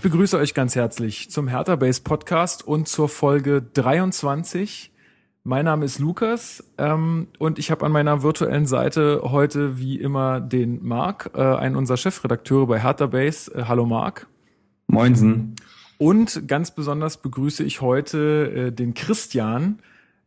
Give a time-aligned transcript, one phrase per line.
[0.00, 4.90] Ich begrüße euch ganz herzlich zum Hertha Base Podcast und zur Folge 23.
[5.44, 10.40] Mein Name ist Lukas ähm, und ich habe an meiner virtuellen Seite heute wie immer
[10.40, 13.54] den Marc, äh, einen unserer Chefredakteure bei Hertha Base.
[13.54, 14.26] Äh, hallo Marc.
[14.86, 15.56] Moinsen.
[15.98, 19.80] Und ganz besonders begrüße ich heute äh, den Christian,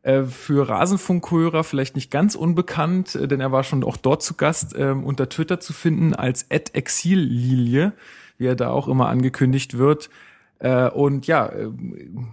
[0.04, 4.36] äh, für Rasenfunkhörer vielleicht nicht ganz unbekannt, äh, denn er war schon auch dort zu
[4.36, 7.94] Gast, ähm, unter Twitter zu finden als Exillilie,
[8.44, 10.10] wie er da auch immer angekündigt wird.
[10.60, 11.70] Äh, und ja, äh,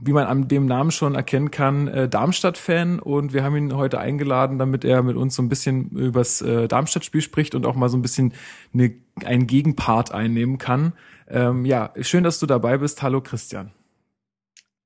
[0.03, 2.99] wie man an dem Namen schon erkennen kann, äh, Darmstadt-Fan.
[2.99, 7.23] Und wir haben ihn heute eingeladen, damit er mit uns so ein bisschen übers Darmstadt-Spiel
[7.23, 8.35] spricht und auch mal so ein bisschen
[8.75, 8.93] eine,
[9.25, 10.93] einen Gegenpart einnehmen kann.
[11.29, 13.03] Ähm, ja, schön, dass du dabei bist.
[13.03, 13.71] Hallo Christian.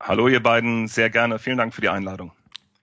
[0.01, 1.39] Hallo ihr beiden, sehr gerne.
[1.39, 2.33] Vielen Dank für die Einladung.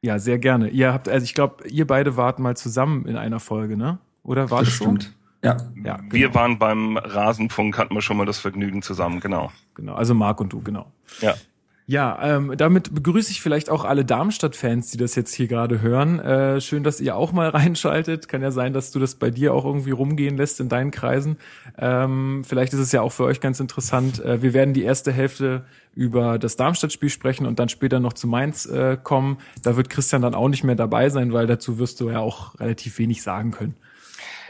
[0.02, 0.70] Ja, sehr gerne.
[0.70, 4.00] Ihr habt, also ich glaube, ihr beide wart mal zusammen in einer Folge, ne?
[4.23, 5.14] Oder war das, Das stimmt.
[5.44, 5.58] Ja.
[5.84, 6.14] Ja, genau.
[6.14, 9.52] Wir waren beim Rasenfunk, hatten wir schon mal das Vergnügen zusammen, genau.
[9.73, 9.95] genau.
[9.95, 10.92] Also Marc und du, genau.
[11.21, 11.36] Ja.
[11.88, 16.20] Ja, ähm, damit begrüße ich vielleicht auch alle Darmstadt-Fans, die das jetzt hier gerade hören.
[16.20, 18.30] Äh, schön, dass ihr auch mal reinschaltet.
[18.30, 21.38] Kann ja sein, dass du das bei dir auch irgendwie rumgehen lässt in deinen Kreisen.
[21.77, 24.23] Ähm, vielleicht ist es ja auch für euch ganz interessant.
[24.23, 28.26] Äh, wir werden die erste Hälfte über das Darmstadt-Spiel sprechen und dann später noch zu
[28.26, 29.39] Mainz äh, kommen.
[29.61, 32.58] Da wird Christian dann auch nicht mehr dabei sein, weil dazu wirst du ja auch
[32.60, 33.76] relativ wenig sagen können.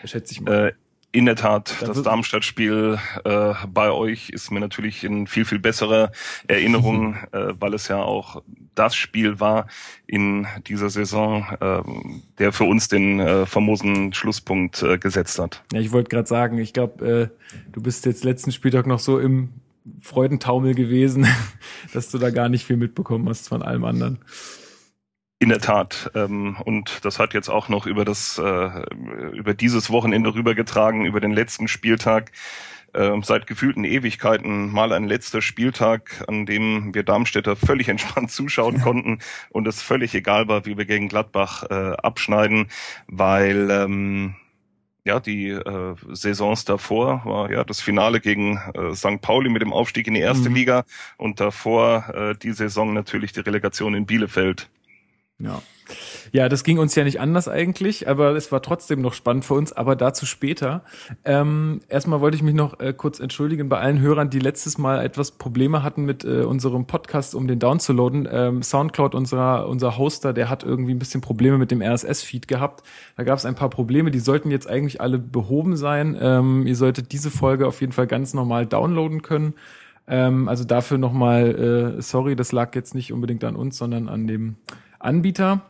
[0.06, 0.76] Schätze ich mal.
[1.14, 5.60] In der Tat, Da das Darmstadt-Spiel äh, bei euch ist mir natürlich in viel, viel
[5.60, 6.12] besserer
[6.48, 8.42] Erinnerung, äh, weil es ja auch
[8.76, 9.68] das Spiel war
[10.08, 11.82] in dieser Saison, äh,
[12.40, 15.64] der für uns den äh, famosen Schlusspunkt äh, gesetzt hat.
[15.74, 17.28] Ja, ich wollte gerade sagen, ich glaube, äh,
[17.74, 19.50] du bist jetzt letzten Spieltag noch so im
[20.02, 21.28] Freudentaumel gewesen,
[21.94, 24.20] dass du da gar nicht viel mitbekommen hast von allem anderen.
[25.42, 26.12] In der Tat.
[26.14, 28.84] Ähm, und das hat jetzt auch noch über das, äh,
[29.34, 32.32] über dieses Wochenende rübergetragen, über den letzten Spieltag.
[32.94, 38.82] Äh, seit gefühlten Ewigkeiten mal ein letzter Spieltag, an dem wir Darmstädter völlig entspannt zuschauen
[38.82, 39.18] konnten
[39.50, 42.68] und es völlig egal war, wie wir gegen Gladbach äh, abschneiden,
[43.08, 44.36] weil ähm,
[45.06, 49.22] ja, die äh, Saisons davor war ja das Finale gegen äh, St.
[49.22, 50.56] Pauli mit dem Aufstieg in die erste Mhm.
[50.56, 50.84] Liga
[51.18, 54.70] und davor äh, die Saison natürlich die Relegation in Bielefeld.
[55.44, 55.62] Ja.
[56.32, 59.56] Ja, das ging uns ja nicht anders eigentlich, aber es war trotzdem noch spannend für
[59.56, 60.84] uns, aber dazu später.
[61.26, 65.04] Ähm, erstmal wollte ich mich noch äh, kurz entschuldigen bei allen Hörern, die letztes Mal
[65.04, 68.28] etwas Probleme hatten mit äh, unserem Podcast, um den downzuladen.
[68.32, 72.84] Ähm, Soundcloud, unserer, unser Hoster, der hat irgendwie ein bisschen Probleme mit dem RSS-Feed gehabt.
[73.18, 76.18] Da gab es ein paar Probleme, die sollten jetzt eigentlich alle behoben sein.
[76.20, 79.54] Ähm, ihr solltet diese Folge auf jeden Fall ganz normal downloaden können.
[80.08, 84.28] Ähm, also dafür nochmal, äh, sorry, das lag jetzt nicht unbedingt an uns, sondern an
[84.28, 84.56] dem
[85.04, 85.62] Anbieter.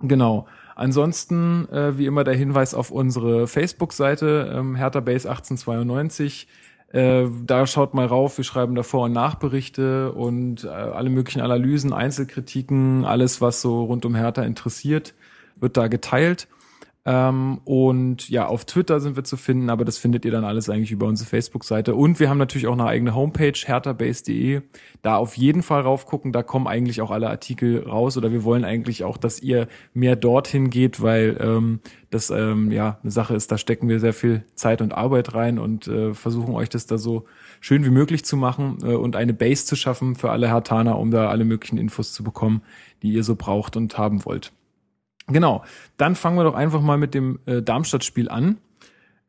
[0.00, 0.46] Genau.
[0.74, 6.48] Ansonsten, äh, wie immer, der Hinweis auf unsere Facebook-Seite, ähm, Hertha Base 1892.
[6.92, 11.40] Äh, da schaut mal rauf, wir schreiben da Vor- und Nachberichte und äh, alle möglichen
[11.40, 15.14] Analysen, Einzelkritiken, alles, was so rund um Hertha interessiert,
[15.56, 16.48] wird da geteilt.
[17.04, 20.68] Ähm, und ja, auf Twitter sind wir zu finden, aber das findet ihr dann alles
[20.68, 21.96] eigentlich über unsere Facebook-Seite.
[21.96, 24.62] Und wir haben natürlich auch eine eigene Homepage, herterbase.de.
[25.02, 28.64] Da auf jeden Fall raufgucken, da kommen eigentlich auch alle Artikel raus oder wir wollen
[28.64, 33.50] eigentlich auch, dass ihr mehr dorthin geht, weil ähm, das ähm, ja eine Sache ist,
[33.50, 36.98] da stecken wir sehr viel Zeit und Arbeit rein und äh, versuchen euch das da
[36.98, 37.24] so
[37.60, 41.10] schön wie möglich zu machen äh, und eine Base zu schaffen für alle Hertaner, um
[41.10, 42.62] da alle möglichen Infos zu bekommen,
[43.02, 44.52] die ihr so braucht und haben wollt.
[45.28, 45.64] Genau,
[45.96, 48.58] dann fangen wir doch einfach mal mit dem äh, Darmstadt-Spiel an.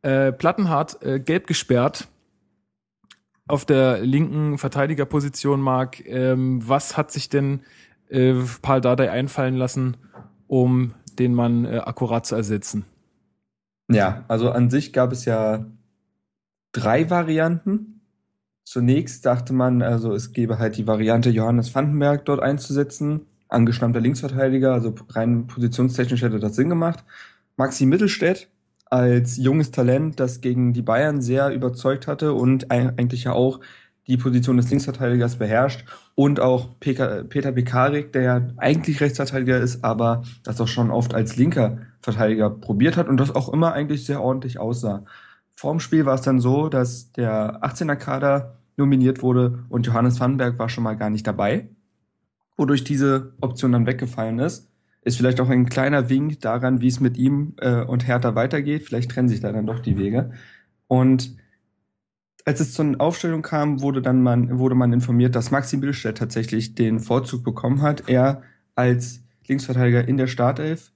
[0.02, 2.08] Äh, Plattenhardt äh, gelb gesperrt
[3.48, 6.06] auf der linken Verteidigerposition, Marc.
[6.06, 7.62] Ähm, was hat sich denn
[8.10, 9.98] äh, Paul Dardai einfallen lassen,
[10.48, 12.86] um den Mann äh, akkurat zu ersetzen?
[13.90, 15.66] Ja, also an sich gab es ja
[16.72, 18.02] drei Varianten.
[18.66, 24.74] Zunächst dachte man, also es gäbe halt die Variante, Johannes Vandenberg dort einzusetzen, angeschlammter Linksverteidiger,
[24.74, 27.04] also rein positionstechnisch hätte das Sinn gemacht.
[27.56, 28.50] Maxi Mittelstädt
[28.86, 33.60] als junges Talent, das gegen die Bayern sehr überzeugt hatte und eigentlich ja auch
[34.08, 35.86] die Position des Linksverteidigers beherrscht
[36.16, 41.38] und auch Peter Pekarik, der ja eigentlich Rechtsverteidiger ist, aber das auch schon oft als
[41.38, 45.06] linker Verteidiger probiert hat und das auch immer eigentlich sehr ordentlich aussah.
[45.56, 50.60] Vorm Spiel war es dann so, dass der 18er Kader nominiert wurde und Johannes Vandenberg
[50.60, 51.70] war schon mal gar nicht dabei,
[52.58, 54.70] wodurch diese Option dann weggefallen ist.
[55.02, 58.84] Ist vielleicht auch ein kleiner Wink daran, wie es mit ihm äh, und Hertha weitergeht.
[58.84, 60.32] Vielleicht trennen sich da dann doch die Wege.
[60.88, 61.36] Und
[62.46, 66.76] als es zur Aufstellung kam, wurde dann man, wurde man informiert, dass Maxi Billstedt tatsächlich
[66.76, 68.08] den Vorzug bekommen hat.
[68.08, 68.44] Er
[68.76, 70.92] als Linksverteidiger in der Startelf.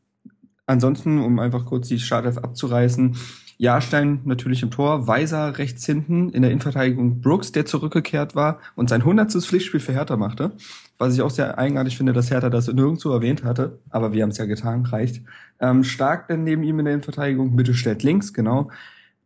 [0.66, 3.16] Ansonsten, um einfach kurz die Startelf abzureißen,
[3.58, 8.90] Jahrstein natürlich im Tor, Weiser rechts hinten, in der Innenverteidigung Brooks, der zurückgekehrt war und
[8.90, 10.52] sein hundertstes Pflichtspiel für Hertha machte.
[10.98, 14.32] Was ich auch sehr eigenartig finde, dass Hertha das nirgendwo erwähnt hatte, aber wir haben
[14.32, 15.22] es ja getan, reicht.
[15.60, 18.72] Ähm, stark dann neben ihm in der Innenverteidigung, Mittelstädt links, genau.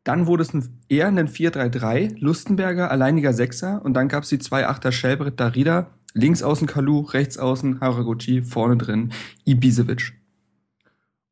[0.03, 4.39] Dann wurde es ein, eher ein 4-3-3, Lustenberger, alleiniger Sechser und dann gab es die
[4.39, 9.11] zwei Achter Schelbrett, Darida, links außen Kalu, rechts außen Haraguchi, vorne drin
[9.45, 10.20] Ibisevic.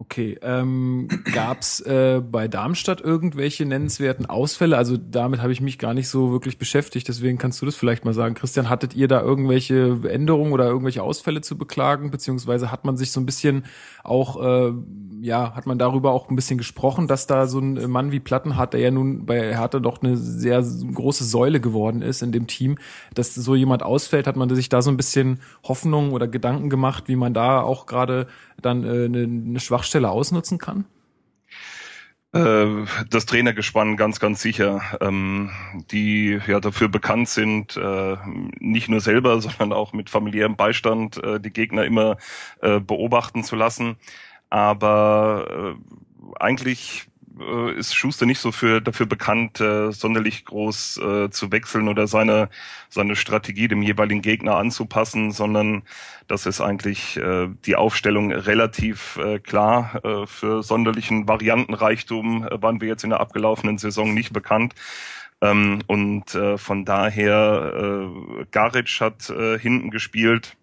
[0.02, 4.78] Okay, ähm, gab es äh, bei Darmstadt irgendwelche nennenswerten Ausfälle?
[4.78, 8.06] Also damit habe ich mich gar nicht so wirklich beschäftigt, deswegen kannst du das vielleicht
[8.06, 8.34] mal sagen.
[8.34, 13.12] Christian, hattet ihr da irgendwelche Änderungen oder irgendwelche Ausfälle zu beklagen, beziehungsweise hat man sich
[13.12, 13.66] so ein bisschen
[14.06, 14.72] auch, äh,
[15.20, 18.76] ja, hat man darüber auch ein bisschen gesprochen, dass da so ein Mann wie Plattenhardt,
[18.76, 22.78] der ja nun bei Hertha doch eine sehr große Säule geworden ist in dem Team,
[23.16, 27.10] dass so jemand ausfällt, hat man sich da so ein bisschen Hoffnung oder Gedanken gemacht,
[27.10, 28.28] wie man da auch gerade
[28.62, 30.86] dann äh, eine, eine Schwachstelle ausnutzen kann?
[32.32, 35.50] Äh, das Trainergespann ganz, ganz sicher, ähm,
[35.92, 38.18] die ja dafür bekannt sind, äh,
[38.60, 42.18] nicht nur selber, sondern auch mit familiärem Beistand äh, die Gegner immer
[42.62, 43.98] beobachten zu lassen.
[44.50, 45.76] Aber
[46.40, 47.09] eigentlich
[47.40, 52.08] äh, ist Schuster nicht so für, dafür bekannt, äh, sonderlich groß äh, zu wechseln oder
[52.08, 52.50] seine,
[52.90, 55.84] seine Strategie dem jeweiligen Gegner anzupassen, sondern
[56.28, 60.02] das ist eigentlich äh, die Aufstellung relativ äh, klar.
[60.04, 64.76] Äh, für sonderlichen Variantenreichtum äh, waren wir jetzt in der abgelaufenen Saison nicht bekannt.
[65.42, 68.10] Ähm, und äh, von daher,
[68.42, 70.58] äh, Garic hat äh, hinten gespielt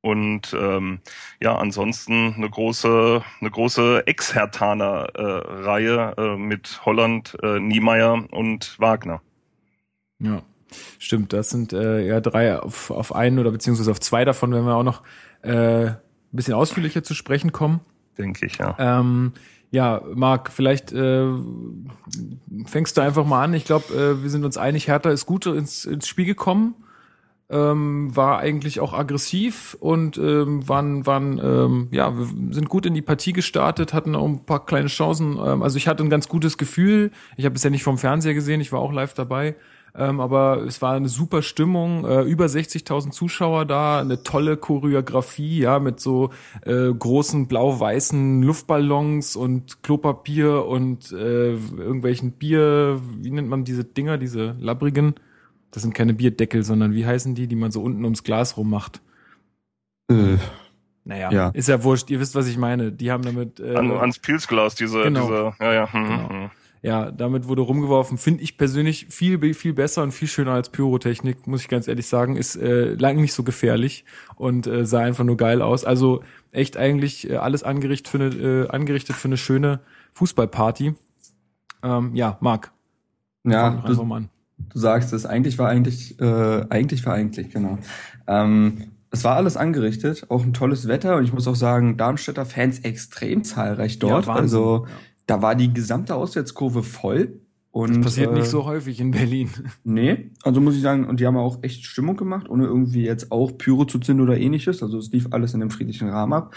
[0.00, 1.00] und ähm,
[1.40, 9.20] ja, ansonsten eine große, eine große Ex-Hertaner-Reihe äh, äh, mit Holland, äh, Niemeyer und Wagner.
[10.20, 10.42] Ja,
[10.98, 11.32] stimmt.
[11.32, 14.76] Das sind äh, ja drei auf, auf einen oder beziehungsweise auf zwei davon, wenn wir
[14.76, 15.02] auch noch
[15.42, 15.98] äh, ein
[16.30, 17.80] bisschen ausführlicher zu sprechen kommen.
[18.16, 18.76] Denke ich, ja.
[18.78, 19.32] Ähm,
[19.70, 21.26] ja, Marc, vielleicht äh,
[22.66, 23.52] fängst du einfach mal an.
[23.52, 26.74] Ich glaube, äh, wir sind uns einig, Hertha ist gut ins, ins Spiel gekommen
[27.50, 32.12] ähm, war eigentlich auch aggressiv und ähm, waren, waren ähm, ja,
[32.50, 35.38] sind gut in die Partie gestartet, hatten auch ein paar kleine Chancen.
[35.42, 37.10] Ähm, also ich hatte ein ganz gutes Gefühl.
[37.36, 39.56] Ich habe es ja nicht vom Fernseher gesehen, ich war auch live dabei.
[39.94, 45.60] Ähm, aber es war eine super Stimmung, äh, über 60.000 Zuschauer da, eine tolle Choreografie,
[45.60, 46.30] ja, mit so
[46.66, 54.18] äh, großen blau-weißen Luftballons und Klopapier und äh, irgendwelchen Bier, wie nennt man diese Dinger,
[54.18, 55.14] diese labbrigen?
[55.70, 59.02] Das sind keine Bierdeckel, sondern wie heißen die, die man so unten ums Glas rummacht?
[60.10, 60.38] Äh,
[61.04, 61.48] naja, ja.
[61.50, 62.10] ist ja wurscht.
[62.10, 62.92] Ihr wisst, was ich meine.
[62.92, 65.22] Die haben damit äh, An, ans Pilzglas diese, genau.
[65.22, 65.92] diese, ja, ja.
[65.92, 66.28] Hm, genau.
[66.28, 66.50] Hm.
[66.80, 68.18] Ja, damit wurde rumgeworfen.
[68.18, 72.06] Finde ich persönlich viel viel besser und viel schöner als Pyrotechnik, muss ich ganz ehrlich
[72.06, 72.36] sagen.
[72.36, 74.04] Ist äh, lang nicht so gefährlich
[74.36, 75.84] und äh, sah einfach nur geil aus.
[75.84, 76.22] Also
[76.52, 79.80] echt eigentlich äh, alles angerichtet für eine äh, angerichtet für eine schöne
[80.14, 80.94] Fußballparty.
[81.82, 82.72] Ähm, ja, Marc.
[83.44, 84.28] Ja, du,
[84.58, 87.78] du sagst es, eigentlich war eigentlich, äh, eigentlich war eigentlich, genau.
[88.26, 92.44] Ähm, es war alles angerichtet, auch ein tolles Wetter und ich muss auch sagen, Darmstädter
[92.44, 94.26] Fans extrem zahlreich dort.
[94.26, 94.92] Ja, also ja.
[95.26, 97.40] da war die gesamte Auswärtskurve voll.
[97.70, 99.50] Und, das passiert äh, nicht so häufig in Berlin.
[99.84, 103.30] Nee, also muss ich sagen, und die haben auch echt Stimmung gemacht, ohne irgendwie jetzt
[103.30, 104.82] auch Pyro zu zünden oder ähnliches.
[104.82, 106.54] Also es lief alles in einem friedlichen Rahmen ab.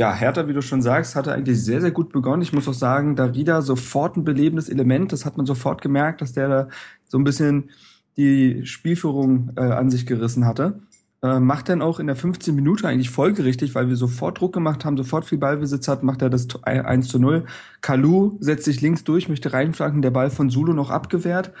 [0.00, 2.40] Ja, Hertha, wie du schon sagst, hatte eigentlich sehr, sehr gut begonnen.
[2.40, 5.12] Ich muss auch sagen, Darida sofort ein belebendes Element.
[5.12, 6.68] Das hat man sofort gemerkt, dass der da
[7.06, 7.68] so ein bisschen
[8.16, 10.80] die Spielführung äh, an sich gerissen hatte.
[11.22, 14.86] Äh, macht dann auch in der 15 Minute eigentlich folgerichtig, weil wir sofort Druck gemacht
[14.86, 17.44] haben, sofort viel Ballbesitz hat, macht er das 1 zu 0.
[17.82, 21.52] Kalu setzt sich links durch, möchte reinflanken, der Ball von Zulu noch abgewehrt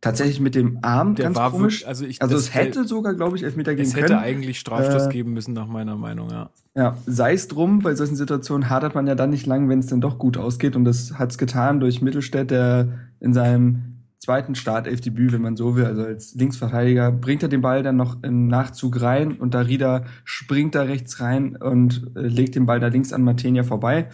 [0.00, 1.80] tatsächlich mit dem Arm der ganz war komisch.
[1.80, 4.04] Wirklich, also, ich, also es hätte sogar, glaube ich, Elfmeter geben können.
[4.04, 6.50] Es hätte eigentlich Strafstoß äh, geben müssen, nach meiner Meinung, ja.
[6.78, 9.88] Ja, sei es drum, bei solchen Situationen hadert man ja dann nicht lang, wenn es
[9.88, 10.76] dann doch gut ausgeht.
[10.76, 12.86] Und das hat's getan durch Mittelstädt, der
[13.18, 17.82] in seinem zweiten Startelfdebüt, wenn man so will, also als Linksverteidiger, bringt er den Ball
[17.82, 22.66] dann noch im Nachzug rein und Darida springt da rechts rein und äh, legt den
[22.66, 24.08] Ball da links an Matenia vorbei.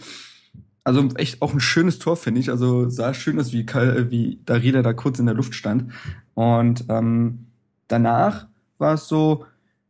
[0.83, 2.49] Also echt auch ein schönes Tor, finde ich.
[2.49, 5.91] Also sah schön aus, wie, wie Darida da kurz in der Luft stand.
[6.33, 7.45] Und ähm,
[7.87, 8.47] danach
[8.79, 9.45] war es so,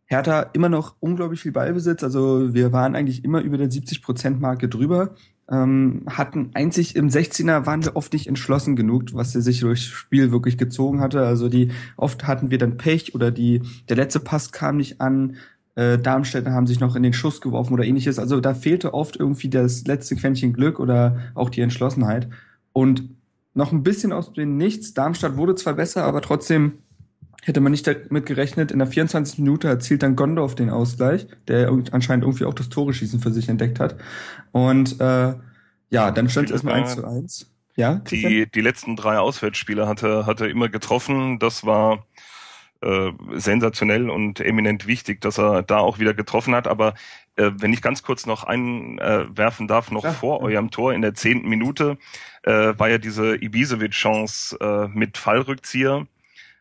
[0.08, 2.04] Hertha immer noch unglaublich viel Ballbesitz.
[2.04, 5.16] Also wir waren eigentlich immer über der 70%-Marke drüber.
[5.50, 9.84] Ähm, hatten einzig im 16er waren wir oft nicht entschlossen genug, was er sich durchs
[9.84, 11.26] Spiel wirklich gezogen hatte.
[11.26, 15.38] Also die oft hatten wir dann Pech oder die der letzte Pass kam nicht an.
[15.76, 18.18] Äh, Darmstädter haben sich noch in den Schuss geworfen oder ähnliches.
[18.18, 22.30] Also da fehlte oft irgendwie das letzte Quäntchen Glück oder auch die Entschlossenheit.
[22.74, 23.10] Und
[23.54, 24.94] noch ein bisschen aus dem Nichts.
[24.94, 26.80] Darmstadt wurde zwar besser, aber trotzdem
[27.46, 28.72] hätte man nicht damit gerechnet.
[28.72, 29.40] In der 24.
[29.40, 33.80] Minute erzielt dann Gondorf den Ausgleich, der anscheinend irgendwie auch das Tore-Schießen für sich entdeckt
[33.80, 33.96] hat.
[34.52, 35.36] Und äh,
[35.92, 37.52] ja, dann stand es erstmal 1 zu 1.
[37.78, 41.38] Ja, die, die letzten drei Auswärtsspiele hatte, hatte immer getroffen.
[41.40, 42.06] Das war
[42.82, 46.68] äh, sensationell und eminent wichtig, dass er da auch wieder getroffen hat.
[46.68, 46.96] Aber
[47.36, 50.14] äh, wenn ich ganz kurz noch einwerfen äh, darf, noch Klar.
[50.14, 51.98] vor eurem Tor in der zehnten Minute,
[52.42, 56.08] äh, war ja diese Ibisevic-Chance äh, mit Fallrückzieher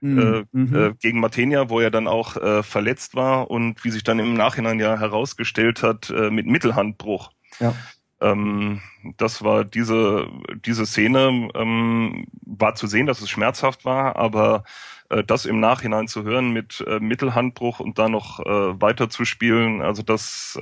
[0.04, 0.46] mhm.
[0.52, 0.75] Äh, mhm.
[0.75, 4.34] äh, gegen Martenia, wo er dann auch äh, verletzt war und wie sich dann im
[4.34, 7.30] Nachhinein ja herausgestellt hat, äh, mit Mittelhandbruch.
[7.58, 7.75] Ja.
[8.20, 8.80] Ähm,
[9.16, 10.28] das war diese,
[10.64, 14.64] diese Szene, ähm, war zu sehen, dass es schmerzhaft war, aber
[15.08, 20.02] äh, das im Nachhinein zu hören mit Mittelhandbruch und da noch weiter zu spielen, also
[20.02, 20.58] das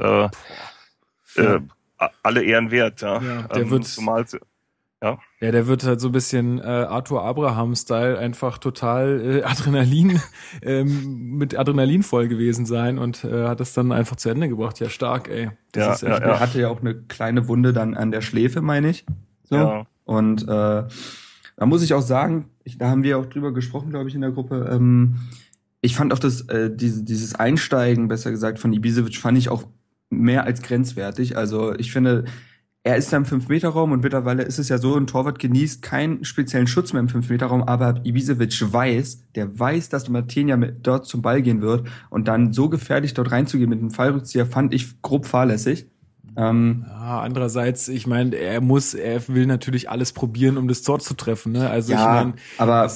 [2.22, 3.20] alle Ehren wert, ja.
[3.20, 4.26] ja der ähm, wird, zumal
[5.02, 5.18] ja.
[5.40, 10.20] Ja, der wird halt so ein bisschen äh, Arthur Abraham-Style einfach total äh, Adrenalin,
[10.62, 14.78] ähm, mit Adrenalin voll gewesen sein und äh, hat es dann einfach zu Ende gebracht.
[14.78, 15.50] Ja, stark, ey.
[15.72, 18.90] Das ja, ja, er hatte ja auch eine kleine Wunde dann an der Schläfe, meine
[18.90, 19.04] ich.
[19.44, 19.56] So.
[19.56, 19.86] Ja.
[20.04, 24.08] Und äh, da muss ich auch sagen, ich, da haben wir auch drüber gesprochen, glaube
[24.08, 24.70] ich, in der Gruppe.
[24.72, 25.16] Ähm,
[25.80, 29.64] ich fand auch das, äh, diese, dieses Einsteigen, besser gesagt, von Ibisevic fand ich auch
[30.10, 31.36] mehr als grenzwertig.
[31.36, 32.24] Also ich finde,
[32.84, 36.24] er ist da im 5-Meter-Raum und mittlerweile ist es ja so, ein Torwart genießt keinen
[36.24, 41.22] speziellen Schutz mehr im 5-Meter-Raum, aber Ibisevic weiß, der weiß, dass Martinia mit dort zum
[41.22, 45.26] Ball gehen wird und dann so gefährlich dort reinzugehen mit einem Fallrückzieher fand ich grob
[45.26, 45.86] fahrlässig.
[46.34, 50.98] Ähm, ja, andererseits, ich meine, er muss, er will natürlich alles probieren, um das Tor
[50.98, 51.52] zu treffen.
[51.52, 51.68] Ne?
[51.68, 52.88] Also ja, ich meine, aber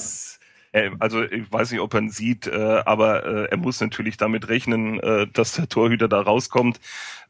[0.99, 4.49] also ich weiß nicht, ob er ihn sieht, äh, aber äh, er muss natürlich damit
[4.49, 6.79] rechnen, äh, dass der Torhüter da rauskommt.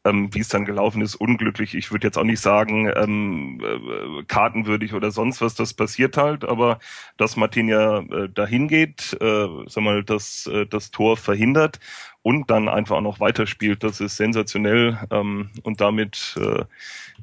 [0.04, 1.74] Ähm, wie es dann gelaufen ist, unglücklich.
[1.74, 6.44] Ich würde jetzt auch nicht sagen, ähm, äh, kartenwürdig oder sonst was, das passiert halt,
[6.44, 6.78] aber
[7.16, 11.80] dass Martin ja äh, dahin geht, äh, sag mal, das, äh, das Tor verhindert
[12.22, 16.64] und dann einfach auch noch weiterspielt, das ist sensationell ähm, und damit äh,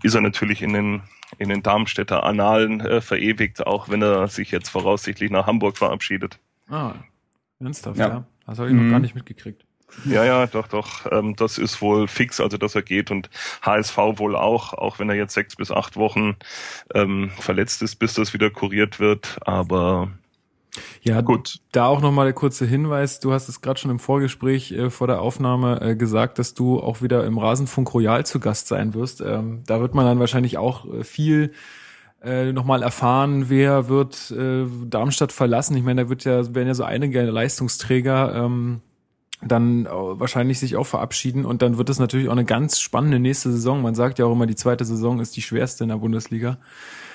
[0.03, 1.01] ist er natürlich in den
[1.37, 6.39] in den Darmstädter Annalen äh, verewigt, auch wenn er sich jetzt voraussichtlich nach Hamburg verabschiedet.
[6.69, 6.93] Ah,
[7.59, 8.07] ernsthaft, ja.
[8.07, 8.25] ja.
[8.45, 8.85] Das habe ich mhm.
[8.85, 9.65] noch gar nicht mitgekriegt.
[10.03, 11.09] Ja, ja, doch, doch.
[11.11, 13.29] Ähm, das ist wohl fix, also dass er geht und
[13.61, 16.35] HSV wohl auch, auch wenn er jetzt sechs bis acht Wochen
[16.93, 19.37] ähm, verletzt ist, bis das wieder kuriert wird.
[19.45, 20.11] Aber
[21.01, 21.59] ja, gut.
[21.71, 23.19] Da auch nochmal der kurze Hinweis.
[23.19, 26.79] Du hast es gerade schon im Vorgespräch äh, vor der Aufnahme äh, gesagt, dass du
[26.79, 29.21] auch wieder im Rasenfunk Royal zu Gast sein wirst.
[29.21, 31.51] Ähm, da wird man dann wahrscheinlich auch äh, viel
[32.23, 35.77] äh, nochmal erfahren, wer wird äh, Darmstadt verlassen.
[35.77, 38.81] Ich meine, da wird ja, werden ja so einige Leistungsträger ähm,
[39.45, 43.51] dann wahrscheinlich sich auch verabschieden und dann wird es natürlich auch eine ganz spannende nächste
[43.51, 43.81] Saison.
[43.81, 46.57] Man sagt ja auch immer, die zweite Saison ist die schwerste in der Bundesliga.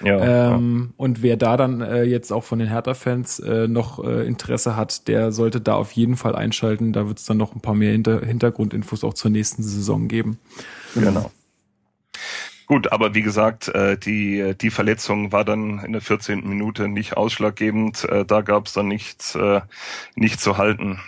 [0.02, 0.94] Ja, ähm, ja.
[0.96, 5.08] Und wer da dann äh, jetzt auch von den Hertha-Fans äh, noch äh, Interesse hat,
[5.08, 6.92] der sollte da auf jeden Fall einschalten.
[6.92, 10.38] Da wird es dann noch ein paar mehr Hinter Hintergrundinfos auch zur nächsten Saison geben.
[10.94, 11.30] Genau.
[12.66, 16.48] Gut, aber wie gesagt, äh, die, die Verletzung war dann in der 14.
[16.48, 18.04] Minute nicht ausschlaggebend.
[18.04, 19.60] Äh, da gab es dann nichts, äh,
[20.14, 21.00] nichts zu halten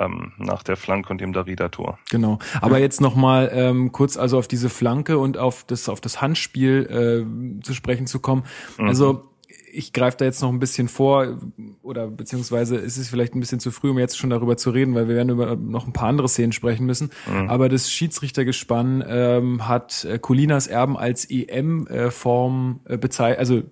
[0.00, 1.98] ähm, nach der Flanke und dem Darida-Tor.
[2.10, 2.38] Genau.
[2.60, 2.84] Aber ja.
[2.84, 7.26] jetzt nochmal ähm, kurz also auf diese Flanke und auf das, auf das Handspiel
[7.60, 8.44] äh, zu sprechen zu kommen.
[8.78, 8.88] Mhm.
[8.88, 9.30] Also
[9.72, 11.38] ich greife da jetzt noch ein bisschen vor
[11.82, 14.94] oder beziehungsweise ist es vielleicht ein bisschen zu früh, um jetzt schon darüber zu reden,
[14.94, 17.10] weil wir werden über noch ein paar andere Szenen sprechen müssen.
[17.30, 17.48] Mhm.
[17.48, 23.62] Aber das Schiedsrichtergespann ähm, hat äh, Colinas Erben als EM-Form äh, bezeichnet, also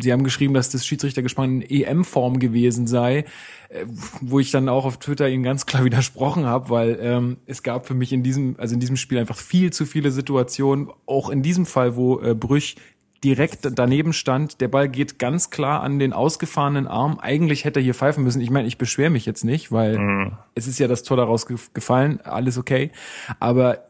[0.00, 3.24] sie haben geschrieben, dass das Schiedsrichtergespann in EM-Form gewesen sei,
[3.68, 3.84] äh,
[4.20, 7.86] wo ich dann auch auf Twitter ihnen ganz klar widersprochen habe, weil ähm, es gab
[7.86, 11.42] für mich in diesem, also in diesem Spiel einfach viel zu viele Situationen, auch in
[11.42, 12.76] diesem Fall, wo äh, Brüch
[13.24, 14.60] direkt daneben stand.
[14.60, 17.18] Der Ball geht ganz klar an den ausgefahrenen Arm.
[17.18, 18.40] Eigentlich hätte er hier pfeifen müssen.
[18.40, 20.32] Ich meine, ich beschwere mich jetzt nicht, weil mhm.
[20.54, 22.92] es ist ja das Tor daraus gefallen, alles okay.
[23.40, 23.87] Aber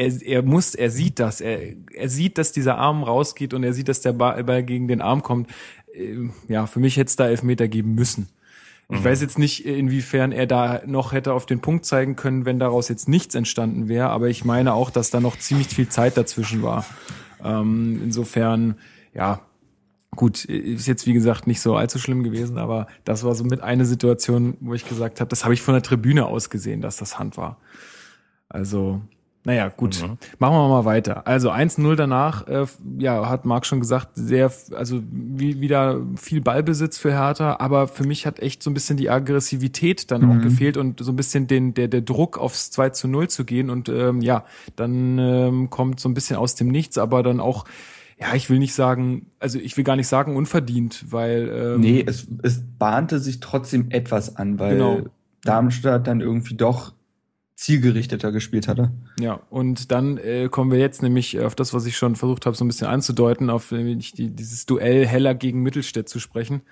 [0.00, 1.60] er, er muss, er sieht das, er,
[1.92, 5.22] er sieht, dass dieser Arm rausgeht und er sieht, dass der Ball gegen den Arm
[5.22, 5.50] kommt.
[5.94, 8.28] Ähm, ja, für mich hätte es da Elfmeter geben müssen.
[8.88, 9.04] Ich mhm.
[9.04, 12.88] weiß jetzt nicht, inwiefern er da noch hätte auf den Punkt zeigen können, wenn daraus
[12.88, 16.62] jetzt nichts entstanden wäre, aber ich meine auch, dass da noch ziemlich viel Zeit dazwischen
[16.62, 16.84] war.
[17.44, 18.76] Ähm, insofern,
[19.14, 19.42] ja,
[20.16, 23.60] Gut, ist jetzt wie gesagt nicht so allzu schlimm gewesen, aber das war so mit
[23.60, 26.96] eine Situation, wo ich gesagt habe, das habe ich von der Tribüne aus gesehen, dass
[26.96, 27.58] das Hand war.
[28.48, 29.00] Also
[29.42, 30.02] naja, gut.
[30.02, 30.18] Mhm.
[30.38, 31.26] Machen wir mal weiter.
[31.26, 32.66] Also 1-0 danach, äh,
[32.98, 38.04] ja, hat Marc schon gesagt, sehr, also wie, wieder viel Ballbesitz für Hertha, aber für
[38.04, 40.30] mich hat echt so ein bisschen die Aggressivität dann mhm.
[40.30, 43.44] auch gefehlt und so ein bisschen den, der, der Druck aufs 2 zu 0 zu
[43.44, 44.44] gehen und ähm, ja,
[44.76, 47.64] dann ähm, kommt so ein bisschen aus dem Nichts, aber dann auch
[48.20, 52.04] ja, ich will nicht sagen, also ich will gar nicht sagen unverdient, weil ähm, Nee,
[52.06, 55.00] es, es bahnte sich trotzdem etwas an, weil genau.
[55.42, 56.92] Darmstadt dann irgendwie doch
[57.60, 58.90] zielgerichteter gespielt hatte.
[59.20, 62.56] Ja, und dann äh, kommen wir jetzt nämlich auf das, was ich schon versucht habe,
[62.56, 66.62] so ein bisschen anzudeuten, auf nämlich die, dieses Duell Heller gegen Mittelstädt zu sprechen.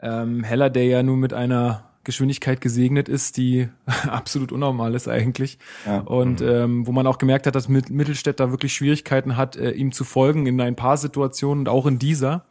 [0.00, 3.68] Ähm, Heller, der ja nun mit einer Geschwindigkeit gesegnet ist, die
[4.08, 5.58] absolut unnormal ist eigentlich.
[5.84, 5.98] Ja.
[5.98, 9.92] Und ähm, wo man auch gemerkt hat, dass Mittelstädt da wirklich Schwierigkeiten hat, äh, ihm
[9.92, 12.46] zu folgen in ein paar Situationen und auch in dieser.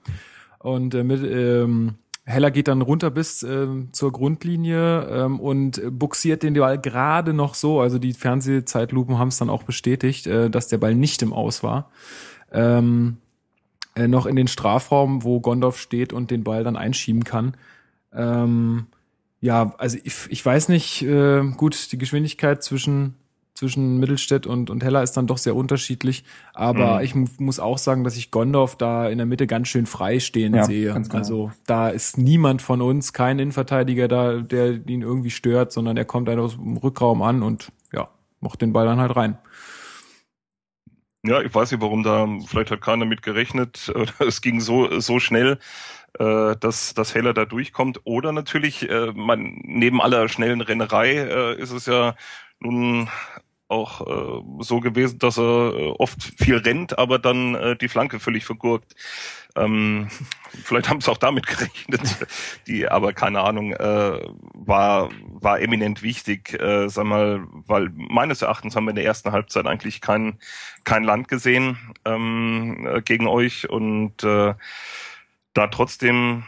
[0.60, 1.96] Und äh, mit, ähm,
[2.30, 7.56] Heller geht dann runter bis äh, zur Grundlinie ähm, und buxiert den Ball gerade noch
[7.56, 7.82] so.
[7.82, 11.64] Also die Fernsehzeitlupen haben es dann auch bestätigt, äh, dass der Ball nicht im Aus
[11.64, 11.90] war.
[12.52, 13.18] Ähm,
[13.96, 17.58] äh, noch in den Strafraum, wo Gondorf steht und den Ball dann einschieben kann.
[18.14, 18.88] Ähm,
[19.42, 23.16] ja, also ich, ich weiß nicht, äh, gut, die Geschwindigkeit zwischen
[23.60, 26.24] zwischen Mittelstädt und, und Heller ist dann doch sehr unterschiedlich.
[26.54, 27.04] Aber mhm.
[27.04, 30.56] ich muss auch sagen, dass ich Gondorf da in der Mitte ganz schön frei stehen
[30.56, 30.94] ja, sehe.
[30.94, 31.14] Genau.
[31.14, 36.06] Also da ist niemand von uns, kein Innenverteidiger da, der ihn irgendwie stört, sondern er
[36.06, 38.08] kommt einfach aus dem Rückraum an und ja,
[38.40, 39.38] macht den Ball dann halt rein.
[41.26, 43.92] Ja, ich weiß nicht, warum da vielleicht hat keiner mit gerechnet.
[44.20, 45.60] Es ging so so schnell,
[46.18, 48.00] äh, dass dass Heller da durchkommt.
[48.06, 52.16] Oder natürlich, äh, man neben aller schnellen Rennerei äh, ist es ja
[52.62, 53.10] nun
[53.70, 58.20] auch äh, so gewesen, dass er äh, oft viel rennt, aber dann äh, die Flanke
[58.20, 58.96] völlig vergurkt.
[59.56, 60.10] Ähm,
[60.64, 62.02] vielleicht haben sie auch damit gerechnet,
[62.68, 64.20] die, aber keine Ahnung, äh,
[64.54, 69.32] war war eminent wichtig, äh, sag mal, weil meines Erachtens haben wir in der ersten
[69.32, 70.40] Halbzeit eigentlich kein
[70.84, 74.54] kein Land gesehen ähm, äh, gegen euch und äh,
[75.54, 76.44] da trotzdem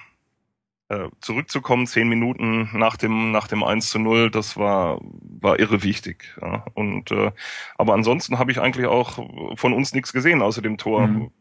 [0.92, 5.00] äh, zurückzukommen, zehn Minuten nach dem, nach dem 1 zu 0, das war,
[5.40, 6.36] war irre wichtig.
[6.42, 6.66] Ja.
[6.74, 7.32] Und, äh,
[7.78, 9.26] aber ansonsten habe ich eigentlich auch
[9.56, 11.08] von uns nichts gesehen außer dem Tor.
[11.08, 11.32] Mhm.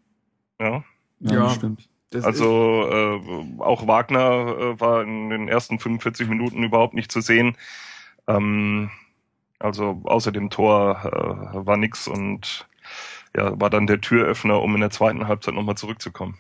[0.61, 0.85] Ja.
[1.19, 1.89] Ja, ja stimmt.
[2.11, 7.21] Das also äh, auch Wagner äh, war in den ersten 45 Minuten überhaupt nicht zu
[7.21, 7.57] sehen.
[8.29, 8.91] Ähm,
[9.59, 12.69] also außer dem Tor äh, war nix und
[13.37, 16.39] ja, war dann der Türöffner, um in der zweiten Halbzeit nochmal zurückzukommen.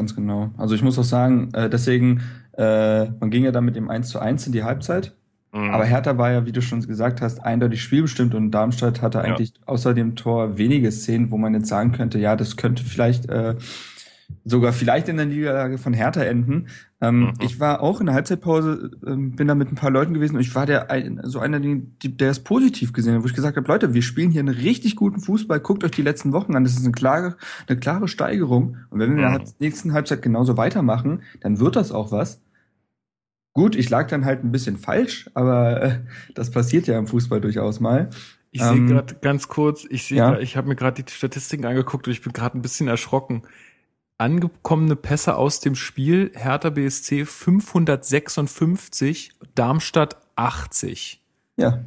[0.00, 0.50] Ganz genau.
[0.56, 2.22] Also ich muss auch sagen, äh, deswegen,
[2.56, 5.12] äh, man ging ja dann mit dem 1 zu 1 in die Halbzeit.
[5.52, 5.74] Mhm.
[5.74, 9.50] Aber Hertha war ja, wie du schon gesagt hast, eindeutig spielbestimmt und Darmstadt hatte eigentlich
[9.50, 9.66] ja.
[9.66, 13.56] außer dem Tor wenige Szenen, wo man jetzt sagen könnte, ja, das könnte vielleicht äh,
[14.44, 16.68] sogar vielleicht in der Niederlage von Hertha enden.
[17.00, 17.32] Ähm, mhm.
[17.40, 20.40] Ich war auch in der Halbzeitpause, ähm, bin da mit ein paar Leuten gewesen und
[20.40, 20.88] ich war der
[21.24, 24.40] so einer, der es positiv gesehen hat, wo ich gesagt habe, Leute, wir spielen hier
[24.40, 27.78] einen richtig guten Fußball, guckt euch die letzten Wochen an, das ist eine klare, eine
[27.78, 28.76] klare Steigerung.
[28.90, 29.34] Und wenn wir mhm.
[29.34, 32.42] in der nächsten Halbzeit genauso weitermachen, dann wird das auch was.
[33.52, 36.00] Gut, ich lag dann halt ein bisschen falsch, aber äh,
[36.34, 38.10] das passiert ja im Fußball durchaus mal.
[38.52, 40.38] Ich ähm, sehe gerade ganz kurz, ich sehe, ja?
[40.38, 43.42] ich habe mir gerade die Statistiken angeguckt und ich bin gerade ein bisschen erschrocken
[44.20, 46.32] angekommene Pässe aus dem Spiel.
[46.34, 51.22] Hertha BSC 556, Darmstadt 80.
[51.56, 51.84] Ja.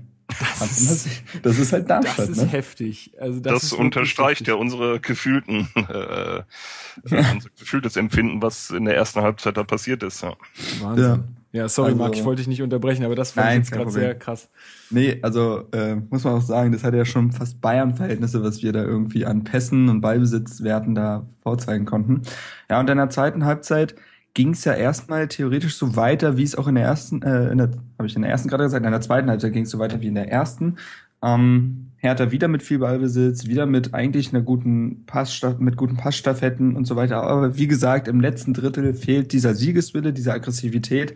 [0.59, 1.07] Das ist,
[1.43, 2.29] das ist halt Darmstadt.
[2.29, 2.47] Das ist ne?
[2.47, 3.11] heftig.
[3.19, 7.31] Also das, das unterstreicht ja unsere gefühlten, äh, ja.
[7.31, 10.23] unser gefühltes Empfinden, was in der ersten Halbzeit da passiert ist.
[10.23, 10.35] Ja.
[10.81, 11.05] Wahnsinn.
[11.05, 11.19] Ja.
[11.55, 13.71] Ja, sorry, also, Marc, ich wollte dich nicht unterbrechen, aber das fand nein, ich jetzt
[13.71, 14.49] gerade sehr krass.
[14.93, 18.71] Nee, also äh, muss man auch sagen, das hat ja schon fast Bayern-Verhältnisse, was wir
[18.71, 22.21] da irgendwie an Pässen und Ballbesitzwerten da vorzeigen konnten.
[22.69, 23.95] Ja, und in der zweiten Halbzeit
[24.36, 27.58] ging es ja erstmal theoretisch so weiter, wie es auch in der ersten, äh, in
[27.58, 29.79] der, habe ich in der ersten gerade gesagt, in der zweiten Halbzeit ging es so
[29.79, 30.77] weiter wie in der ersten.
[31.23, 36.75] Ähm, Hertha wieder mit viel Ballbesitz, wieder mit eigentlich einer guten Passstaff mit guten Passstaffetten
[36.75, 37.23] und so weiter.
[37.23, 41.15] Aber wie gesagt, im letzten Drittel fehlt dieser Siegeswille, diese Aggressivität.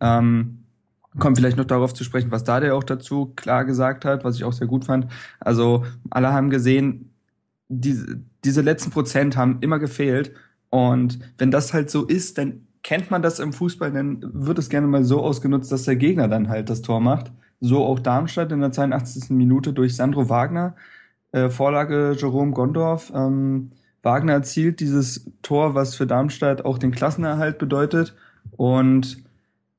[0.00, 0.60] Ähm,
[1.18, 4.36] kommt vielleicht noch darauf zu sprechen, was da der auch dazu klar gesagt hat, was
[4.36, 5.06] ich auch sehr gut fand.
[5.40, 7.12] Also alle haben gesehen,
[7.68, 10.32] diese, diese letzten Prozent haben immer gefehlt.
[10.70, 14.68] Und wenn das halt so ist, dann kennt man das im Fußball, dann wird es
[14.68, 17.32] gerne mal so ausgenutzt, dass der Gegner dann halt das Tor macht.
[17.60, 19.30] So auch Darmstadt in der 82.
[19.30, 20.76] Minute durch Sandro Wagner.
[21.32, 23.12] Äh, Vorlage Jerome Gondorf.
[23.14, 23.70] Ähm,
[24.02, 28.14] Wagner erzielt dieses Tor, was für Darmstadt auch den Klassenerhalt bedeutet.
[28.56, 29.22] Und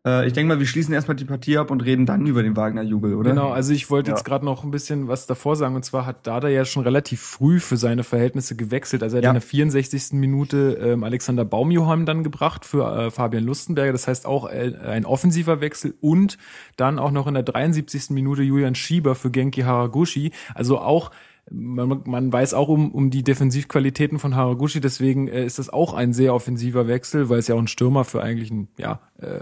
[0.05, 3.15] ich denke mal, wir schließen erstmal die Partie ab und reden dann über den Wagner-Jubel,
[3.15, 3.31] oder?
[3.31, 4.15] Genau, also ich wollte Ja.
[4.15, 5.75] jetzt gerade noch ein bisschen was davor sagen.
[5.75, 9.03] Und zwar hat Dada ja schon relativ früh für seine Verhältnisse gewechselt.
[9.03, 9.29] Also er hat Ja.
[9.31, 10.13] in der 64.
[10.13, 13.91] Minute ähm, Alexander Baumjohann dann gebracht für äh, Fabian Lustenberger.
[13.91, 16.37] Das heißt auch äh, ein offensiver Wechsel und
[16.77, 18.11] dann auch noch in der 73.
[18.11, 20.31] Minute Julian Schieber für Genki Haraguchi.
[20.55, 21.11] Also auch
[21.51, 25.93] man, man weiß auch um, um die Defensivqualitäten von Haraguchi, deswegen äh, ist das auch
[25.93, 29.39] ein sehr offensiver Wechsel, weil es ja auch ein Stürmer für eigentlich ein, ja, äh,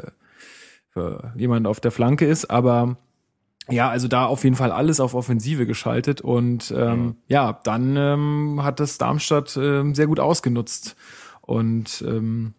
[0.98, 2.98] für jemanden auf der Flanke ist, aber
[3.70, 8.62] ja, also da auf jeden Fall alles auf Offensive geschaltet und ähm, ja, dann ähm,
[8.64, 10.96] hat das Darmstadt ähm, sehr gut ausgenutzt.
[11.42, 12.54] Und ähm,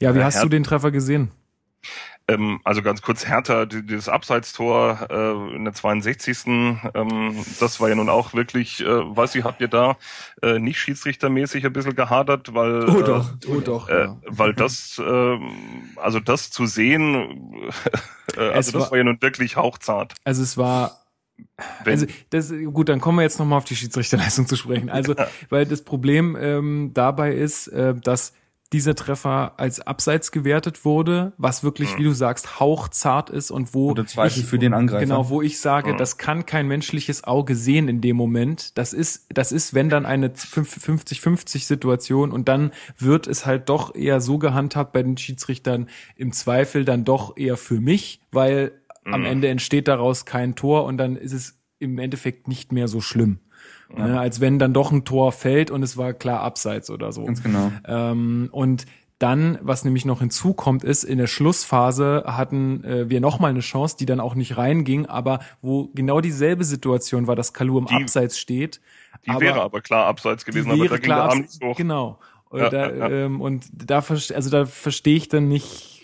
[0.00, 1.30] ja, wie Ja, hast Her- du den Treffer gesehen?
[2.28, 6.46] Ähm, also ganz kurz, Hertha, die- dieses Abseitstor äh, in der 62.
[6.46, 9.96] Ähm, das war ja nun auch wirklich, äh, weiß ich, habt ihr da
[10.42, 13.30] äh, nicht schiedsrichtermäßig ein bisschen gehadert, weil Oh doch.
[13.48, 14.16] Oh doch, Äh, ja.
[14.26, 15.38] weil das, äh,
[15.96, 17.70] also das zu sehen,
[18.36, 20.14] äh, Es also das war- war ja nun wirklich hauchzart.
[20.24, 21.02] Also es war
[21.84, 24.88] Wenn, Also das gut, dann kommen wir jetzt nochmal auf die Schiedsrichterleistung zu sprechen.
[24.90, 25.14] Also,
[25.50, 28.32] weil das Problem ähm, dabei ist, äh, dass
[28.72, 33.94] dieser Treffer als Abseits gewertet wurde, was wirklich, wie du sagst, hauchzart ist und wo
[33.94, 35.04] Zweifel ich, für den Angreifer.
[35.04, 35.96] Genau, wo ich sage, Mhm.
[35.98, 38.76] das kann kein menschliches Auge sehen in dem Moment.
[38.76, 43.94] Das ist, das ist, wenn dann eine 50-50 Situation und dann wird es halt doch
[43.94, 48.72] eher so gehandhabt bei den Schiedsrichtern im Zweifel dann doch eher für mich, weil
[49.04, 49.26] am Mhm.
[49.26, 53.38] Ende entsteht daraus kein Tor und dann ist es im Endeffekt nicht mehr so schlimm.
[53.94, 57.24] Ne, als wenn dann doch ein Tor fällt und es war klar abseits oder so.
[57.24, 57.70] Ganz genau.
[57.86, 58.84] Ähm, und
[59.18, 63.96] dann, was nämlich noch hinzukommt, ist, in der Schlussphase hatten äh, wir nochmal eine Chance,
[63.98, 67.94] die dann auch nicht reinging, aber wo genau dieselbe Situation war, dass Kalu im Die-
[67.94, 68.80] Abseits steht.
[69.26, 71.76] die wäre aber klar abseits gewesen, aber wäre da ging klar der Arm nicht hoch.
[71.76, 72.18] Genau.
[72.50, 73.10] Und, Ja, da, ja, ja.
[73.24, 73.98] Ähm, und da,
[74.34, 76.02] also da verstehe ich dann nicht,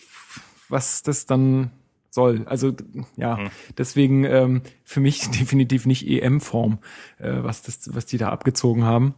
[0.68, 1.70] was das dann
[2.12, 2.42] soll.
[2.46, 2.74] Also
[3.16, 3.50] ja, Mhm.
[3.78, 6.78] deswegen ähm, für mich definitiv nicht EM-Form,
[7.18, 9.14] äh, was das, was die da abgezogen haben.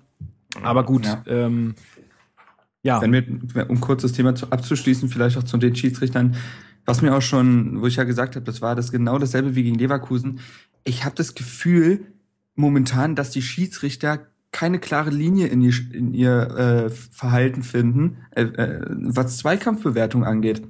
[0.62, 1.22] Aber gut, Ja.
[1.26, 1.74] ähm,
[2.82, 3.00] ja.
[3.00, 6.36] Wenn wir, um kurz das Thema zu, abzuschließen, vielleicht auch zu den Schiedsrichtern,
[6.84, 9.62] was mir auch schon, wo ich ja gesagt habe, das war das genau dasselbe wie
[9.62, 10.40] gegen Leverkusen.
[10.84, 12.00] Ich habe das Gefühl
[12.54, 18.42] momentan, dass die Schiedsrichter keine klare Linie in ihr, in ihr äh, Verhalten finden, äh,
[18.42, 20.62] äh, was Zweikampfbewertung angeht.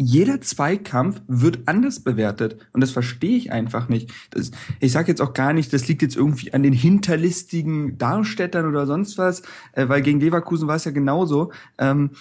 [0.00, 4.12] Jeder Zweikampf wird anders bewertet und das verstehe ich einfach nicht.
[4.30, 8.66] Das, ich sage jetzt auch gar nicht, das liegt jetzt irgendwie an den hinterlistigen Darmstädtern
[8.66, 11.50] oder sonst was, äh, weil gegen Leverkusen war es ja genauso.
[11.78, 12.12] Ähm,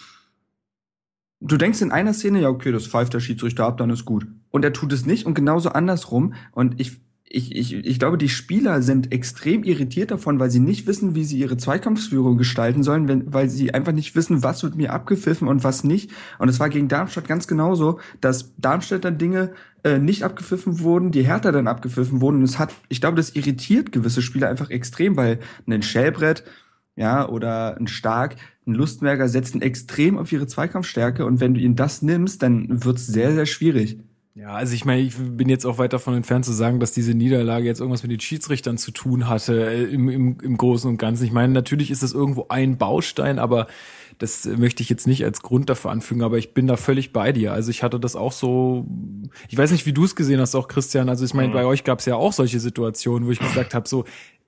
[1.39, 4.25] du denkst in einer Szene, ja, okay, das pfeift der Schiedsrichter ab, dann ist gut.
[4.49, 6.33] Und er tut es nicht und genauso andersrum.
[6.51, 10.87] Und ich, ich, ich, ich glaube, die Spieler sind extrem irritiert davon, weil sie nicht
[10.87, 14.75] wissen, wie sie ihre Zweikampfsführung gestalten sollen, wenn, weil sie einfach nicht wissen, was wird
[14.75, 16.11] mir abgepfiffen und was nicht.
[16.39, 19.51] Und es war gegen Darmstadt ganz genauso, dass Darmstadt dann Dinge
[19.83, 22.37] äh, nicht abgepfiffen wurden, die Hertha dann abgepfiffen wurden.
[22.37, 26.43] Und es hat, ich glaube, das irritiert gewisse Spieler einfach extrem, weil ein Schellbrett,
[26.95, 31.75] ja, oder ein Stark, ein Lustberger setzen extrem auf ihre Zweikampfstärke und wenn du ihnen
[31.75, 33.99] das nimmst, dann wird's sehr, sehr schwierig.
[34.39, 37.15] Ja, also ich meine, ich bin jetzt auch weit davon entfernt zu sagen, dass diese
[37.15, 40.97] Niederlage jetzt irgendwas mit den Schiedsrichtern zu tun hatte äh, im, im, im Großen und
[40.97, 41.25] Ganzen.
[41.25, 43.65] Ich meine, natürlich ist das irgendwo ein Baustein, aber
[44.19, 47.31] das möchte ich jetzt nicht als Grund dafür anfügen, aber ich bin da völlig bei
[47.31, 47.53] dir.
[47.53, 48.85] Also ich hatte das auch so,
[49.49, 51.09] ich weiß nicht, wie du es gesehen hast, auch Christian.
[51.09, 51.53] Also ich meine, Mhm.
[51.53, 54.05] bei euch gab es ja auch solche Situationen, wo ich gesagt habe, so,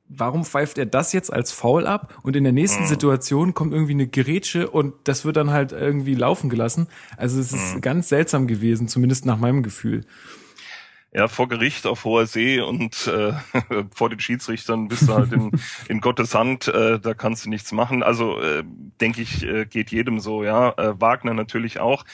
[0.09, 2.87] warum pfeift er das jetzt als Foul ab und in der nächsten Mhm.
[2.87, 6.87] Situation kommt irgendwie eine Gerätsche und das wird dann halt irgendwie laufen gelassen.
[7.15, 7.81] Also es ist Mhm.
[7.81, 10.05] ganz seltsam gewesen, zumindest nach meinem Gefühl.
[11.11, 13.33] Ja, vor Gericht auf hoher See und äh,
[13.95, 15.51] vor den Schiedsrichtern bist du halt in,
[15.87, 18.03] in Gottes Hand, äh, da kannst du nichts machen.
[18.03, 18.63] Also äh,
[19.01, 20.69] denke ich, äh, geht jedem so, ja.
[20.77, 22.05] Äh, Wagner natürlich auch.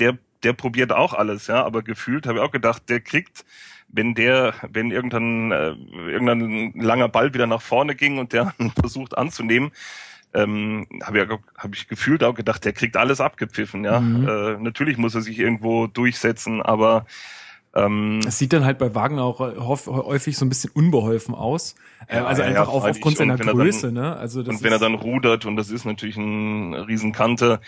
[0.00, 3.44] Der, der probiert auch alles, ja, aber gefühlt habe ich auch gedacht, der kriegt,
[3.88, 5.74] wenn der, wenn irgendein, äh,
[6.10, 9.70] irgendein langer Ball wieder nach vorne ging und der versucht anzunehmen,
[10.34, 14.00] ähm, habe ich, hab ich gefühlt auch gedacht, der kriegt alles abgepfiffen, ja.
[14.00, 14.28] Mhm.
[14.28, 17.06] Äh, natürlich muss er sich irgendwo durchsetzen, aber
[17.74, 21.74] ähm, Es sieht dann halt bei Wagner auch häuf- häufig so ein bisschen unbeholfen aus.
[22.08, 24.16] Äh, Ja, also ja, einfach ja, auch aufgrund seiner er dann- Größe, ne?
[24.16, 27.60] Also das und wenn er dann rudert, und das ist natürlich ein Riesenkante,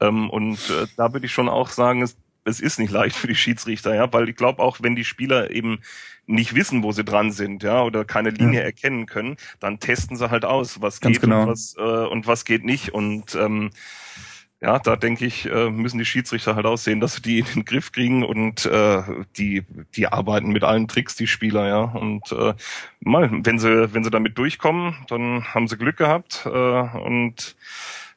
[0.00, 2.16] ähm, und äh, da würde ich schon auch sagen, es,
[2.48, 5.50] es ist nicht leicht für die Schiedsrichter, ja, weil ich glaube auch, wenn die Spieler
[5.50, 5.80] eben
[6.26, 8.66] nicht wissen, wo sie dran sind, ja, oder keine Linie Ja.
[8.66, 11.42] erkennen können, dann testen sie halt aus, was Ganz geht genau.
[11.42, 12.90] und was äh, und was geht nicht.
[12.92, 13.70] Und ähm,
[14.60, 17.64] ja, da denke ich, äh, müssen die Schiedsrichter halt aussehen, dass sie die in den
[17.64, 19.02] Griff kriegen und äh,
[19.36, 21.82] die die arbeiten mit allen Tricks, die Spieler, ja.
[21.82, 22.54] Und äh,
[23.00, 27.56] mal, wenn sie wenn sie damit durchkommen, dann haben sie Glück gehabt äh, und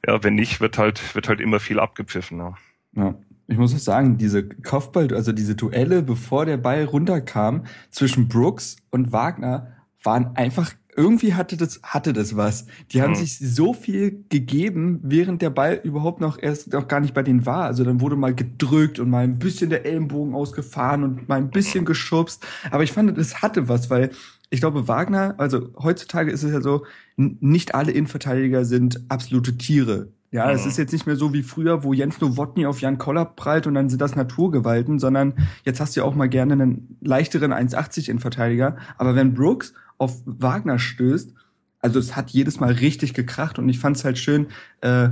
[0.05, 2.39] ja, wenn nicht, wird halt wird halt immer viel abgepfiffen.
[2.39, 2.57] Ja.
[2.95, 3.15] Ja.
[3.51, 8.77] Ich muss auch sagen, diese Kopfball, also diese Duelle, bevor der Ball runterkam, zwischen Brooks
[8.91, 9.67] und Wagner,
[10.03, 12.65] waren einfach irgendwie hatte das, hatte das was.
[12.91, 13.15] Die haben mhm.
[13.15, 17.45] sich so viel gegeben, während der Ball überhaupt noch erst noch gar nicht bei denen
[17.45, 17.65] war.
[17.65, 21.49] Also dann wurde mal gedrückt und mal ein bisschen der Ellenbogen ausgefahren und mal ein
[21.49, 22.45] bisschen geschubst.
[22.71, 24.11] Aber ich fand, das hatte was, weil
[24.49, 26.85] ich glaube, Wagner, also heutzutage ist es ja so,
[27.15, 30.09] nicht alle Innenverteidiger sind absolute Tiere.
[30.31, 30.53] Ja, mhm.
[30.53, 33.67] es ist jetzt nicht mehr so wie früher, wo Jens Nowotny auf Jan Koller prallt
[33.67, 35.33] und dann sind das Naturgewalten, sondern
[35.65, 38.77] jetzt hast du ja auch mal gerne einen leichteren 1,80 Innenverteidiger.
[38.97, 41.33] Aber wenn Brooks auf Wagner stößt,
[41.81, 44.47] also es hat jedes Mal richtig gekracht und ich fand es halt schön,
[44.81, 45.09] äh,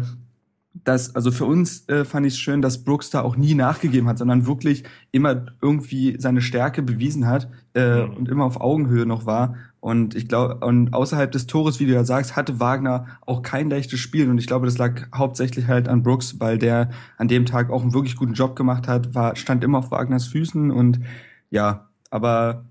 [0.83, 4.07] dass, also für uns äh, fand ich es schön, dass Brooks da auch nie nachgegeben
[4.07, 8.13] hat, sondern wirklich immer irgendwie seine Stärke bewiesen hat äh, mhm.
[8.13, 9.55] und immer auf Augenhöhe noch war.
[9.81, 13.69] Und ich glaube, und außerhalb des Tores, wie du ja sagst, hatte Wagner auch kein
[13.69, 14.29] leichtes Spiel.
[14.29, 17.81] Und ich glaube, das lag hauptsächlich halt an Brooks, weil der an dem Tag auch
[17.81, 20.99] einen wirklich guten Job gemacht hat, war, stand immer auf Wagners Füßen und
[21.49, 22.65] ja, aber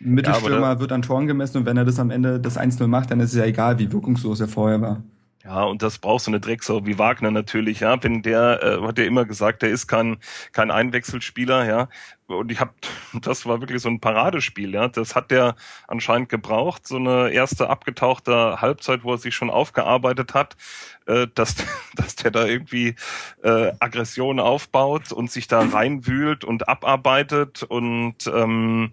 [0.00, 3.10] Mittelstürmer ja, wird an Toren gemessen und wenn er das am Ende das 1-0 macht,
[3.10, 5.02] dann ist es ja egal, wie wirkungslos er vorher war.
[5.44, 8.00] Ja, und das braucht so eine Drecksau wie Wagner natürlich, ja.
[8.02, 10.18] Wenn der, äh, hat er immer gesagt, der ist kein,
[10.52, 11.88] kein Einwechselspieler, ja.
[12.28, 12.72] Und ich habe,
[13.20, 14.86] das war wirklich so ein Paradespiel, ja.
[14.86, 15.56] Das hat der
[15.88, 20.56] anscheinend gebraucht, so eine erste abgetauchte Halbzeit, wo er sich schon aufgearbeitet hat,
[21.06, 21.56] äh, dass,
[21.96, 22.94] dass der da irgendwie
[23.42, 28.92] äh, Aggression aufbaut und sich da reinwühlt und abarbeitet und ähm,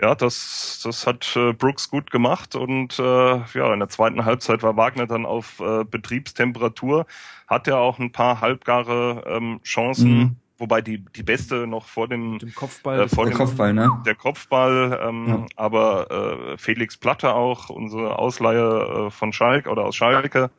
[0.00, 4.62] ja, das, das hat äh, Brooks gut gemacht und äh, ja, in der zweiten Halbzeit
[4.62, 7.06] war Wagner dann auf äh, Betriebstemperatur,
[7.46, 10.18] hat ja auch ein paar halbgare ähm, Chancen.
[10.18, 10.36] Mhm.
[10.58, 13.90] Wobei die, die beste noch vor dem, dem Kopfball, äh, vor der dem, Kopfball, ne?
[14.06, 15.46] Der Kopfball, ähm, ja.
[15.56, 20.52] aber äh, Felix Platte auch, unsere Ausleihe äh, von Schalke oder aus Schalke,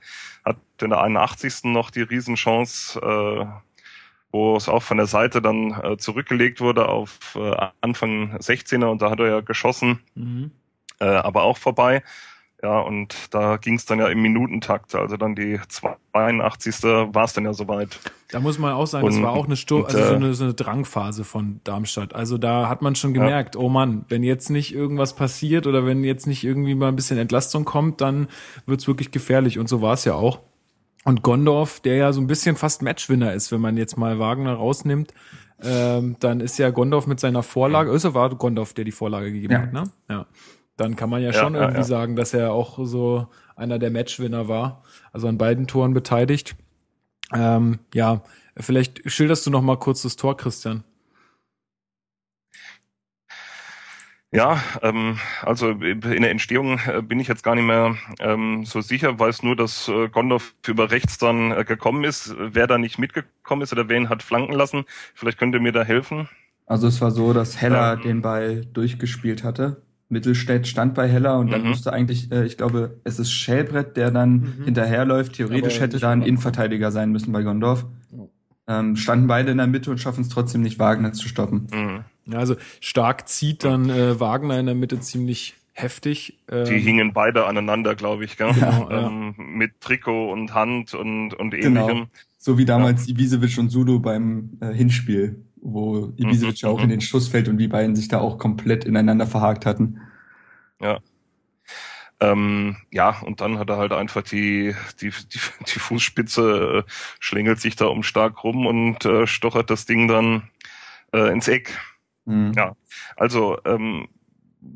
[0.44, 1.72] hat in der 81.
[1.72, 3.46] noch die Riesenchance, äh,
[4.34, 9.02] wo es auch von der Seite dann äh, zurückgelegt wurde auf äh, Anfang 16er und
[9.02, 10.52] da hat er ja geschossen, mhm.
[11.00, 12.04] äh, aber auch vorbei.
[12.64, 16.82] Ja, und da ging es dann ja im Minutentakt, also dann die 82.
[17.14, 18.00] war es dann ja soweit.
[18.32, 20.34] Da muss man auch sagen, und, das war auch eine, Stur also so, äh, eine,
[20.34, 22.16] so eine Drangphase von Darmstadt.
[22.16, 23.62] Also da hat man schon gemerkt, ja.
[23.62, 27.18] oh Mann, wenn jetzt nicht irgendwas passiert oder wenn jetzt nicht irgendwie mal ein bisschen
[27.18, 28.30] Entlastung kommt, dann
[28.66, 29.60] wird's wirklich gefährlich.
[29.60, 30.40] Und so war es ja auch.
[31.06, 34.54] Und Gondorf, der ja so ein bisschen fast Matchwinner ist, wenn man jetzt mal Wagner
[34.54, 35.14] rausnimmt,
[35.62, 39.54] ähm, dann ist ja Gondorf mit seiner Vorlage, also war Gondorf, der die Vorlage gegeben
[39.54, 39.62] ja.
[39.62, 39.84] hat, ne?
[40.10, 40.26] Ja.
[40.78, 41.84] Dann kann man ja, ja schon irgendwie ja.
[41.84, 46.56] sagen, dass er auch so einer der Matchwinner war, also an beiden Toren beteiligt.
[47.34, 48.24] Ähm, ja,
[48.58, 50.84] vielleicht schilderst du noch mal kurz das Tor, Christian.
[54.34, 58.82] Ja, ähm, also in der Entstehung äh, bin ich jetzt gar nicht mehr ähm, so
[58.82, 62.36] sicher, weiß nur, dass äh, Gondorf über rechts dann äh, gekommen ist.
[62.40, 65.72] Wer da nicht mitgekommen ist oder wer ihn hat flanken lassen, vielleicht könnt ihr mir
[65.72, 66.28] da helfen.
[66.66, 69.84] Also es war so, dass Heller ähm, den Ball durchgespielt hatte.
[70.10, 71.70] Mittelstädt stand bei Heller und dann mhm.
[71.70, 74.64] musste eigentlich, äh, ich glaube, es ist Schellbrett, der dann mhm.
[74.66, 75.34] hinterherläuft.
[75.34, 77.86] Theoretisch hätte da ein Innenverteidiger sein müssen bei Gondorf.
[78.66, 81.68] Ähm, standen beide in der Mitte und schaffen es trotzdem nicht, Wagner zu stoppen.
[81.72, 82.06] Mhm.
[82.26, 86.40] Ja, also stark zieht dann äh, Wagner in der Mitte ziemlich heftig.
[86.50, 88.54] Ähm, Die hingen beide aneinander, glaube ich, gell?
[88.54, 89.44] Genau, ähm, ja.
[89.44, 91.90] mit Trikot und Hand und, und genau.
[91.90, 92.08] ähnlichem.
[92.38, 93.12] So wie damals ja.
[93.12, 96.92] Ibisevic und Sudo beim äh, Hinspiel, wo Ibisevic mhm, auch in mhm.
[96.92, 100.00] den Schuss fällt und die beiden sich da auch komplett ineinander verhakt hatten.
[100.82, 101.00] Ja.
[102.20, 107.60] Ähm, ja, und dann hat er halt einfach die, die, die, die Fußspitze, äh, schlängelt
[107.60, 110.44] sich da um stark rum und äh, stochert das Ding dann
[111.14, 111.78] äh, ins Eck.
[112.26, 112.54] Mhm.
[112.56, 112.76] Ja,
[113.16, 114.08] also ähm,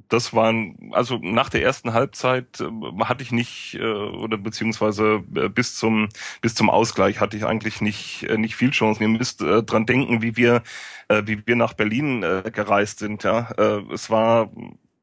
[0.10, 5.50] das waren, also nach der ersten Halbzeit äh, hatte ich nicht, äh, oder beziehungsweise äh,
[5.50, 6.10] bis zum,
[6.42, 9.04] bis zum Ausgleich hatte ich eigentlich nicht, äh, nicht viel Chancen.
[9.04, 10.64] Ihr müsst äh, dran denken, wie wir,
[11.08, 13.50] äh, wie wir nach Berlin äh, gereist sind, ja.
[13.58, 14.52] Äh, es war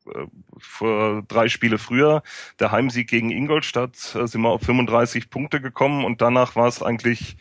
[0.07, 0.27] äh,
[0.59, 2.23] vor drei Spiele früher,
[2.61, 6.83] der Heimsieg gegen Ingolstadt, äh, sind wir auf 35 Punkte gekommen und danach war es
[6.83, 7.37] eigentlich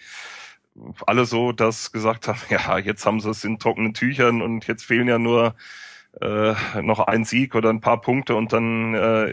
[1.06, 4.84] alle so, dass gesagt haben, ja, jetzt haben sie es in trockenen Tüchern und jetzt
[4.84, 5.56] fehlen ja nur
[6.22, 9.32] äh, noch ein Sieg oder ein paar Punkte und dann äh,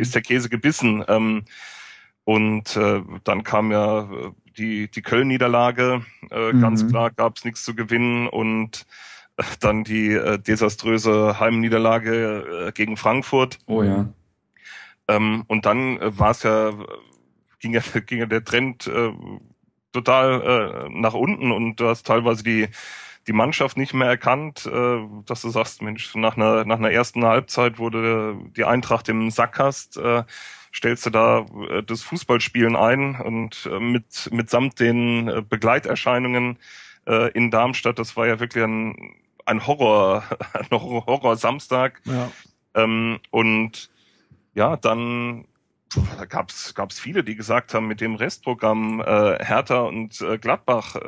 [0.00, 1.04] ist der Käse gebissen.
[1.08, 1.44] Ähm,
[2.24, 4.08] und äh, dann kam ja
[4.58, 6.60] die, die Köln-Niederlage, äh, mhm.
[6.60, 8.86] ganz klar gab es nichts zu gewinnen und
[9.36, 13.58] äh, dann die äh, desaströse Heimniederlage äh, gegen Frankfurt.
[13.66, 14.08] Oh ja.
[15.08, 16.72] Ähm, und dann äh, war es ja,
[17.60, 19.12] ging ja, ging ja der Trend äh,
[19.96, 22.68] total äh, nach unten und du hast teilweise die
[23.26, 27.24] die Mannschaft nicht mehr erkannt, äh, dass du sagst, Mensch, nach einer nach einer ersten
[27.24, 30.22] Halbzeit, du die Eintracht im Sack hast, äh,
[30.74, 36.58] stellst du da äh, das Fußballspielen ein und äh, mit mitsamt den äh, Begleiterscheinungen
[37.06, 37.98] äh, in Darmstadt.
[37.98, 42.00] Das war ja wirklich ein, ein Horror, ein Horror-Samstag.
[42.04, 42.30] Ja.
[42.74, 43.90] Ähm, und
[44.54, 45.46] ja, dann
[45.94, 50.96] da gab's gab's viele, die gesagt haben, mit dem Restprogramm äh, Hertha und äh, Gladbach,
[50.96, 51.00] äh,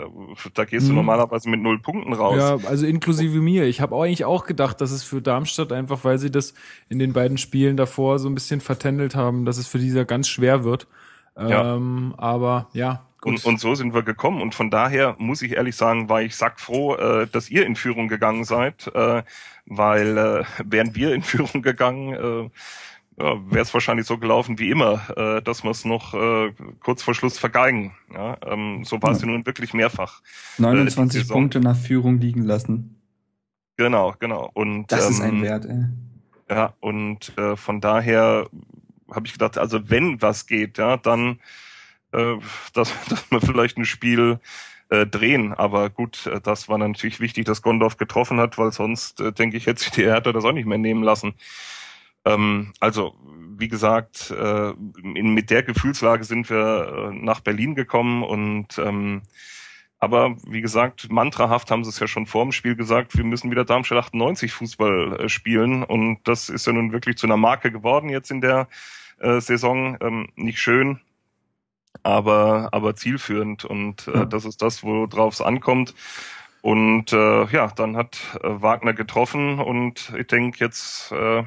[0.54, 0.96] da gehst du mhm.
[0.98, 2.36] normalerweise mit null Punkten raus.
[2.38, 3.64] Ja, also inklusive mir.
[3.64, 6.54] Ich habe eigentlich auch gedacht, dass es für Darmstadt einfach, weil sie das
[6.88, 10.28] in den beiden Spielen davor so ein bisschen vertändelt haben, dass es für dieser ganz
[10.28, 10.86] schwer wird.
[11.36, 12.22] Ähm, ja.
[12.22, 13.04] Aber ja.
[13.24, 14.40] Und, und so sind wir gekommen.
[14.40, 18.06] Und von daher muss ich ehrlich sagen, war ich sackfroh, äh, dass ihr in Führung
[18.06, 19.22] gegangen seid, äh,
[19.66, 22.50] weil äh, wären wir in Führung gegangen, äh,
[23.18, 27.02] ja, wäre es wahrscheinlich so gelaufen wie immer, äh, dass wir es noch äh, kurz
[27.02, 27.94] vor Schluss vergeigen.
[28.12, 29.26] Ja, ähm, so war es ja.
[29.26, 30.22] nun wirklich mehrfach.
[30.59, 33.00] 29 äh, Punkte nach Führung liegen lassen.
[33.76, 34.50] Genau, genau.
[34.54, 35.64] Und das ähm, ist ein ähm, Wert.
[35.64, 35.85] Ey.
[36.50, 38.48] Ja, und äh, von daher
[39.11, 41.40] habe ich gedacht, also wenn was geht, ja, dann
[42.12, 42.37] äh,
[42.72, 44.38] dass, dass wir vielleicht ein Spiel
[44.90, 45.54] äh, drehen.
[45.54, 49.57] Aber gut, äh, das war natürlich wichtig, dass Gondorf getroffen hat, weil sonst, äh, denke
[49.57, 51.35] ich, hätte sich die Hertha das auch nicht mehr nehmen lassen.
[52.28, 53.14] Ähm, also,
[53.56, 54.70] wie gesagt, äh,
[55.14, 59.22] in, mit der Gefühlslage sind wir äh, nach Berlin gekommen und ähm,
[60.00, 63.50] aber wie gesagt, mantrahaft haben sie es ja schon vor dem Spiel gesagt, wir müssen
[63.50, 65.82] wieder Darmstadt 98 Fußball äh, spielen.
[65.82, 68.68] Und das ist ja nun wirklich zu einer Marke geworden jetzt in der
[69.18, 69.96] äh, Saison.
[70.00, 71.00] Ähm, nicht schön,
[72.04, 73.64] aber, aber zielführend.
[73.64, 75.94] Und äh, das ist das, worauf es ankommt.
[76.62, 81.42] Und äh, ja, dann hat äh, Wagner getroffen und ich denke, jetzt äh,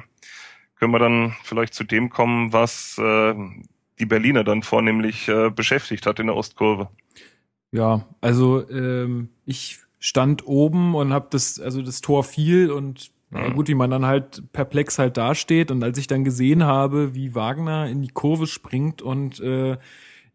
[0.82, 3.34] können wir dann vielleicht zu dem kommen, was äh,
[4.00, 6.88] die Berliner dann vornehmlich äh, beschäftigt hat in der Ostkurve.
[7.70, 13.48] Ja, also ähm, ich stand oben und habe das, also das Tor fiel und na
[13.50, 17.36] gut, wie man dann halt perplex halt dasteht und als ich dann gesehen habe, wie
[17.36, 19.78] Wagner in die Kurve springt und äh,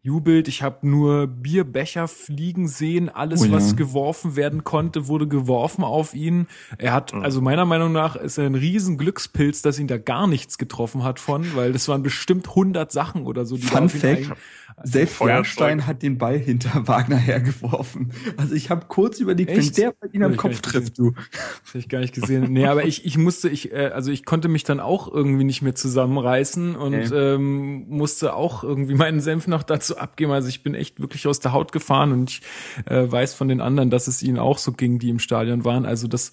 [0.08, 0.48] jubelt.
[0.48, 3.10] Ich habe nur Bierbecher fliegen sehen.
[3.10, 3.52] Alles, oh ja.
[3.52, 6.46] was geworfen werden konnte, wurde geworfen auf ihn.
[6.78, 10.26] Er hat, also meiner Meinung nach, ist er ein riesen Glückspilz, dass ihn da gar
[10.26, 13.56] nichts getroffen hat von, weil das waren bestimmt 100 Sachen oder so.
[13.56, 14.32] Die Fun Fact,
[14.82, 18.12] selbst Feuerstein hat den Ball hinter Wagner hergeworfen.
[18.36, 19.76] Also ich habe kurz überlegt, Echt?
[19.76, 21.12] wenn der bei ihn am Kopf trifft, du.
[21.12, 22.52] Das hab ich gar nicht gesehen.
[22.52, 25.62] Nee, aber ich, ich musste, ich, äh, also ich konnte mich dann auch irgendwie nicht
[25.62, 27.34] mehr zusammenreißen und okay.
[27.34, 30.32] ähm, musste auch irgendwie meinen Senf noch dazu abgeben.
[30.32, 32.42] Also ich bin echt wirklich aus der Haut gefahren und ich
[32.86, 35.86] äh, weiß von den anderen, dass es ihnen auch so ging, die im Stadion waren.
[35.86, 36.32] Also das,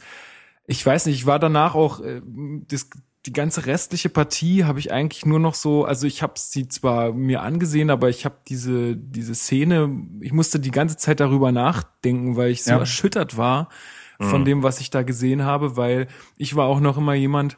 [0.67, 2.21] ich weiß nicht, ich war danach auch, äh,
[2.67, 2.89] das,
[3.25, 7.11] die ganze restliche Partie habe ich eigentlich nur noch so, also ich habe sie zwar
[7.11, 9.89] mir angesehen, aber ich habe diese diese Szene,
[10.21, 12.79] ich musste die ganze Zeit darüber nachdenken, weil ich so ja.
[12.79, 13.69] erschüttert war
[14.19, 14.45] von mhm.
[14.45, 16.07] dem, was ich da gesehen habe, weil
[16.37, 17.57] ich war auch noch immer jemand,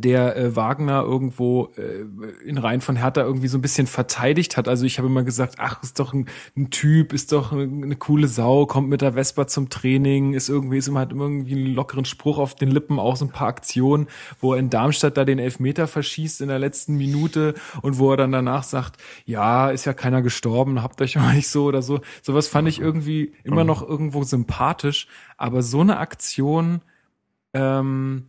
[0.00, 2.04] der äh, Wagner irgendwo äh,
[2.44, 4.68] in Reihen von Hertha irgendwie so ein bisschen verteidigt hat.
[4.68, 7.96] Also ich habe immer gesagt, ach, ist doch ein, ein Typ, ist doch eine, eine,
[7.96, 11.74] coole Sau, kommt mit der Vespa zum Training, ist irgendwie, ist immer hat irgendwie einen
[11.74, 14.06] lockeren Spruch auf den Lippen, auch so ein paar Aktionen,
[14.40, 18.16] wo er in Darmstadt da den Elfmeter verschießt in der letzten Minute und wo er
[18.16, 22.00] dann danach sagt, ja, ist ja keiner gestorben, habt euch mal nicht so oder so.
[22.22, 23.68] Sowas fand ich irgendwie immer mhm.
[23.68, 26.82] noch irgendwo sympathisch, aber so eine Aktion,
[27.54, 28.26] ähm,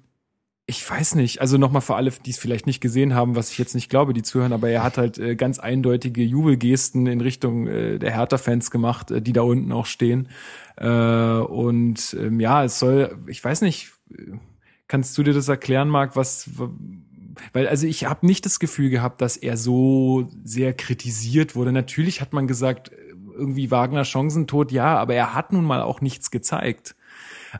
[0.69, 3.57] ich weiß nicht, also nochmal für alle, die es vielleicht nicht gesehen haben, was ich
[3.57, 7.67] jetzt nicht glaube, die zuhören, aber er hat halt äh, ganz eindeutige Jubelgesten in Richtung
[7.67, 10.27] äh, der Hertha-Fans gemacht, äh, die da unten auch stehen.
[10.75, 13.93] Äh, und ähm, ja, es soll, ich weiß nicht,
[14.89, 16.49] kannst du dir das erklären, Marc, was,
[17.53, 21.71] weil also ich habe nicht das Gefühl gehabt, dass er so sehr kritisiert wurde.
[21.71, 22.91] Natürlich hat man gesagt,
[23.37, 26.96] irgendwie Wagner Chancentod, ja, aber er hat nun mal auch nichts gezeigt.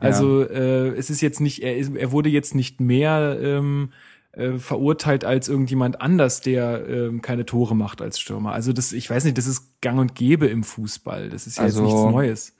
[0.00, 0.48] Also ja.
[0.48, 3.90] äh, es ist jetzt nicht, er, er wurde jetzt nicht mehr ähm,
[4.32, 8.52] äh, verurteilt als irgendjemand anders, der ähm, keine Tore macht als Stürmer.
[8.52, 11.28] Also das, ich weiß nicht, das ist gang und gäbe im Fußball.
[11.28, 12.54] Das ist ja also, jetzt nichts Neues.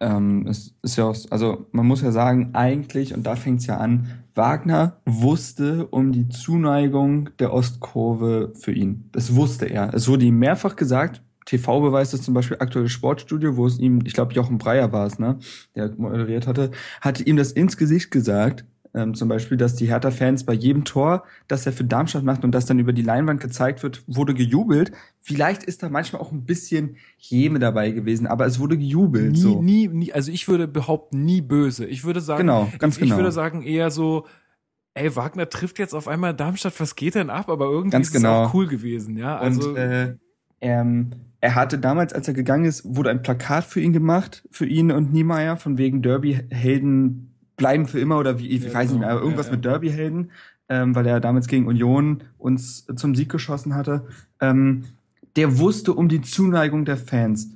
[0.00, 3.66] Ähm, es ist ja auch, also man muss ja sagen, eigentlich, und da fängt es
[3.66, 9.08] ja an, Wagner wusste um die Zuneigung der Ostkurve für ihn.
[9.12, 9.94] Das wusste er.
[9.94, 14.00] Es wurde ihm mehrfach gesagt, TV beweist das zum Beispiel aktuelles Sportstudio, wo es ihm,
[14.04, 15.38] ich glaube Jochen Breyer war es, ne,
[15.74, 16.70] der moderiert hatte,
[17.00, 18.64] hatte ihm das ins Gesicht gesagt,
[18.94, 22.52] ähm, zum Beispiel, dass die Hertha-Fans bei jedem Tor, das er für Darmstadt macht und
[22.52, 24.92] das dann über die Leinwand gezeigt wird, wurde gejubelt.
[25.20, 29.32] Vielleicht ist da manchmal auch ein bisschen Häme dabei gewesen, aber es wurde gejubelt.
[29.32, 29.62] Nie, so.
[29.62, 31.86] nie, nie, also ich würde behaupten, nie böse.
[31.86, 33.14] Ich würde sagen, genau, ganz ich, genau.
[33.14, 34.26] ich würde sagen eher so,
[34.92, 37.48] ey, Wagner trifft jetzt auf einmal Darmstadt, was geht denn ab?
[37.48, 38.42] Aber irgendwie ganz ist genau.
[38.42, 39.38] es auch cool gewesen, ja.
[39.38, 40.16] Also, und, äh,
[40.60, 41.12] ähm,
[41.42, 44.92] er hatte damals, als er gegangen ist, wurde ein Plakat für ihn gemacht, für ihn
[44.92, 49.00] und Niemeyer, von wegen Derby-Helden bleiben für immer oder wie, ich ja, weiß genau.
[49.00, 49.56] nicht mehr, irgendwas ja, ja.
[49.56, 50.30] mit Derby-Helden,
[50.68, 54.06] ähm, weil er damals gegen Union uns zum Sieg geschossen hatte.
[54.40, 54.84] Ähm,
[55.34, 57.50] der wusste um die Zuneigung der Fans.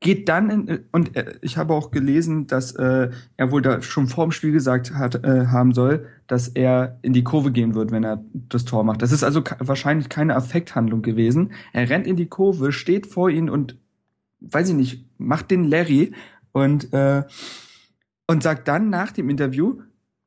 [0.00, 4.08] Geht dann in, und äh, ich habe auch gelesen, dass äh, er wohl da schon
[4.08, 8.04] vorm Spiel gesagt hat äh, haben soll, dass er in die Kurve gehen wird, wenn
[8.04, 9.02] er das Tor macht.
[9.02, 11.52] Das ist also wahrscheinlich keine Affekthandlung gewesen.
[11.72, 13.76] Er rennt in die Kurve, steht vor ihn und
[14.40, 16.12] weiß ich nicht, macht den Larry
[16.52, 17.24] und äh,
[18.26, 19.80] und sagt dann nach dem Interview,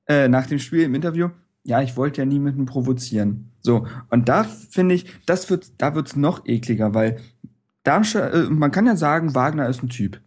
[0.08, 1.30] äh, nach dem Spiel im Interview,
[1.64, 3.52] ja, ich wollte ja niemanden provozieren.
[3.62, 7.22] So, und da finde ich, das wird, da wird's noch ekliger, weil
[7.84, 10.20] Darmstadt, äh, man kann ja sagen, Wagner ist ein Typ.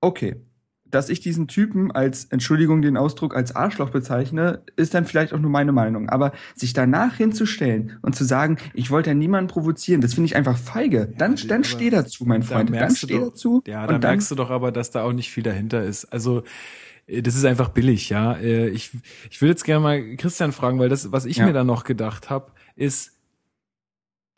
[0.00, 0.36] Okay.
[0.84, 5.38] Dass ich diesen Typen als, Entschuldigung den Ausdruck, als Arschloch bezeichne, ist dann vielleicht auch
[5.38, 6.08] nur meine Meinung.
[6.08, 10.36] Aber sich danach hinzustellen und zu sagen, ich wollte ja niemanden provozieren, das finde ich
[10.36, 11.12] einfach feige.
[11.18, 12.70] Dann, ja, dann steh dazu, mein Freund.
[12.70, 13.62] Da dann steh doch, dazu.
[13.66, 16.06] Ja, da merkst du doch aber, dass da auch nicht viel dahinter ist.
[16.06, 16.42] Also,
[17.06, 18.34] äh, das ist einfach billig, ja.
[18.34, 18.92] Äh, ich,
[19.30, 21.46] ich will jetzt gerne mal Christian fragen, weil das, was ich ja.
[21.46, 23.17] mir da noch gedacht habe, ist,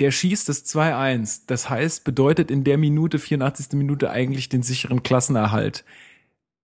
[0.00, 1.42] der schießt das 2-1.
[1.46, 3.72] Das heißt, bedeutet in der Minute, 84.
[3.74, 5.84] Minute eigentlich den sicheren Klassenerhalt.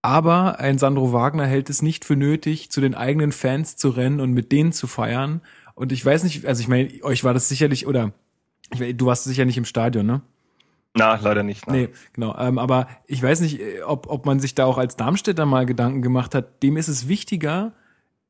[0.03, 4.21] Aber ein Sandro Wagner hält es nicht für nötig, zu den eigenen Fans zu rennen
[4.21, 5.43] und mit denen zu feiern.
[5.75, 8.13] Und ich weiß nicht, also ich meine, euch war das sicherlich, oder
[8.71, 10.23] du warst sicher nicht im Stadion, ne?
[10.95, 11.67] Na, leider nicht.
[11.67, 11.77] Nein.
[11.77, 12.35] Nee, genau.
[12.39, 16.01] Ähm, aber ich weiß nicht, ob, ob man sich da auch als Darmstädter mal Gedanken
[16.01, 16.63] gemacht hat.
[16.63, 17.73] Dem ist es wichtiger,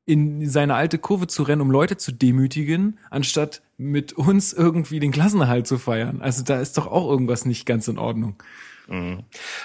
[0.05, 5.11] in seine alte Kurve zu rennen, um Leute zu demütigen, anstatt mit uns irgendwie den
[5.11, 6.21] Klassenerhalt zu feiern.
[6.21, 8.41] Also da ist doch auch irgendwas nicht ganz in Ordnung.
[8.87, 9.23] Mhm.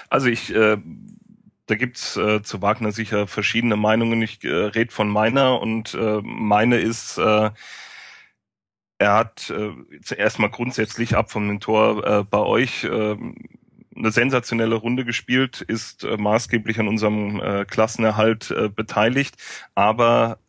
[0.09, 0.77] Also ich, äh,
[1.65, 4.21] da gibt's äh, zu Wagner sicher verschiedene Meinungen.
[4.21, 7.49] Ich äh, rede von meiner und äh, meine ist, äh,
[8.99, 13.17] er hat äh, zuerst mal grundsätzlich ab vom Tor äh, bei euch äh,
[13.95, 19.35] eine sensationelle Runde gespielt, ist äh, maßgeblich an unserem äh, Klassenerhalt äh, beteiligt,
[19.75, 20.39] aber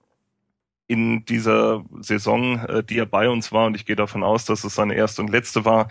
[0.87, 4.65] in dieser Saison, äh, die er bei uns war, und ich gehe davon aus, dass
[4.65, 5.89] es seine erste und letzte war,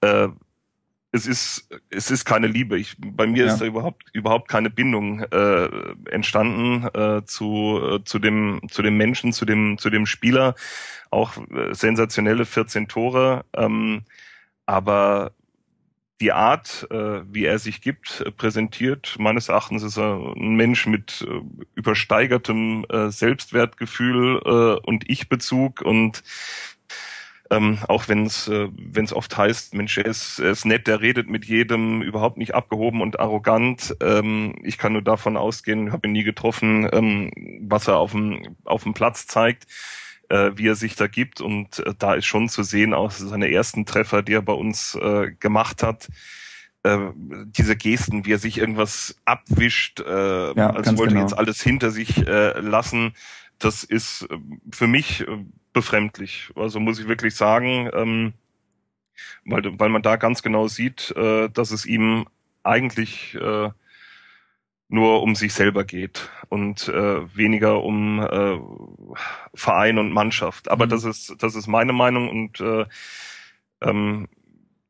[0.00, 0.28] äh,
[1.12, 2.78] es ist es ist keine Liebe.
[2.78, 3.52] Ich, bei mir ja.
[3.52, 5.68] ist da überhaupt überhaupt keine Bindung äh,
[6.10, 10.54] entstanden äh, zu äh, zu dem zu dem Menschen, zu dem zu dem Spieler.
[11.10, 14.02] Auch äh, sensationelle 14 Tore, ähm,
[14.66, 15.32] aber
[16.20, 19.16] die Art, äh, wie er sich gibt, äh, präsentiert.
[19.18, 21.40] Meines Erachtens ist er ein Mensch mit äh,
[21.74, 26.22] übersteigertem äh, Selbstwertgefühl äh, und Ich-Bezug und
[27.50, 31.00] ähm, auch wenn es äh, wenn's oft heißt, Mensch, er ist, er ist nett, der
[31.00, 33.96] redet mit jedem, überhaupt nicht abgehoben und arrogant.
[34.00, 38.56] Ähm, ich kann nur davon ausgehen, habe ihn nie getroffen, ähm, was er auf dem
[38.64, 39.66] auf dem Platz zeigt
[40.28, 41.40] äh, wie er sich da gibt.
[41.40, 44.94] Und äh, da ist schon zu sehen, auch seine ersten Treffer, die er bei uns
[44.94, 46.08] äh, gemacht hat,
[46.82, 51.26] äh, diese Gesten, wie er sich irgendwas abwischt, äh, ja, als wollte genau.
[51.26, 53.14] jetzt alles hinter sich äh, lassen,
[53.58, 54.28] das ist
[54.70, 55.24] für mich
[55.72, 56.50] befremdlich.
[56.54, 58.34] Also muss ich wirklich sagen, ähm,
[59.44, 62.26] weil, weil man da ganz genau sieht, dass es ihm
[62.62, 63.38] eigentlich
[64.88, 68.58] nur um sich selber geht und äh, weniger um äh,
[69.54, 70.70] Verein und Mannschaft.
[70.70, 70.90] Aber mhm.
[70.90, 72.86] das ist das ist meine Meinung und äh,
[73.82, 74.28] ähm,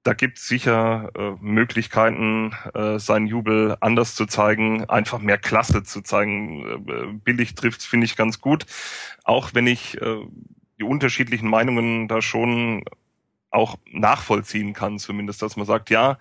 [0.03, 5.83] da gibt es sicher äh, Möglichkeiten, äh, seinen Jubel anders zu zeigen, einfach mehr Klasse
[5.83, 6.87] zu zeigen.
[6.89, 8.67] Äh, billig trifft's finde ich ganz gut,
[9.25, 10.21] auch wenn ich äh,
[10.79, 12.85] die unterschiedlichen Meinungen da schon
[13.51, 16.19] auch nachvollziehen kann, zumindest, dass man sagt, ja,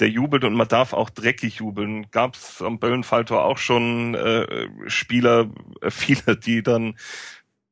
[0.00, 2.06] der jubelt und man darf auch dreckig jubeln.
[2.10, 5.48] Gab es am Böllenfalltor auch schon äh, Spieler,
[5.80, 6.96] äh, viele, die dann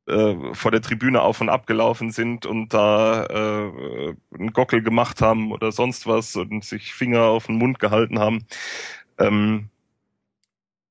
[0.07, 5.21] äh, vor der Tribüne auf und ab gelaufen sind und da äh, einen Gockel gemacht
[5.21, 8.47] haben oder sonst was und sich Finger auf den Mund gehalten haben.
[9.19, 9.69] Ähm,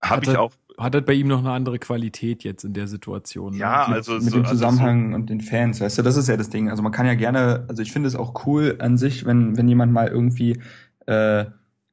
[0.01, 3.53] Habe ich auch hat das bei ihm noch eine andere Qualität jetzt in der Situation.
[3.53, 3.59] Ne?
[3.59, 6.17] Ja, also mit, so, dem also Zusammenhang also so und den Fans, weißt du, das
[6.17, 6.69] ist ja das Ding.
[6.69, 9.67] Also man kann ja gerne, also ich finde es auch cool an sich, wenn wenn
[9.67, 10.61] jemand mal irgendwie
[11.07, 11.45] äh,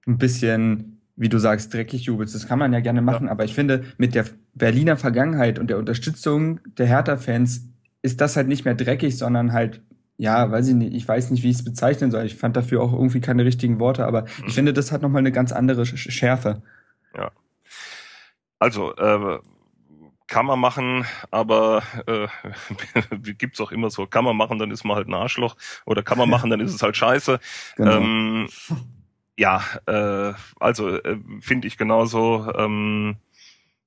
[0.07, 2.35] ein bisschen, wie du sagst, dreckig jubelst.
[2.35, 3.33] Das kann man ja gerne machen, ja.
[3.33, 7.69] aber ich finde, mit der Berliner Vergangenheit und der Unterstützung der Hertha-Fans
[8.03, 9.81] ist das halt nicht mehr dreckig, sondern halt
[10.17, 12.25] ja, weiß ich nicht, ich weiß nicht, wie ich es bezeichnen soll.
[12.25, 14.45] Ich fand dafür auch irgendwie keine richtigen Worte, aber mhm.
[14.47, 16.63] ich finde, das hat nochmal eine ganz andere Schärfe.
[17.17, 17.33] Ja.
[18.59, 19.39] Also, äh,
[20.27, 22.29] kann man machen, aber äh,
[23.35, 26.19] gibt's auch immer so, kann man machen, dann ist man halt ein Arschloch oder kann
[26.19, 27.41] man machen, dann ist es halt scheiße.
[27.77, 27.97] Genau.
[27.97, 28.49] Ähm,
[29.37, 32.53] ja, äh, also äh, finde ich genauso.
[32.57, 33.17] Ähm,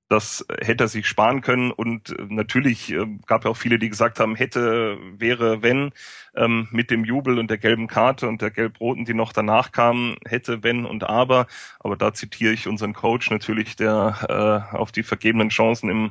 [0.08, 3.90] das hätte er sich sparen können und äh, natürlich äh, gab ja auch viele, die
[3.90, 5.92] gesagt haben, hätte, wäre, wenn,
[6.34, 10.16] ähm, mit dem Jubel und der gelben Karte und der gelb-roten, die noch danach kamen,
[10.26, 11.46] hätte, wenn und aber.
[11.80, 16.10] Aber da zitiere ich unseren Coach natürlich, der äh, auf die vergebenen Chancen im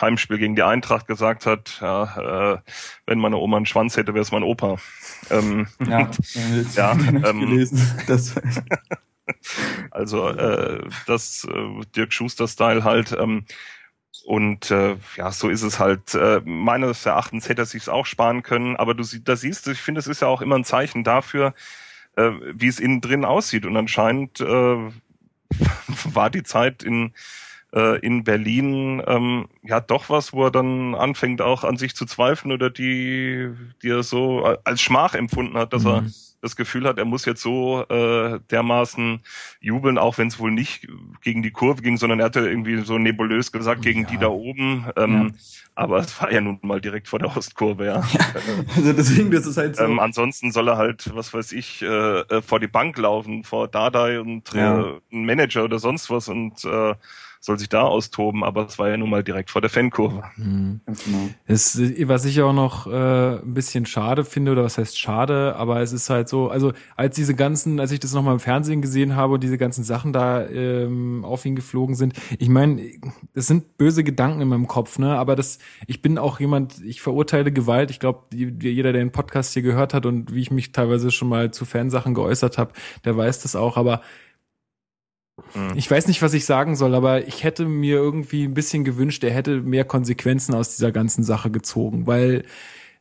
[0.00, 2.58] Heimspiel gegen die Eintracht gesagt hat, ja, äh,
[3.06, 4.76] wenn meine Oma einen Schwanz hätte, wäre es mein Opa.
[5.30, 6.10] Ähm, ja,
[6.74, 7.80] ja ähm, gelesen.
[8.06, 8.34] Das
[9.90, 13.16] Also äh, das äh, Dirk Schuster-Style halt.
[13.18, 13.44] Ähm,
[14.24, 16.14] und äh, ja, so ist es halt.
[16.14, 20.00] Äh, meines Erachtens hätte er sich auch sparen können, aber du da siehst, ich finde,
[20.00, 21.54] es ist ja auch immer ein Zeichen dafür,
[22.16, 23.66] äh, wie es innen drin aussieht.
[23.66, 24.44] Und anscheinend äh,
[26.04, 27.12] war die Zeit in
[27.74, 32.06] äh, in Berlin ähm, ja doch was, wo er dann anfängt auch an sich zu
[32.06, 33.50] zweifeln oder die,
[33.82, 35.90] die er so als Schmach empfunden hat, dass mhm.
[35.90, 36.04] er
[36.42, 39.20] das Gefühl hat, er muss jetzt so äh, dermaßen
[39.60, 40.88] jubeln, auch wenn es wohl nicht
[41.20, 44.08] gegen die Kurve ging, sondern er hatte irgendwie so nebulös gesagt, gegen ja.
[44.08, 44.86] die da oben.
[44.96, 45.40] Ähm, ja.
[45.74, 48.00] Aber es war ja nun mal direkt vor der Ostkurve, ja.
[48.12, 48.20] ja
[48.74, 49.84] also deswegen, das ist halt so.
[49.84, 53.68] Ähm, ansonsten soll er halt, was weiß ich, äh, äh vor die Bank laufen, vor
[53.68, 54.58] Dadai und äh,
[55.12, 56.94] ein Manager oder sonst was und äh,
[57.42, 60.22] soll sich da austoben, aber es war ja nun mal direkt vor der Fankurve.
[60.36, 60.80] Mhm.
[60.84, 61.30] Genau.
[61.46, 65.80] Es, was ich auch noch äh, ein bisschen schade finde, oder was heißt schade, aber
[65.80, 69.16] es ist halt so, also als diese ganzen, als ich das nochmal im Fernsehen gesehen
[69.16, 72.82] habe und diese ganzen Sachen da ähm, auf ihn geflogen sind, ich meine,
[73.32, 75.16] das sind böse Gedanken in meinem Kopf, ne?
[75.16, 77.90] Aber das, ich bin auch jemand, ich verurteile Gewalt.
[77.90, 81.30] Ich glaube, jeder, der den Podcast hier gehört hat und wie ich mich teilweise schon
[81.30, 82.72] mal zu Fansachen geäußert habe,
[83.06, 84.02] der weiß das auch, aber.
[85.74, 89.24] Ich weiß nicht, was ich sagen soll, aber ich hätte mir irgendwie ein bisschen gewünscht,
[89.24, 92.44] er hätte mehr Konsequenzen aus dieser ganzen Sache gezogen, weil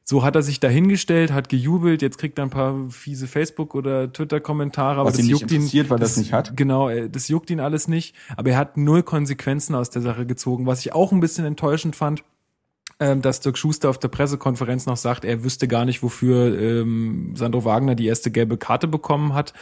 [0.04, 4.12] so hat er sich dahingestellt, hat gejubelt, jetzt kriegt er ein paar fiese Facebook- oder
[4.12, 6.58] Twitter-Kommentare, aber das juckt ihn, weil das, das nicht hat.
[6.58, 10.26] Genau, äh, das juckt ihn alles nicht, aber er hat null Konsequenzen aus der Sache
[10.26, 12.24] gezogen, was ich auch ein bisschen enttäuschend fand
[13.00, 17.34] ähm, dass Dirk Schuster auf der Pressekonferenz noch sagt, er wüsste gar nicht, wofür ähm,
[17.36, 19.54] Sandro Wagner die erste gelbe Karte bekommen hat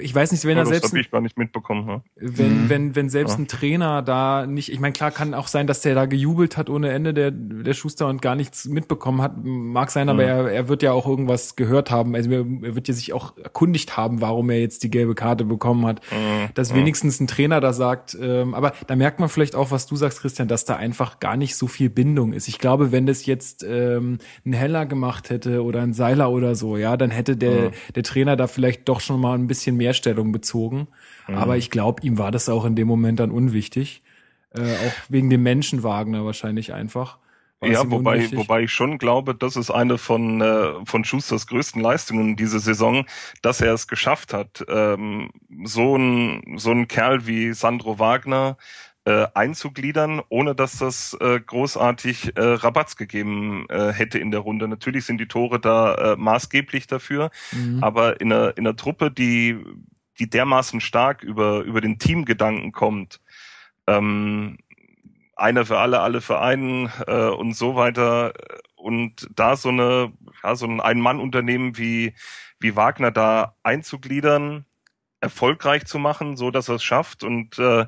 [0.00, 0.84] ich weiß nicht, wenn ja, er selbst.
[0.84, 1.86] Das habe ich gar nicht mitbekommen.
[1.86, 2.02] Ne?
[2.16, 2.68] Wenn, mhm.
[2.68, 3.38] wenn, wenn selbst ja.
[3.38, 6.68] ein Trainer da nicht, ich meine, klar kann auch sein, dass der da gejubelt hat
[6.70, 9.32] ohne Ende, der, der Schuster und gar nichts mitbekommen hat.
[9.44, 10.28] Mag sein, aber mhm.
[10.28, 12.14] er, er wird ja auch irgendwas gehört haben.
[12.14, 15.86] Also er wird ja sich auch erkundigt haben, warum er jetzt die gelbe Karte bekommen
[15.86, 16.00] hat.
[16.10, 16.50] Mhm.
[16.54, 16.78] Dass mhm.
[16.78, 20.20] wenigstens ein Trainer da sagt, ähm, aber da merkt man vielleicht auch, was du sagst,
[20.20, 22.48] Christian, dass da einfach gar nicht so viel Bindung ist.
[22.48, 26.76] Ich glaube, wenn das jetzt ähm, ein Heller gemacht hätte oder ein Seiler oder so,
[26.76, 27.70] ja, dann hätte der, mhm.
[27.94, 30.88] der Trainer da vielleicht doch schon mal ein bisschen bisschen mehr Stellung bezogen.
[31.28, 31.34] Mhm.
[31.36, 34.02] Aber ich glaube, ihm war das auch in dem Moment dann unwichtig.
[34.54, 37.18] Äh, auch wegen dem Menschen Wagner wahrscheinlich einfach.
[37.62, 42.36] Ja, wobei, wobei ich schon glaube, das ist eine von, äh, von Schusters größten Leistungen
[42.36, 43.06] diese Saison,
[43.40, 45.30] dass er es geschafft hat, ähm,
[45.64, 48.58] so ein, so ein Kerl wie Sandro Wagner
[49.06, 54.66] äh, einzugliedern, ohne dass das äh, großartig äh, Rabatz gegeben äh, hätte in der Runde.
[54.66, 57.82] Natürlich sind die Tore da äh, maßgeblich dafür, mhm.
[57.84, 59.58] aber in einer, in einer Truppe, die,
[60.18, 63.20] die dermaßen stark über, über den Teamgedanken kommt,
[63.86, 64.58] ähm,
[65.36, 68.32] einer für alle, alle für einen äh, und so weiter.
[68.74, 72.14] Und da so eine, ja, so ein Ein-Mann-Unternehmen wie,
[72.58, 74.64] wie Wagner da einzugliedern,
[75.20, 77.22] erfolgreich zu machen, so dass er es schafft.
[77.22, 77.86] Und äh,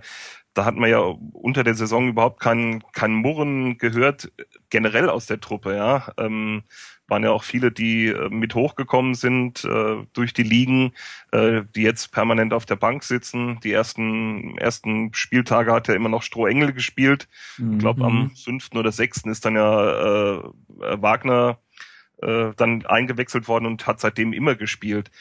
[0.58, 4.32] da hat man ja unter der Saison überhaupt kein, kein Murren gehört,
[4.70, 6.12] generell aus der Truppe, ja.
[6.18, 6.64] Ähm,
[7.06, 10.94] waren ja auch viele, die äh, mit hochgekommen sind äh, durch die Ligen,
[11.30, 13.60] äh, die jetzt permanent auf der Bank sitzen.
[13.62, 17.28] Die ersten ersten Spieltage hat er immer noch Strohengel gespielt.
[17.56, 17.74] Mhm.
[17.74, 20.42] Ich glaube, am fünften oder sechsten ist dann ja äh,
[20.76, 21.60] Wagner
[22.20, 25.12] äh, dann eingewechselt worden und hat seitdem immer gespielt.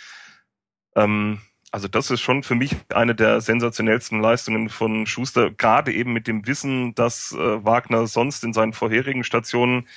[0.96, 1.42] Ähm,
[1.72, 6.28] also das ist schon für mich eine der sensationellsten Leistungen von Schuster, gerade eben mit
[6.28, 9.88] dem Wissen, dass äh, Wagner sonst in seinen vorherigen Stationen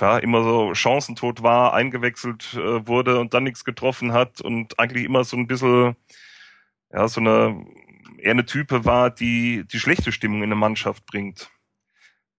[0.00, 5.04] ja, immer so chancentot war, eingewechselt äh, wurde und dann nichts getroffen hat und eigentlich
[5.04, 5.96] immer so ein bisschen,
[6.92, 7.66] ja, so eine,
[8.18, 11.50] eher eine Type war, die die schlechte Stimmung in eine Mannschaft bringt.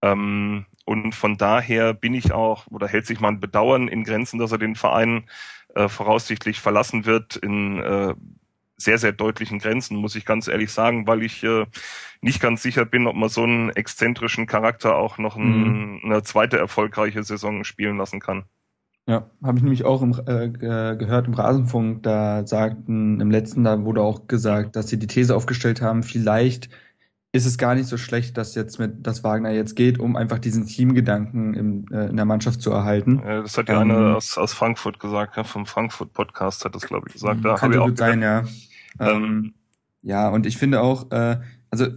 [0.02, 4.52] Ähm, und von daher bin ich auch, oder hält sich mein Bedauern in Grenzen, dass
[4.52, 5.30] er den Verein
[5.76, 8.14] äh, voraussichtlich verlassen wird in äh,
[8.78, 11.66] sehr, sehr deutlichen Grenzen, muss ich ganz ehrlich sagen, weil ich äh,
[12.22, 16.02] nicht ganz sicher bin, ob man so einen exzentrischen Charakter auch noch ein, mhm.
[16.04, 18.46] eine zweite erfolgreiche Saison spielen lassen kann.
[19.06, 23.84] Ja, habe ich nämlich auch im, äh, gehört im Rasenfunk, da sagten im letzten, da
[23.84, 26.70] wurde auch gesagt, dass sie die These aufgestellt haben, vielleicht
[27.36, 30.38] ist es gar nicht so schlecht, dass jetzt mit dass Wagner jetzt geht, um einfach
[30.38, 33.24] diesen Teamgedanken im, äh, in der Mannschaft zu erhalten.
[33.26, 36.76] Ja, das hat ja ähm, einer aus, aus Frankfurt gesagt, ja, vom Frankfurt Podcast hat
[36.76, 37.44] das glaube ich gesagt.
[37.44, 38.44] Da könnte gut sein, ja.
[39.00, 39.56] Ähm,
[40.04, 41.40] ja, und ich finde auch, äh,
[41.72, 41.88] also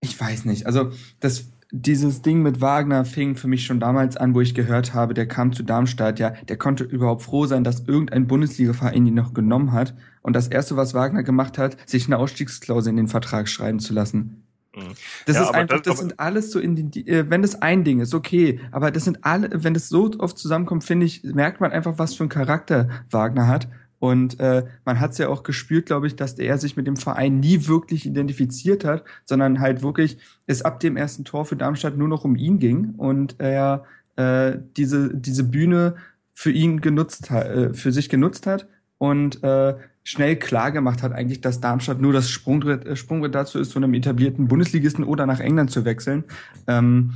[0.00, 4.34] ich weiß nicht, also das dieses Ding mit Wagner fing für mich schon damals an,
[4.34, 7.80] wo ich gehört habe, der kam zu Darmstadt, ja, der konnte überhaupt froh sein, dass
[7.86, 9.94] irgendein Bundesliga-Verein ihn noch genommen hat.
[10.22, 13.94] Und das erste, was Wagner gemacht hat, sich eine Ausstiegsklausel in den Vertrag schreiben zu
[13.94, 14.44] lassen.
[14.76, 14.82] Mhm.
[15.26, 17.82] Das ja, ist einfach, das, das sind alles so in die, äh, wenn das ein
[17.82, 21.60] Ding ist, okay, aber das sind alle, wenn das so oft zusammenkommt, finde ich, merkt
[21.60, 23.68] man einfach, was für ein Charakter Wagner hat
[23.98, 26.96] Und äh, man hat es ja auch gespürt, glaube ich, dass er sich mit dem
[26.96, 31.96] Verein nie wirklich identifiziert hat, sondern halt wirklich es ab dem ersten Tor für Darmstadt
[31.96, 33.84] nur noch um ihn ging und er
[34.16, 35.96] äh, diese, diese Bühne
[36.34, 38.68] für ihn genutzt hat, äh, für sich genutzt hat
[38.98, 39.74] und äh,
[40.04, 43.82] schnell klar gemacht hat eigentlich, dass Darmstadt nur das Sprungbrett, äh, Sprungbrett dazu ist, von
[43.82, 46.24] einem etablierten Bundesligisten oder nach England zu wechseln.
[46.66, 47.12] Ähm,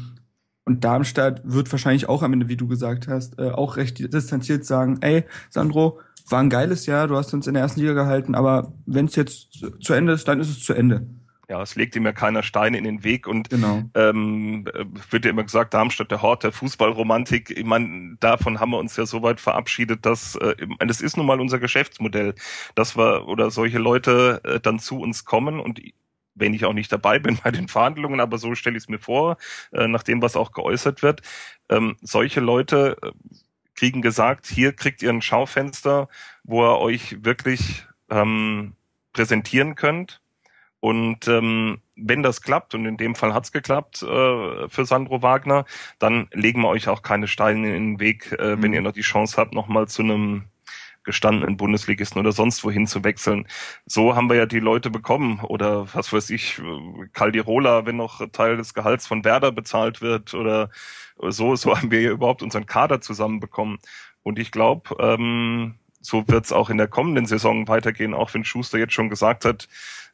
[0.71, 4.65] und Darmstadt wird wahrscheinlich auch am Ende, wie du gesagt hast, äh, auch recht distanziert
[4.65, 5.99] sagen, ey, Sandro,
[6.29, 9.17] war ein geiles Jahr, du hast uns in der ersten Liga gehalten, aber wenn es
[9.17, 11.09] jetzt zu Ende ist, dann ist es zu Ende.
[11.49, 13.83] Ja, es legt ihm ja keiner Steine in den Weg und Genau.
[13.97, 14.65] ähm,
[15.11, 17.51] wird ja immer gesagt, Darmstadt der Hort der Fußballromantik.
[17.51, 21.27] Ich meine, davon haben wir uns ja so weit verabschiedet, dass äh, das ist nun
[21.27, 22.37] mal unser Geschäftsmodell,
[22.77, 25.81] dass wir oder solche Leute äh, dann zu uns kommen und
[26.41, 28.99] wenn ich auch nicht dabei bin bei den Verhandlungen, aber so stelle ich es mir
[28.99, 29.37] vor,
[29.73, 31.23] äh, nach dem, was auch geäußert wird.
[31.69, 33.13] Ähm, solche Leute äh,
[33.75, 36.09] kriegen gesagt, hier kriegt ihr ein Schaufenster,
[36.45, 38.75] wo ihr euch wirklich ähm,
[39.13, 40.21] präsentieren könnt.
[40.81, 45.67] Und ähm, wenn das klappt, und in dem Fall hat's geklappt äh, für Sandro Wagner,
[45.99, 48.75] dann legen wir euch auch keine Steine in den Weg, äh, wenn Mhm.
[48.75, 50.45] ihr noch die Chance habt, nochmal zu einem
[51.11, 53.47] gestandenen Bundesligisten oder sonst wohin zu wechseln.
[53.87, 56.61] So haben wir ja die Leute bekommen oder was weiß ich,
[57.13, 60.71] Caldirola, wenn noch Teil des Gehalts von Werder bezahlt wird oder
[61.29, 63.79] so, so haben wir ja überhaupt unseren Kader zusammenbekommen.
[64.23, 68.79] Und ich glaube, ähm, so wird's auch in der kommenden Saison weitergehen, auch wenn Schuster
[68.79, 69.69] jetzt schon gesagt hat,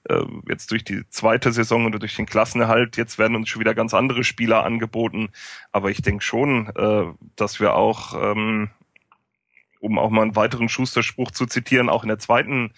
[0.09, 3.75] äh, jetzt durch die zweite Saison oder durch den Klassenerhalt, jetzt werden uns schon wieder
[3.75, 5.31] ganz andere Spieler angeboten.
[5.73, 7.05] Aber ich denke schon, äh,
[7.37, 8.71] dass wir auch, ähm,
[9.87, 12.73] um auch mal einen weiteren Schusterspruch zu zitieren, auch in der zweiten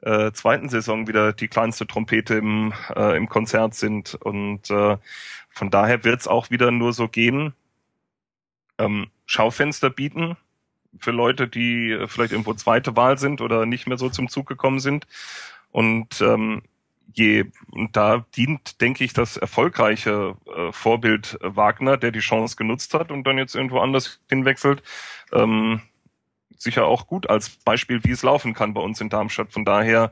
[0.00, 4.14] äh, zweiten Saison wieder die kleinste Trompete im, äh, im Konzert sind.
[4.14, 4.98] Und äh,
[5.50, 7.54] von daher wird's auch wieder nur so gehen,
[8.78, 10.36] ähm, Schaufenster bieten
[10.98, 14.46] für Leute, die äh, vielleicht irgendwo zweite Wahl sind oder nicht mehr so zum Zug
[14.46, 15.06] gekommen sind.
[15.70, 16.62] Und ähm,
[17.12, 22.94] je und da dient, denke ich, das erfolgreiche äh, Vorbild Wagner, der die Chance genutzt
[22.94, 24.82] hat und dann jetzt irgendwo anders hinwechselt,
[25.32, 25.80] ähm,
[26.64, 29.52] sicher auch gut als Beispiel, wie es laufen kann bei uns in Darmstadt.
[29.52, 30.10] Von daher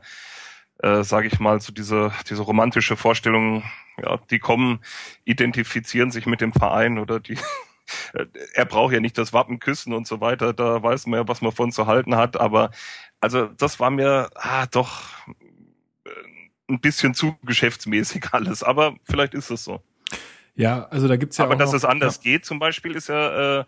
[0.83, 3.63] äh, sage ich mal, so diese diese romantische Vorstellung,
[4.01, 4.79] ja, die kommen,
[5.23, 7.33] identifizieren sich mit dem Verein oder die
[8.13, 11.27] äh, er braucht ja nicht das Wappen küssen und so weiter, da weiß man ja,
[11.27, 12.71] was man von zu halten hat, aber
[13.21, 15.27] also das war mir ah, doch
[16.05, 16.09] äh,
[16.69, 19.81] ein bisschen zu geschäftsmäßig alles, aber vielleicht ist es so.
[20.55, 23.61] Ja, also da gibt's ja aber dass noch, es anders geht, zum Beispiel, ist ja
[23.61, 23.65] äh,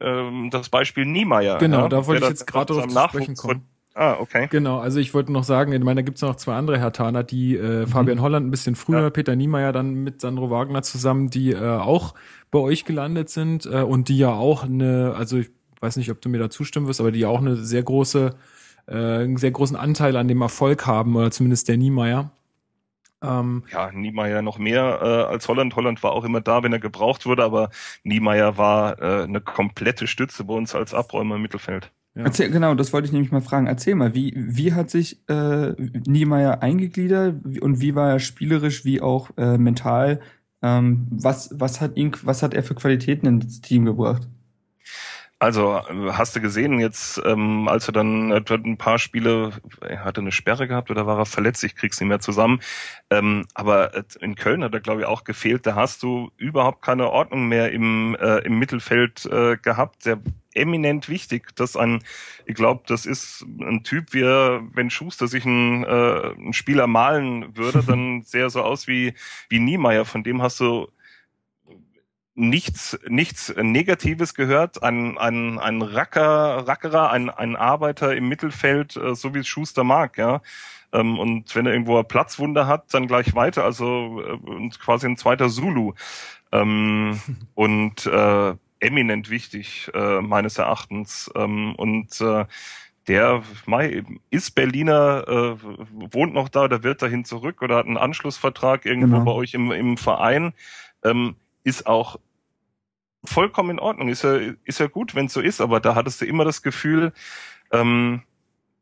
[0.00, 1.58] ähm, das Beispiel Niemeyer.
[1.58, 3.62] Genau, ja, da wollte ich jetzt gerade drauf zu sprechen kommen.
[3.94, 4.46] Ah, okay.
[4.50, 7.56] Genau, also ich wollte noch sagen, ich meine, da gibt's noch zwei andere Hertaner, die
[7.56, 9.10] äh, Fabian Holland ein bisschen früher, Ja.
[9.10, 12.14] Peter Niemeyer dann mit Sandro Wagner zusammen, die äh, auch
[12.50, 16.20] bei euch gelandet sind äh, und die ja auch eine, also ich weiß nicht, ob
[16.20, 18.34] du mir da zustimmen wirst, aber die ja auch eine sehr große,
[18.86, 22.30] äh, einen sehr großen Anteil an dem Erfolg haben, oder zumindest der Niemeyer.
[23.22, 25.74] Ähm, Ja, Niemeyer noch mehr äh, als Holland.
[25.76, 27.70] Holland war auch immer da, wenn er gebraucht wurde, aber
[28.04, 31.90] Niemeyer war äh, eine komplette Stütze bei uns als Abräumer im Mittelfeld.
[32.14, 32.24] ja.
[32.24, 33.66] Erzähl, genau, das wollte ich nämlich mal fragen.
[33.66, 35.72] Erzähl mal, wie, wie hat sich äh,
[36.06, 40.20] Niemeyer eingegliedert und wie war er spielerisch wie auch äh, mental?
[40.62, 44.28] Ähm, was, was hat ihn, was hat er für Qualitäten ins Team gebracht?
[45.38, 50.04] Also äh, hast du gesehen, jetzt ähm, als er dann hat ein paar Spiele, er
[50.04, 52.60] hatte eine Sperre gehabt oder war er verletzt, ich krieg's nicht mehr zusammen.
[53.10, 55.66] Ähm, aber äh, in Köln hat er glaube ich auch gefehlt.
[55.66, 60.06] Da hast du überhaupt keine Ordnung mehr im äh, im Mittelfeld äh, gehabt.
[60.06, 60.20] Der
[60.56, 62.02] eminent wichtig, dass ein,
[62.46, 66.86] ich glaube, das ist ein Typ, wie er, wenn Schuster sich ein, äh, ein Spieler
[66.86, 69.14] malen würde, dann sähe er so aus wie
[69.48, 70.06] wie Niemeyer.
[70.06, 70.88] Von dem hast du
[72.36, 79.14] nichts, nichts Negatives gehört, ein, ein, ein Racker, Rackerer, ein, ein Arbeiter im Mittelfeld, äh,
[79.14, 80.42] so wie es Schuster mag, ja.
[80.92, 85.06] Ähm, und wenn er irgendwo eine Platzwunde hat, dann gleich weiter, also äh, und quasi
[85.06, 85.94] ein zweiter Zulu.
[86.52, 87.20] Ähm,
[87.54, 91.30] und äh, eminent wichtig, äh, meines Erachtens.
[91.34, 92.44] Ähm, und äh,
[93.08, 95.56] der Mai ist Berliner, äh,
[96.12, 99.24] wohnt noch da, der wird dahin zurück oder hat einen Anschlussvertrag irgendwo Genau.
[99.24, 100.52] bei euch im, im Verein.
[101.02, 102.18] Ähm, ist auch
[103.26, 106.20] vollkommen in Ordnung, ist ja, ist ja gut, wenn es so ist, aber da hattest
[106.20, 107.12] du immer das Gefühl,
[107.72, 108.22] ähm,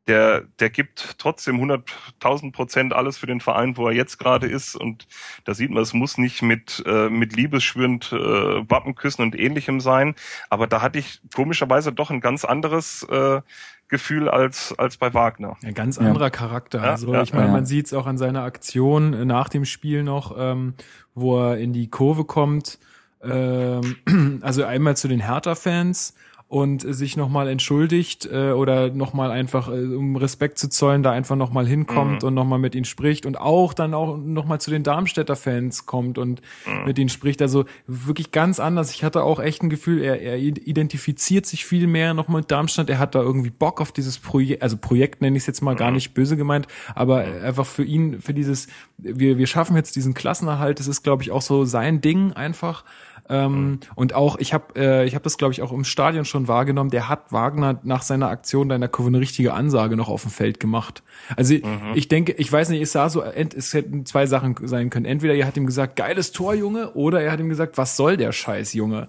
[0.06, 4.76] der, der gibt trotzdem 100.000 Prozent alles für den Verein, wo er jetzt gerade ist.
[4.76, 5.06] Und
[5.44, 10.14] da sieht man, es muss nicht mit, äh, mit liebesschwürend äh, Wappenküssen und ähnlichem sein.
[10.50, 13.40] Aber da hatte ich komischerweise doch ein ganz anderes äh,
[13.88, 15.56] Gefühl als, als bei Wagner.
[15.62, 16.02] Ja, ganz Ja.
[16.02, 16.82] anderer Charakter.
[16.82, 17.52] Ja, also ja, ich meine, ja.
[17.52, 20.74] man sieht es auch an seiner Aktion äh, nach dem Spiel noch, ähm,
[21.14, 22.78] wo er in die Kurve kommt.
[23.26, 26.14] Ähm, also einmal zu den Hertha-Fans
[26.46, 31.34] und sich nochmal entschuldigt äh, oder nochmal einfach, äh, um Respekt zu zollen, da einfach
[31.36, 32.28] nochmal hinkommt Mhm.
[32.28, 36.16] und nochmal mit ihnen spricht und auch dann auch nochmal zu den Darmstädter Fans kommt
[36.18, 36.84] und Mhm.
[36.84, 37.40] mit ihnen spricht.
[37.42, 38.90] Also wirklich ganz anders.
[38.92, 42.90] Ich hatte auch echt ein Gefühl, er, er identifiziert sich viel mehr noch mit Darmstadt.
[42.90, 45.74] Er hat da irgendwie Bock auf dieses Projekt, also Projekt nenne ich es jetzt mal
[45.74, 48.68] gar nicht böse gemeint, aber einfach für ihn, für dieses,
[48.98, 52.84] wir, wir schaffen jetzt diesen Klassenerhalt, das ist, glaube ich, auch so sein Ding einfach.
[53.28, 56.46] Ähm, Und auch, ich habe äh, ich hab das, glaube ich, auch im Stadion schon
[56.46, 60.08] wahrgenommen, der hat Wagner nach seiner Aktion da in der Kurve eine richtige Ansage noch
[60.10, 61.02] auf dem Feld gemacht.
[61.36, 61.54] Also
[61.94, 65.06] ich denke, ich weiß nicht, es sah so, es hätten zwei Sachen sein können.
[65.06, 68.16] Entweder er hat ihm gesagt, geiles Tor, Junge, oder er hat ihm gesagt, was soll
[68.18, 69.08] der Scheiß, Junge?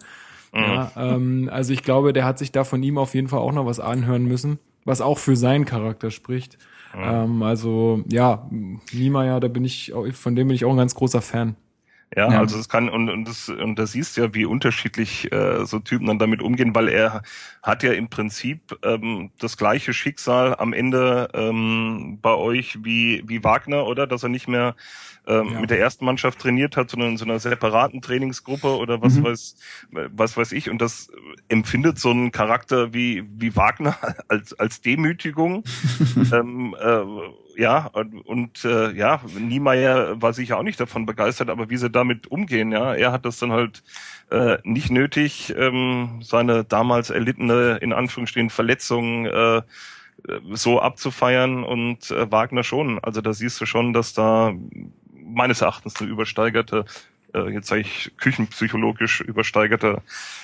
[0.53, 3.51] Ja, ähm, also ich glaube, der hat sich da von ihm auf jeden Fall auch
[3.51, 6.57] noch was anhören müssen, was auch für seinen Charakter spricht.
[6.95, 8.49] Ähm, also ja,
[8.93, 11.57] Niemeyer, da bin ich, von dem bin ich auch ein ganz großer Fan.
[12.15, 12.39] Ja, Ja.
[12.39, 15.79] also es kann und und das und da siehst du ja, wie unterschiedlich äh, so
[15.79, 17.23] Typen dann damit umgehen, weil er
[17.61, 23.43] hat ja im Prinzip ähm, das gleiche Schicksal am Ende ähm, bei euch wie wie
[23.43, 24.75] Wagner, oder, dass er nicht mehr
[25.27, 25.59] ähm, Ja.
[25.59, 29.25] mit der ersten Mannschaft trainiert hat, sondern in so einer separaten Trainingsgruppe oder was Mhm.
[29.25, 29.55] weiß
[29.91, 31.09] was weiß ich und das
[31.49, 33.97] empfindet so ein Charakter wie wie Wagner
[34.29, 35.63] als als Demütigung
[36.31, 37.01] ähm, äh,
[37.57, 42.27] ja, und, äh, ja, Niemeyer war sicher auch nicht davon begeistert, aber wie sie damit
[42.27, 43.83] umgehen, ja, er hat das dann halt
[44.31, 49.61] äh, nicht nötig, ähm, seine damals erlittene, in Anführungsstrichen, Verletzung äh, äh,
[50.53, 52.99] so abzufeiern und äh, Wagner schon.
[52.99, 54.53] Also da siehst du schon, dass da
[55.13, 56.85] meines Erachtens eine übersteigerte,
[57.33, 60.01] äh, jetzt sage ich küchenpsychologisch übersteigerte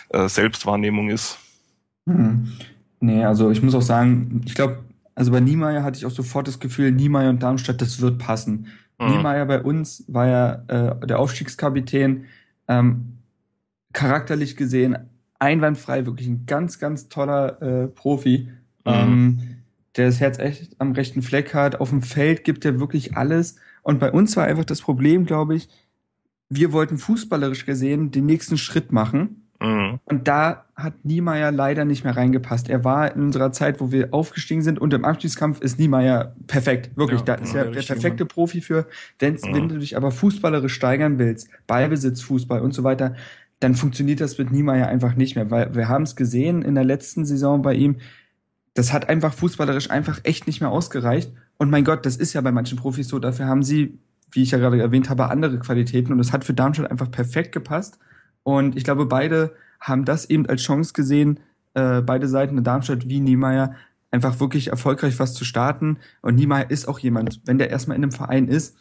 [0.09, 1.39] äh, Selbstwahrnehmung ist.
[2.07, 2.51] Hm.
[2.99, 4.83] Nee, also ich muss auch sagen, ich glaube,
[5.15, 8.67] also bei Niemeyer hatte ich auch sofort das Gefühl, Niemeyer und Darmstadt, das wird passen.
[8.99, 9.07] Mhm.
[9.07, 12.25] Niemeyer bei uns war ja äh, der Aufstiegskapitän,
[12.67, 13.17] ähm,
[13.93, 14.97] charakterlich gesehen
[15.39, 18.49] einwandfrei, wirklich ein ganz, ganz toller äh, Profi,
[18.85, 18.91] Mhm.
[18.93, 19.39] ähm,
[19.95, 21.79] der das Herz echt am rechten Fleck hat.
[21.81, 23.57] Auf dem Feld gibt er wirklich alles.
[23.83, 25.69] Und bei uns war einfach das Problem, glaube ich,
[26.49, 29.40] wir wollten fußballerisch gesehen den nächsten Schritt machen.
[29.61, 29.99] Mhm.
[30.05, 32.69] Und da hat Niemeyer leider nicht mehr reingepasst.
[32.69, 36.97] Er war in unserer Zeit, wo wir aufgestiegen sind und im Abstiegskampf ist Niemeyer perfekt.
[36.97, 38.87] Wirklich, Ja, da ist ja, er der perfekte Profi für.
[39.21, 39.53] Denn Mhm.
[39.53, 43.15] wenn du dich aber fußballerisch steigern willst, Ballbesitz, Fußball und so weiter,
[43.59, 46.83] dann funktioniert das mit Niemeyer einfach nicht mehr, weil wir haben es gesehen in der
[46.83, 47.97] letzten Saison bei ihm.
[48.73, 51.31] Das hat einfach fußballerisch einfach echt nicht mehr ausgereicht.
[51.57, 53.19] Und mein Gott, das ist ja bei manchen Profis so.
[53.19, 53.99] Dafür haben sie,
[54.31, 56.11] wie ich ja gerade erwähnt habe, andere Qualitäten.
[56.11, 57.99] Und das hat für Darmstadt einfach perfekt gepasst.
[58.43, 61.39] Und ich glaube, beide haben das eben als Chance gesehen,
[61.73, 63.75] äh, beide Seiten, Darmstadt wie Niemeyer,
[64.11, 65.97] einfach wirklich erfolgreich was zu starten.
[66.21, 68.75] Und Niemeyer ist auch jemand, wenn der erstmal in einem Verein ist,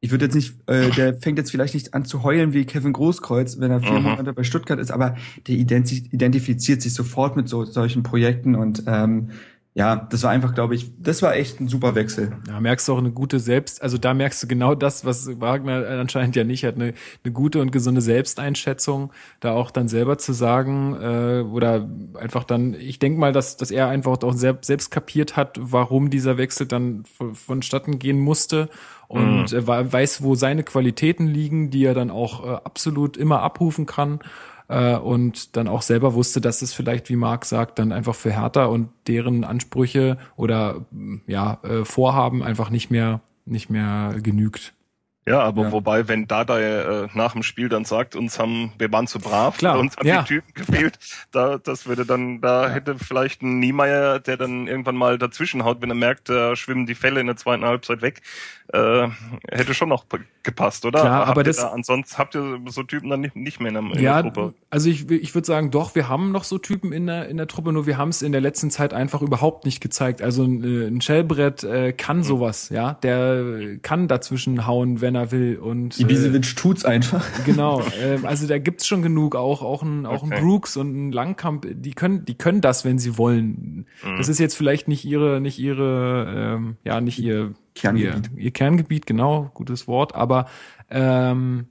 [0.00, 2.92] ich würde jetzt nicht, äh, der fängt jetzt vielleicht nicht an zu heulen wie Kevin
[2.92, 4.04] Großkreuz, wenn er vier Mhm.
[4.04, 5.16] Monate bei Stuttgart ist, aber
[5.48, 9.30] der identi identifiziert sich sofort mit so solchen Projekten und ähm,
[9.74, 12.36] ja, das war einfach, glaube ich, das war echt ein super Wechsel.
[12.46, 15.86] Da merkst du auch eine gute Selbst, also da merkst du genau das, was Wagner
[15.88, 20.32] anscheinend ja nicht hat, eine, eine gute und gesunde Selbsteinschätzung, da auch dann selber zu
[20.32, 24.90] sagen äh, oder einfach dann, ich denke mal, dass, dass er einfach auch selbst, selbst
[24.90, 28.70] kapiert hat, warum dieser Wechsel dann von- vonstatten gehen musste
[29.06, 33.86] und wa- weiß, wo seine Qualitäten liegen, die er dann auch äh, absolut immer abrufen
[33.86, 34.18] kann
[34.68, 38.32] äh, und dann auch selber wusste, dass es vielleicht, wie Marc sagt, dann einfach für
[38.32, 44.74] Hertha und deren Ansprüche oder mm, ja äh, Vorhaben einfach nicht mehr nicht mehr genügt.
[45.26, 45.72] Ja, aber Ja.
[45.72, 49.58] wobei, wenn Dada äh, nach dem Spiel dann sagt, uns haben, wir waren zu brav,
[49.58, 50.22] Klar, uns haben ja.
[50.22, 50.98] die Typen gefehlt,
[51.32, 55.82] da, das würde dann, da hätte vielleicht ein Niemeyer, der dann irgendwann mal dazwischen haut,
[55.82, 58.22] wenn er merkt, da schwimmen die Fälle in der zweiten Halbzeit weg,
[58.72, 59.08] äh,
[59.50, 60.04] hätte schon noch
[60.42, 61.00] gepasst, oder?
[61.00, 63.74] Klar, habt aber das- da, ansonsten habt ihr so Typen dann nicht, nicht mehr in
[63.74, 64.54] der, in Ja, der Gruppe.
[64.70, 67.46] also ich, ich würde sagen, doch, wir haben noch so Typen in der, in der
[67.46, 70.20] Truppe, nur wir haben es in der letzten Zeit einfach überhaupt nicht gezeigt.
[70.22, 75.32] Also ein, äh, ein Shellbrett äh, kann sowas, ja, der kann dazwischen hauen, wenn er
[75.32, 77.24] will und äh, Ibisevic tut's einfach.
[77.46, 80.40] Genau, ähm, also da gibt's schon genug, auch auch ein auch ein Okay.
[80.42, 83.86] Brooks und ein Langkamp, die können die können das, wenn sie wollen.
[84.18, 88.30] Das ist jetzt vielleicht nicht ihre nicht ihre ähm, ja nicht ihr Kerngebiet.
[88.36, 90.46] ihr, ihr Kerngebiet, genau, gutes Wort, aber
[90.90, 91.66] ähm,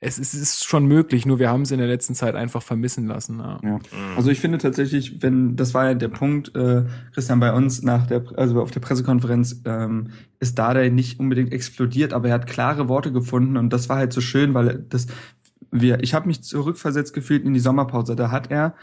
[0.00, 2.62] es, ist- es ist schon möglich, nur wir haben es in der letzten Zeit einfach
[2.62, 3.38] vermissen lassen.
[3.38, 3.58] Ja.
[3.62, 3.78] Ja.
[4.16, 6.84] Also ich finde tatsächlich, wenn das war ja der Punkt, äh,
[7.14, 12.12] Christian, bei uns nach der, also auf der Pressekonferenz ähm, ist Dardai nicht unbedingt explodiert,
[12.12, 15.06] aber er hat klare Worte gefunden und das war halt so schön, weil das
[15.70, 18.14] wir, ich habe mich zurückversetzt gefühlt in die Sommerpause.
[18.14, 18.74] Da hat er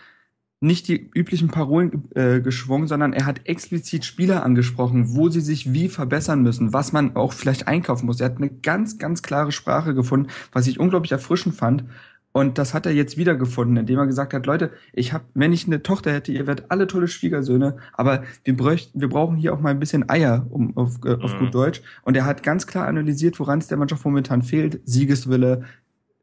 [0.62, 5.74] nicht die üblichen Parolen äh, geschwungen, sondern er hat explizit Spieler angesprochen, wo sie sich
[5.74, 8.22] wie verbessern müssen, was man auch vielleicht einkaufen muss.
[8.22, 11.86] Er hat eine ganz, ganz klare Sprache gefunden, was ich unglaublich erfrischend fand.
[12.34, 15.66] Und das hat er jetzt wiedergefunden, indem er gesagt hat, Leute, ich habe, wenn ich
[15.66, 19.60] eine Tochter hätte, ihr werdet alle tolle Schwiegersöhne, aber wir bräuchten, wir brauchen hier auch
[19.60, 21.38] mal ein bisschen Eier, um auf, äh, auf Mhm.
[21.40, 21.82] gut Deutsch.
[22.04, 24.80] Und er hat ganz klar analysiert, woran es der Mannschaft momentan fehlt.
[24.86, 25.64] Siegeswille,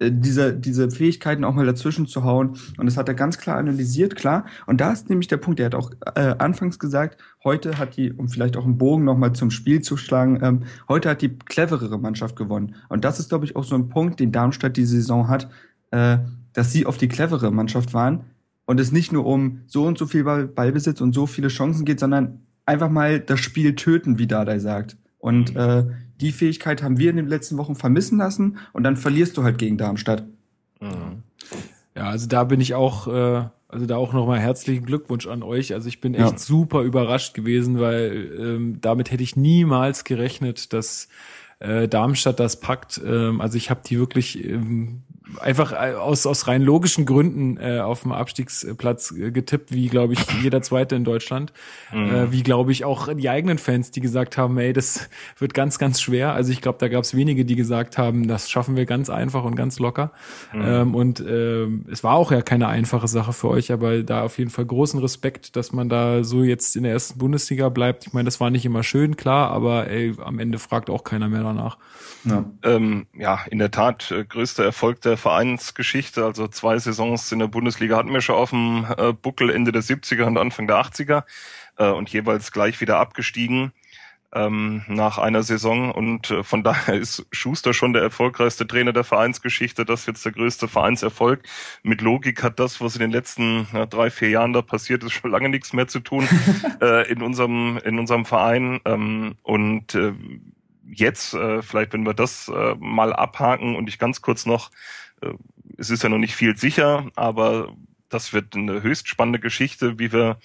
[0.01, 2.57] diese, diese Fähigkeiten auch mal dazwischen zu hauen.
[2.77, 4.47] Und das hat er ganz klar analysiert, klar.
[4.67, 8.13] Und da ist nämlich der Punkt, er hat auch äh, anfangs gesagt, heute hat die,
[8.13, 11.99] um vielleicht auch einen Bogen nochmal zum Spiel zu schlagen, ähm, heute hat die cleverere
[11.99, 12.77] Mannschaft gewonnen.
[12.89, 15.51] Und das ist, glaube ich, auch so ein Punkt, den Darmstadt die Saison hat,
[15.91, 16.19] äh,
[16.53, 18.25] dass sie auf die clevere Mannschaft waren
[18.67, 21.85] und es nicht nur um so und so viel Ball Ballbesitz und so viele Chancen
[21.85, 24.97] geht, sondern einfach mal das Spiel töten, wie Dardai sagt.
[25.19, 25.61] Und Mhm.
[25.61, 25.85] äh,
[26.21, 29.59] die Fähigkeit haben wir in den letzten Wochen vermissen lassen und dann verlierst du halt
[29.59, 30.25] gegen Darmstadt.
[30.81, 31.23] Mhm.
[31.97, 35.75] Ja, also da bin ich auch, äh, also da auch nochmal herzlichen Glückwunsch an euch.
[35.75, 36.39] Also ich bin echt Ja.
[36.39, 41.09] super überrascht gewesen, weil ähm, damit hätte ich niemals gerechnet, dass
[41.61, 43.01] äh, Darmstadt das packt.
[43.05, 45.03] Ähm, also ich habe die wirklich ähm,
[45.41, 50.15] einfach äh, aus, aus rein logischen Gründen äh, auf dem Abstiegsplatz äh, getippt, wie glaube
[50.15, 51.53] ich jeder Zweite in Deutschland.
[51.93, 52.15] Mhm.
[52.15, 55.09] Äh, wie glaube ich auch die eigenen Fans, die gesagt haben, ey, das
[55.39, 56.33] wird ganz, ganz schwer.
[56.33, 59.45] Also ich glaube, da gab es wenige, die gesagt haben, das schaffen wir ganz einfach
[59.45, 60.13] und ganz locker.
[60.53, 60.63] Mhm.
[60.65, 64.39] Ähm, und ähm, es war auch ja keine einfache Sache für euch, aber da auf
[64.39, 68.07] jeden Fall großen Respekt, dass man da so jetzt in der ersten Bundesliga bleibt.
[68.07, 71.29] Ich meine, das war nicht immer schön, klar, aber ey, am Ende fragt auch keiner
[71.29, 71.77] mehr danach.
[72.25, 72.45] Ja.
[72.63, 76.25] Ähm, ja, in der Tat, äh, größter Erfolg der Vereinsgeschichte.
[76.25, 79.83] Also zwei Saisons in der Bundesliga hatten wir schon auf dem äh, Buckel Ende der
[79.83, 81.25] 70er und Anfang der 80er
[81.77, 83.73] äh, und jeweils gleich wieder abgestiegen
[84.33, 85.91] ähm, nach einer Saison.
[85.91, 89.85] Und äh, von daher ist Schuster schon der erfolgreichste Trainer der Vereinsgeschichte.
[89.85, 91.43] Das ist jetzt der größte Vereinserfolg.
[91.83, 95.13] Mit Logik hat das, was in den letzten ja, drei, vier Jahren da passiert ist,
[95.13, 96.29] schon lange nichts mehr zu tun
[96.81, 98.81] äh, in unserem in unserem Verein.
[98.85, 100.13] Ähm, und äh,
[100.91, 104.71] jetzt, äh, vielleicht wenn wir das äh, mal abhaken und ich ganz kurz noch,
[105.77, 107.75] es ist ja noch nicht viel sicher, aber
[108.09, 110.39] das wird eine höchst spannende Geschichte, wie wir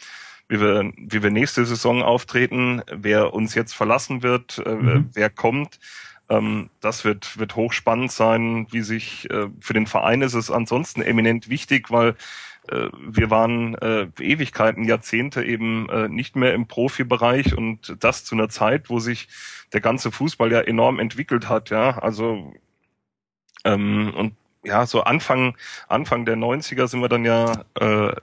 [0.49, 5.09] wie wir, wie wir nächste Saison auftreten, wer uns jetzt verlassen wird, äh, Mhm.
[5.13, 5.80] wer kommt.
[6.30, 11.01] Ähm, das wird, wird hochspannend sein, wie sich äh, für den Verein ist es ansonsten
[11.01, 12.15] eminent wichtig, weil
[12.69, 18.36] äh, wir waren äh, Ewigkeiten, Jahrzehnte eben äh, nicht mehr im Profibereich und das zu
[18.36, 19.28] einer Zeit, wo sich
[19.74, 21.97] der ganze Fußball ja enorm entwickelt hat, ja.
[21.99, 22.53] Also
[23.65, 25.55] ähm, und ja, so Anfang,
[25.88, 28.14] Anfang der 90er sind wir dann ja äh,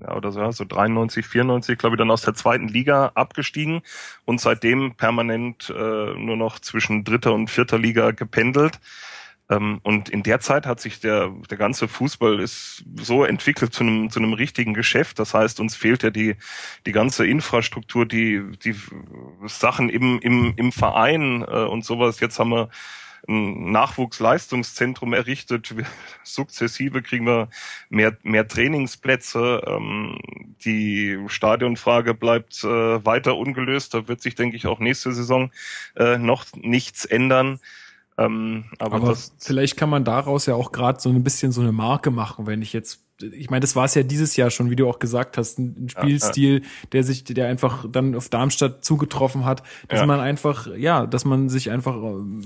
[0.00, 3.82] ja, oder so, ja, so 93, 94, glaube ich, dann aus der zweiten Liga abgestiegen
[4.24, 8.80] und seitdem permanent äh, nur noch zwischen dritter und vierter Liga gependelt.
[9.50, 13.82] Ähm, und in der Zeit hat sich der, der ganze Fußball ist so entwickelt zu
[13.82, 15.18] einem, zu einem richtigen Geschäft.
[15.18, 16.36] Das heißt, uns fehlt ja die,
[16.86, 18.74] die ganze Infrastruktur, die, die
[19.46, 22.20] Sachen im, im, im Verein äh, und sowas.
[22.20, 22.70] Jetzt haben wir
[23.28, 25.74] ein Nachwuchsleistungszentrum errichtet.
[26.24, 27.48] Sukzessive kriegen wir
[27.88, 29.62] mehr, mehr Trainingsplätze.
[29.66, 30.18] Ähm,
[30.64, 33.94] die Stadionfrage bleibt äh, weiter ungelöst.
[33.94, 35.50] Da wird sich, denke ich, auch nächste Saison
[35.96, 37.60] äh, noch nichts ändern.
[38.18, 41.72] Ähm, aber, Aber vielleicht kann man daraus ja auch gerade so ein bisschen so eine
[41.72, 44.76] Marke machen, wenn ich jetzt ich meine, das war es ja dieses Jahr schon, wie
[44.76, 46.62] du auch gesagt hast, ein, Spielstil,
[46.92, 50.06] der sich, der einfach dann auf Darmstadt zugetroffen hat, dass Ja.
[50.06, 52.42] man einfach, ja, dass man sich einfach ähm,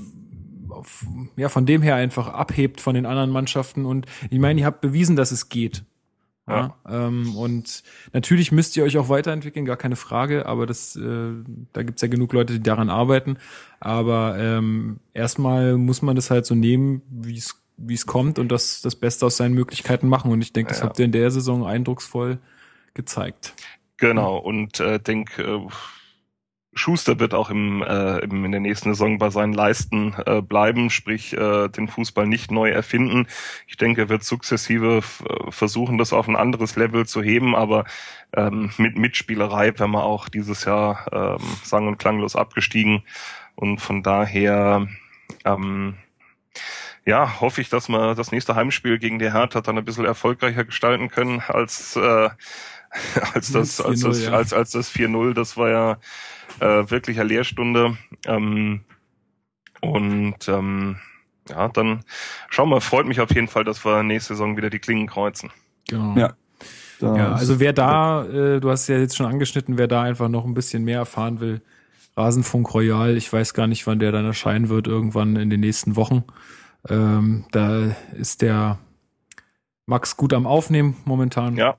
[1.37, 4.80] ja, von dem her einfach abhebt von den anderen Mannschaften und ich meine, ihr habt
[4.80, 5.85] bewiesen, dass es geht.
[6.47, 6.76] Ja.
[6.87, 7.82] Ähm, und
[8.12, 11.30] natürlich müsst ihr euch auch weiterentwickeln, gar keine Frage, aber das, äh,
[11.72, 13.39] da gibt's ja genug Leute, die daran arbeiten.
[13.80, 18.53] Aber ähm, erstmal muss man das halt so nehmen, wie es wie es kommt und
[18.53, 20.30] das das Beste aus seinen Möglichkeiten machen.
[20.30, 20.87] Und ich denke, das Ja.
[20.87, 22.39] habt ihr in der Saison eindrucksvoll
[22.93, 23.55] gezeigt.
[23.97, 25.59] Genau, und äh, denk, äh,
[26.75, 30.91] Schuster wird auch im, äh, im, in der nächsten Saison bei seinen Leisten äh, bleiben,
[30.91, 33.27] sprich äh, den Fußball nicht neu erfinden.
[33.66, 37.85] Ich denke, er wird sukzessive äh, versuchen, das auf ein anderes Level zu heben, aber
[38.35, 43.03] ähm, mit Mitspielerei wären wir auch dieses Jahr ähm, sang- und klanglos abgestiegen.
[43.55, 44.89] Und von daher
[45.45, 45.95] ähm,
[47.07, 50.64] ja, hoffe ich, dass wir das nächste Heimspiel gegen die Hertha dann ein bisschen erfolgreicher
[50.64, 52.31] gestalten können als äh,
[53.35, 55.35] als das als 4-0, das als als das 4-0.
[55.35, 55.99] Das war ja
[56.61, 57.97] äh, wirklich eine Lehrstunde.
[58.26, 58.80] Ähm,
[59.80, 60.97] und ähm,
[61.49, 62.05] ja, dann
[62.49, 62.80] schauen wir.
[62.80, 65.51] Freut mich auf jeden Fall, dass wir nächste Saison wieder die Klingen kreuzen.
[65.88, 66.16] Genau.
[66.16, 66.34] Ja.
[67.01, 70.47] Ja, also wer da, äh, du hast ja jetzt schon angeschnitten, wer da einfach noch
[70.47, 71.61] ein bisschen mehr erfahren will,
[72.16, 75.97] Rasenfunk Royal, ich weiß gar nicht, wann der dann erscheinen wird, irgendwann in den nächsten
[75.97, 76.24] Wochen.
[76.88, 78.78] Ähm, da ist der
[79.86, 81.57] Max gut am Aufnehmen momentan.
[81.57, 81.76] Ja.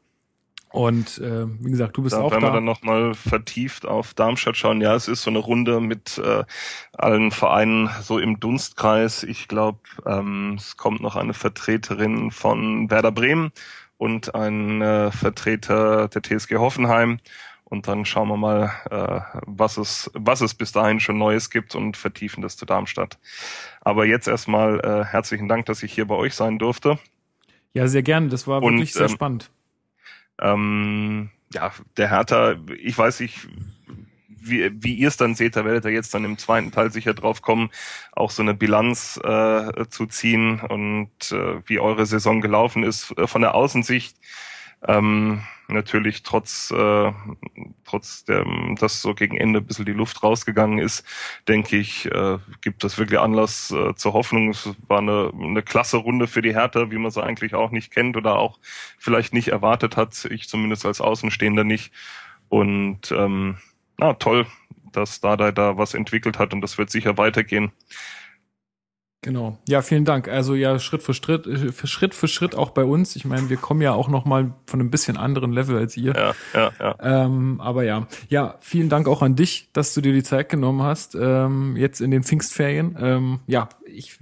[0.75, 2.47] Und äh, wie gesagt, du bist da, auch wenn da.
[2.47, 6.43] wir dann nochmal vertieft auf Darmstadt schauen, ja, es ist so eine Runde mit äh,
[6.91, 9.23] allen Vereinen so im Dunstkreis.
[9.23, 13.53] Ich glaube, ähm, es kommt noch eine Vertreterin von Werder Bremen
[13.95, 17.19] und ein äh, Vertreter der TSG Hoffenheim.
[17.63, 21.73] Und dann schauen wir mal, äh, was es, was es bis dahin schon Neues gibt
[21.73, 23.17] und vertiefen das zu Darmstadt.
[23.79, 26.99] Aber jetzt erstmal äh, herzlichen Dank, dass ich hier bei euch sein durfte.
[27.73, 28.27] Ja, sehr gerne.
[28.27, 29.51] Das war Und, wirklich sehr ähm, spannend.
[30.41, 33.47] Ähm, ja, der Hertha, ich weiß nicht,
[34.27, 37.13] wie, wie ihr es dann seht, da werdet ihr jetzt dann im zweiten Teil sicher
[37.13, 37.69] drauf kommen,
[38.11, 43.27] auch so eine Bilanz äh, zu ziehen und äh, wie eure Saison gelaufen ist äh,
[43.27, 44.17] von der Außensicht.
[44.87, 47.11] Ähm, natürlich trotz äh,
[47.85, 51.03] trotz dem, dass so gegen Ende ein bisschen die Luft rausgegangen ist,
[51.47, 54.49] denke ich, äh, gibt das wirklich Anlass äh, zur Hoffnung.
[54.49, 57.91] Es war eine, eine klasse Runde für die Hertha, wie man sie eigentlich auch nicht
[57.91, 58.59] kennt oder auch
[58.97, 60.25] vielleicht nicht erwartet hat.
[60.25, 61.91] Ich zumindest als Außenstehender nicht.
[62.49, 63.57] Und ähm,
[63.97, 64.45] na, toll,
[64.91, 67.71] dass Dada da was entwickelt hat und das wird sicher weitergehen.
[69.25, 69.57] Genau.
[69.67, 70.27] Ja, vielen Dank.
[70.27, 73.15] Also ja, Schritt für Schritt, für Schritt für Schritt auch bei uns.
[73.15, 76.13] Ich meine, wir kommen ja auch noch mal von einem bisschen anderen Level als ihr.
[76.13, 77.25] Ja, ja, ja.
[77.25, 80.83] Ähm, aber ja, ja, vielen Dank auch an dich, dass du dir die Zeit genommen
[80.83, 82.95] hast, ähm, jetzt in den Pfingstferien.
[83.01, 84.19] Ähm, ja, ich,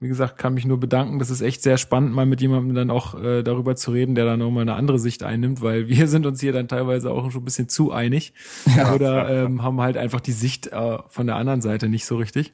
[0.00, 1.20] wie gesagt, kann mich nur bedanken.
[1.20, 4.24] Das ist echt sehr spannend, mal mit jemandem dann auch äh, darüber zu reden, der
[4.24, 7.42] dann nochmal eine andere Sicht einnimmt, weil wir sind uns hier dann teilweise auch schon
[7.42, 8.32] ein bisschen zu einig
[8.96, 12.52] oder ähm, haben halt einfach die Sicht äh, von der anderen Seite nicht so richtig.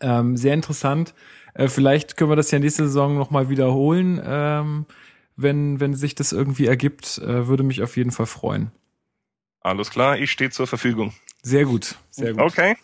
[0.00, 1.14] Ähm, sehr interessant.
[1.54, 4.86] Äh, vielleicht können wir das ja nächste Saison nochmal wiederholen, ähm,
[5.36, 7.18] wenn, wenn sich das irgendwie ergibt.
[7.18, 8.70] Äh, würde mich auf jeden Fall freuen.
[9.60, 11.12] Alles klar, ich stehe zur Verfügung.
[11.42, 12.42] Sehr gut, sehr gut.
[12.42, 12.76] Okay.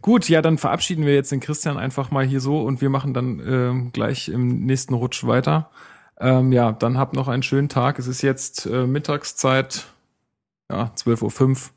[0.00, 3.14] Gut, ja, dann verabschieden wir jetzt den Christian einfach mal hier so und wir machen
[3.14, 5.70] dann ähm, gleich im nächsten Rutsch weiter.
[6.20, 7.98] Ähm, ja, dann habt noch einen schönen Tag.
[7.98, 9.86] Es ist jetzt äh, Mittagszeit,
[10.70, 11.70] ja, 12.05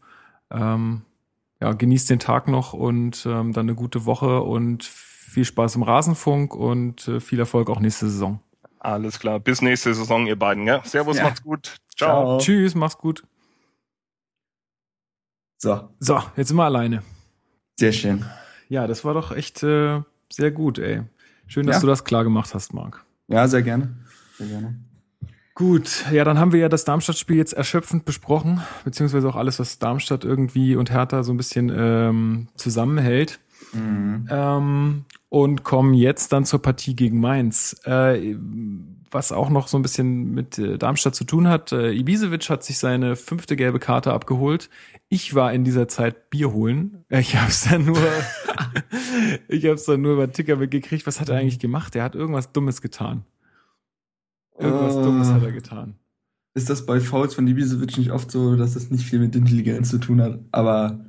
[0.51, 0.59] Uhr.
[0.59, 1.01] Ähm,
[1.62, 5.84] ja, genießt den Tag noch und ähm, dann eine gute Woche und viel Spaß im
[5.84, 8.39] Rasenfunk und äh, viel Erfolg auch nächste Saison.
[8.80, 9.39] Alles klar.
[9.39, 10.66] Bis nächste Saison, ihr beiden.
[10.68, 10.84] Ja?
[10.84, 11.24] Servus, Ja.
[11.24, 11.78] macht's gut.
[11.97, 12.38] Ciao.
[12.38, 13.24] Tschüss, mach's gut.
[15.60, 17.03] So, So, jetzt sind wir alleine.
[17.80, 18.26] sehr schön.
[18.70, 20.01] Ja, das war doch echt äh,
[20.32, 21.03] sehr gut, ey.
[21.47, 21.82] Schön, dass Ja.
[21.82, 23.03] du das klar gemacht hast, Marc.
[23.28, 23.95] Ja, sehr gerne.
[24.38, 24.80] Sehr gerne.
[25.58, 29.80] Gut, ja, dann haben wir ja das Darmstadt-Spiel jetzt erschöpfend besprochen, beziehungsweise auch alles, was
[29.80, 33.39] Darmstadt irgendwie und Hertha so ein bisschen ähm, zusammenhält.
[33.74, 34.28] Mhm.
[34.30, 37.76] Ähm, und kommen jetzt dann zur Partie gegen Mainz.
[37.86, 38.36] Äh,
[39.10, 41.72] was auch noch so ein bisschen mit äh, Darmstadt zu tun hat.
[41.72, 44.70] Äh, Ibisevic hat sich seine fünfte gelbe Karte abgeholt.
[45.10, 47.03] Ich war in dieser Zeit Bier holen.
[47.10, 47.97] Äh, Ich habe es dann nur,
[49.47, 51.08] ich habe es dann nur über Ticker mitgekriegt.
[51.08, 51.95] Was hat er eigentlich gemacht?
[51.95, 53.26] Er hat irgendwas Dummes getan.
[54.60, 55.01] Irgendwas Äh.
[55.03, 55.95] Dummes hat er getan.
[56.53, 59.89] Ist das bei Fouls von Ibisevic nicht oft so, dass das nicht viel mit Intelligenz
[59.89, 60.39] zu tun hat?
[60.51, 60.99] Aber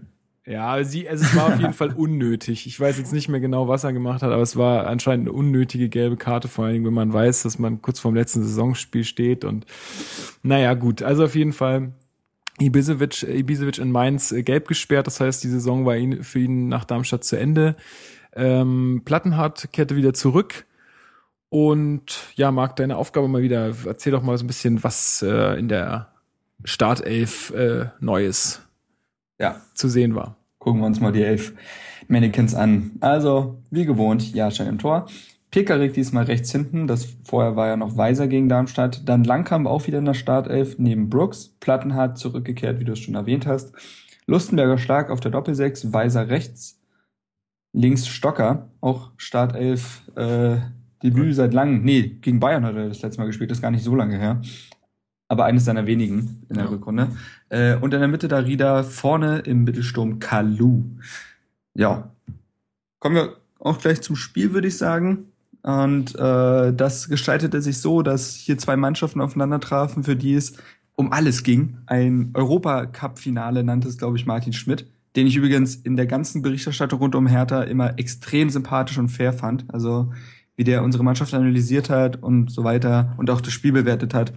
[0.47, 2.67] Ja, sie, also es war auf jeden Fall unnötig.
[2.67, 5.37] Ich weiß jetzt nicht mehr genau, was er gemacht hat, aber es war anscheinend eine
[5.37, 9.05] unnötige gelbe Karte, vor allen Dingen, wenn man weiß, dass man kurz vorm letzten Saisonspiel
[9.05, 9.65] steht und
[10.43, 11.03] naja, gut.
[11.03, 11.93] Also auf jeden Fall
[12.61, 16.69] Ibisevic, Ibisevic in Mainz äh, gelb gesperrt, das heißt, die Saison war ihn, für ihn
[16.69, 17.77] nach Darmstadt zu Ende.
[18.35, 20.67] Ähm, Plattenhardt kehrte wieder zurück.
[21.51, 23.73] Und ja, Marc, deine Aufgabe mal wieder.
[23.87, 26.09] Erzähl doch mal so ein bisschen, was äh, in der
[26.65, 28.63] Startelf äh, Neues
[29.39, 30.37] ja, zu sehen war.
[30.59, 31.55] gucken wir uns mal die elf
[32.09, 32.93] Mannequins an.
[33.01, 35.07] Also, wie gewohnt, Jahrstein im Tor.
[35.51, 36.87] Pekarik diesmal rechts hinten.
[36.87, 39.09] Das vorher war ja noch Weiser gegen Darmstadt.
[39.09, 41.55] Dann Langkamp auch wieder in der Startelf neben Brooks.
[41.61, 43.73] Plattenhardt zurückgekehrt, wie du es schon erwähnt hast.
[44.27, 45.93] Lustenberger stark auf der Doppelsechs.
[45.93, 46.79] Weiser rechts.
[47.73, 50.57] Links Stocker, auch Startelf, äh,
[51.03, 51.83] Debüt seit langem.
[51.85, 54.19] Nee, gegen Bayern hat er das letzte Mal gespielt, das ist gar nicht so lange
[54.19, 54.41] her.
[55.29, 56.71] Aber eines seiner wenigen in der Ja.
[56.71, 57.09] Rückrunde.
[57.51, 60.85] Äh, und in der Mitte da Rieder, vorne im Mittelsturm Kalu.
[61.75, 62.11] Ja.
[62.99, 65.27] Kommen wir auch gleich zum Spiel, würde ich sagen.
[65.63, 70.55] Und äh, das gestaltete sich so, dass hier zwei Mannschaften aufeinander trafen, für die es
[70.95, 71.79] um alles ging.
[71.87, 77.01] Ein Europacup-Finale nannte es, glaube ich, Martin Schmidt, den ich übrigens in der ganzen Berichterstattung
[77.01, 79.65] rund um Hertha immer extrem sympathisch und fair fand.
[79.69, 80.13] Also
[80.59, 84.33] wie der unsere Mannschaft analysiert hat und so weiter und auch das Spiel bewertet hat.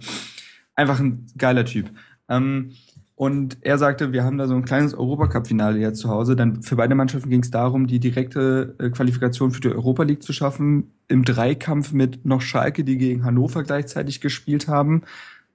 [0.76, 1.90] Einfach ein geiler Typ.
[2.28, 2.70] Ähm,
[3.16, 6.36] und er sagte, wir haben da so ein kleines Europacup-Finale jetzt zu Hause.
[6.36, 10.22] Dann für beide Mannschaften ging es darum, die direkte äh, Qualifikation für die Europa League
[10.22, 10.92] zu schaffen.
[11.08, 15.02] Im Dreikampf mit noch Schalke, die gegen Hannover gleichzeitig gespielt haben.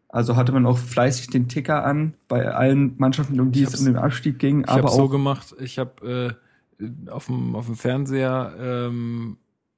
[0.09, 3.86] Also hatte man auch fleißig den Ticker an bei allen Mannschaften, um die es um
[3.86, 4.61] den Abstieg ging.
[4.61, 6.38] Ich habe so gemacht, ich habe
[6.82, 9.38] äh, auf dem auf dem Fernseher ähm,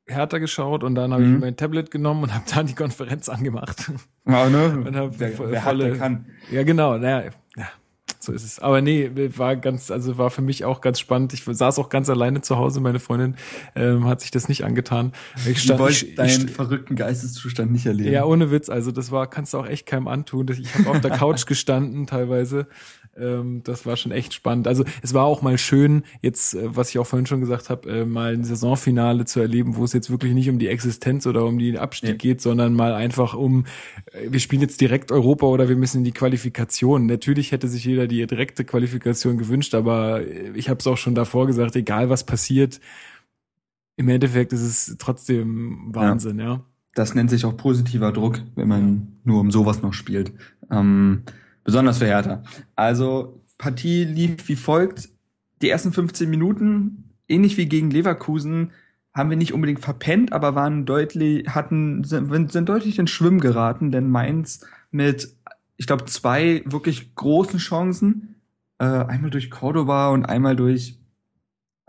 [0.10, 1.36] Hertha geschaut und dann habe Mhm.
[1.36, 3.92] ich mein Tablet genommen und habe dann die Konferenz angemacht.
[4.28, 4.84] Ja, ne?
[4.86, 6.26] Und hab wer, wer hat, volle- der kann.
[6.52, 7.68] Ja, genau, naja, ja,
[8.20, 8.60] so ist es.
[8.60, 11.34] Aber nee, war ganz, also war für mich auch ganz spannend.
[11.34, 13.36] Ich saß auch ganz alleine zu Hause, meine Freundin
[13.76, 15.14] ähm, hat sich das nicht angetan.
[15.38, 18.12] Ich Du stand, wolltest ich, deinen ich, verrückten Geisteszustand nicht erleben.
[18.12, 20.48] ja, ohne Witz, also das war, kannst du auch echt keinem antun.
[20.50, 22.68] Ich habe auf der Couch gestanden teilweise.
[23.20, 24.68] Ähm, das war schon echt spannend.
[24.68, 27.90] Also es war auch mal schön, jetzt, äh, was ich auch vorhin schon gesagt habe,
[27.90, 31.46] äh, mal ein Saisonfinale zu erleben, wo es jetzt wirklich nicht um die Existenz oder
[31.46, 32.16] um den Abstieg Nee.
[32.18, 33.66] geht, sondern mal einfach um,
[34.12, 37.06] äh, wir spielen jetzt direkt Europa oder wir müssen in die Qualifikation.
[37.06, 40.22] Natürlich hätte sich jeder die direkte Qualifikation gewünscht, aber
[40.54, 42.80] ich habe es auch schon davor gesagt, egal was passiert,
[43.96, 46.62] im Endeffekt ist es trotzdem Wahnsinn, ja.
[46.96, 50.34] Das nennt sich auch positiver Druck, wenn man nur um sowas noch spielt.
[50.72, 51.24] Ähm,
[51.64, 52.44] besonders für Hertha.
[52.76, 55.10] Also, Partie lief wie folgt.
[55.62, 58.72] Die ersten 15 Minuten, ähnlich wie gegen Leverkusen,
[59.14, 63.92] haben wir nicht unbedingt verpennt, aber waren deutlich, hatten, sind, sind deutlich ins Schwimmen geraten,
[63.92, 65.36] denn Mainz mit,
[65.78, 68.36] ich glaube, zwei wirklich großen Chancen,
[68.78, 70.99] äh, einmal durch Cordoba und einmal durch,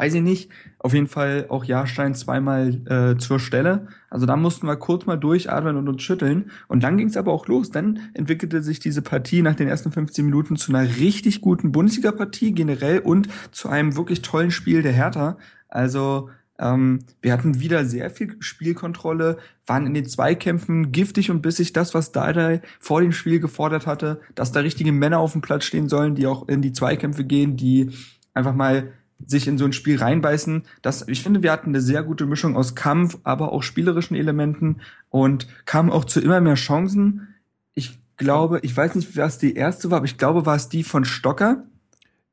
[0.01, 3.89] weiß ich nicht, auf jeden Fall auch Jahrstein zweimal äh, zur Stelle.
[4.09, 6.51] Also da mussten wir kurz mal durchatmen und uns schütteln.
[6.69, 7.71] Und dann ging es aber auch los.
[7.71, 12.53] Dann entwickelte sich diese Partie nach den ersten 15 Minuten zu einer richtig guten Bundesliga-Partie
[12.53, 15.37] generell und zu einem wirklich tollen Spiel der Hertha.
[15.69, 19.37] Also ähm, wir hatten wieder sehr viel Spielkontrolle,
[19.67, 24.23] waren in den Zweikämpfen giftig und bissig das, was Dardai vor dem Spiel gefordert hatte,
[24.35, 27.59] dass da richtige Männer auf dem Platz stehen sollen, die auch in die Zweikämpfe gehen,
[27.59, 27.91] die
[28.33, 28.95] einfach mal
[29.27, 30.63] sich in so ein Spiel reinbeißen.
[30.83, 34.81] Das, ich finde, wir hatten eine sehr gute Mischung aus Kampf, aber auch spielerischen Elementen
[35.09, 37.35] und kamen auch zu immer mehr Chancen.
[37.75, 40.83] Ich glaube, ich weiß nicht, was die erste war, aber ich glaube, war es die
[40.85, 41.65] von Stocker.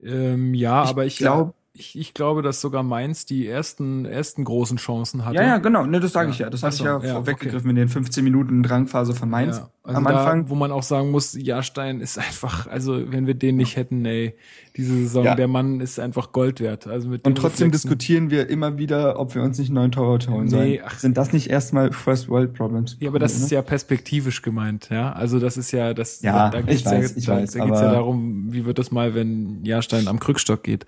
[0.01, 4.43] Ähm, ja, Ich aber ich glaub- ich, ich glaube, dass sogar Mainz die ersten ersten
[4.43, 5.35] großen Chancen hatte.
[5.35, 5.85] Ja, ja, genau.
[5.85, 6.33] Ne, das sage Ja.
[6.33, 6.49] ich ja.
[6.49, 9.69] Das hatte so, ich ja, ja, vorweggegriffen in den 15 Minuten Drangphase von Mainz Ja,
[9.83, 10.49] also am da, Anfang.
[10.49, 14.35] wo man auch sagen muss, Jahrstein ist einfach, also wenn wir den nicht hätten, ey,
[14.75, 15.35] diese Saison, Ja.
[15.35, 16.85] der Mann ist einfach Gold wert.
[16.87, 20.27] Also mit Und trotzdem Reflexen- diskutieren wir immer wieder, ob wir uns nicht neuen Torwart
[20.29, 20.79] holen Nee, sollen.
[20.85, 20.99] ach.
[20.99, 22.95] Sind das nicht erstmal First World Problems?
[22.99, 23.45] Ja, aber das ne?
[23.45, 25.11] ist ja perspektivisch gemeint, ja.
[25.13, 26.21] Also das ist ja das.
[26.21, 28.91] Ja, da ich geht's weiß, ja, da, weiß, da geht's ja darum, wie wird das
[28.91, 30.85] mal, wenn Jahrstein am Krückstock geht.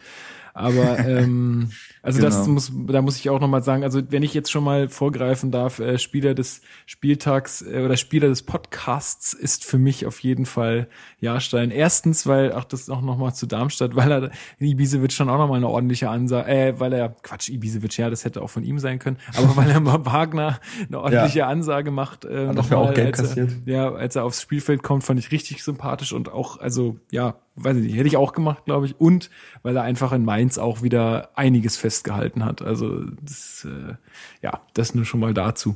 [0.60, 2.54] Aber ähm, also das Genau.
[2.54, 5.80] muss, da muss ich auch nochmal sagen, also wenn ich jetzt schon mal vorgreifen darf,
[5.80, 10.88] äh, Spieler des Spieltags äh, oder Spieler des Podcasts ist für mich auf jeden Fall
[11.20, 11.72] Jahrstein.
[11.72, 15.68] Erstens, weil, ach das auch nochmal zu Darmstadt, weil er Ibisevic schon auch nochmal eine
[15.68, 19.18] ordentliche Ansage, äh, weil er, Quatsch, Ibisevic, ja, das hätte auch von ihm sein können,
[19.36, 23.20] aber weil er mal Wagner eine ordentliche Ansage macht, äh, Hat dafür auch Geld als
[23.20, 23.52] er, kassiert.
[23.66, 27.76] ja, als er aufs Spielfeld kommt, fand ich richtig sympathisch und auch, also ja, weiß
[27.78, 29.02] ich nicht, hätte ich auch gemacht, glaube ich.
[29.02, 29.30] Und
[29.64, 32.62] weil er einfach in Mainz auch wieder einiges festgehalten hat.
[32.62, 33.96] Also das, äh,
[34.44, 35.76] ja, das nur schon mal dazu.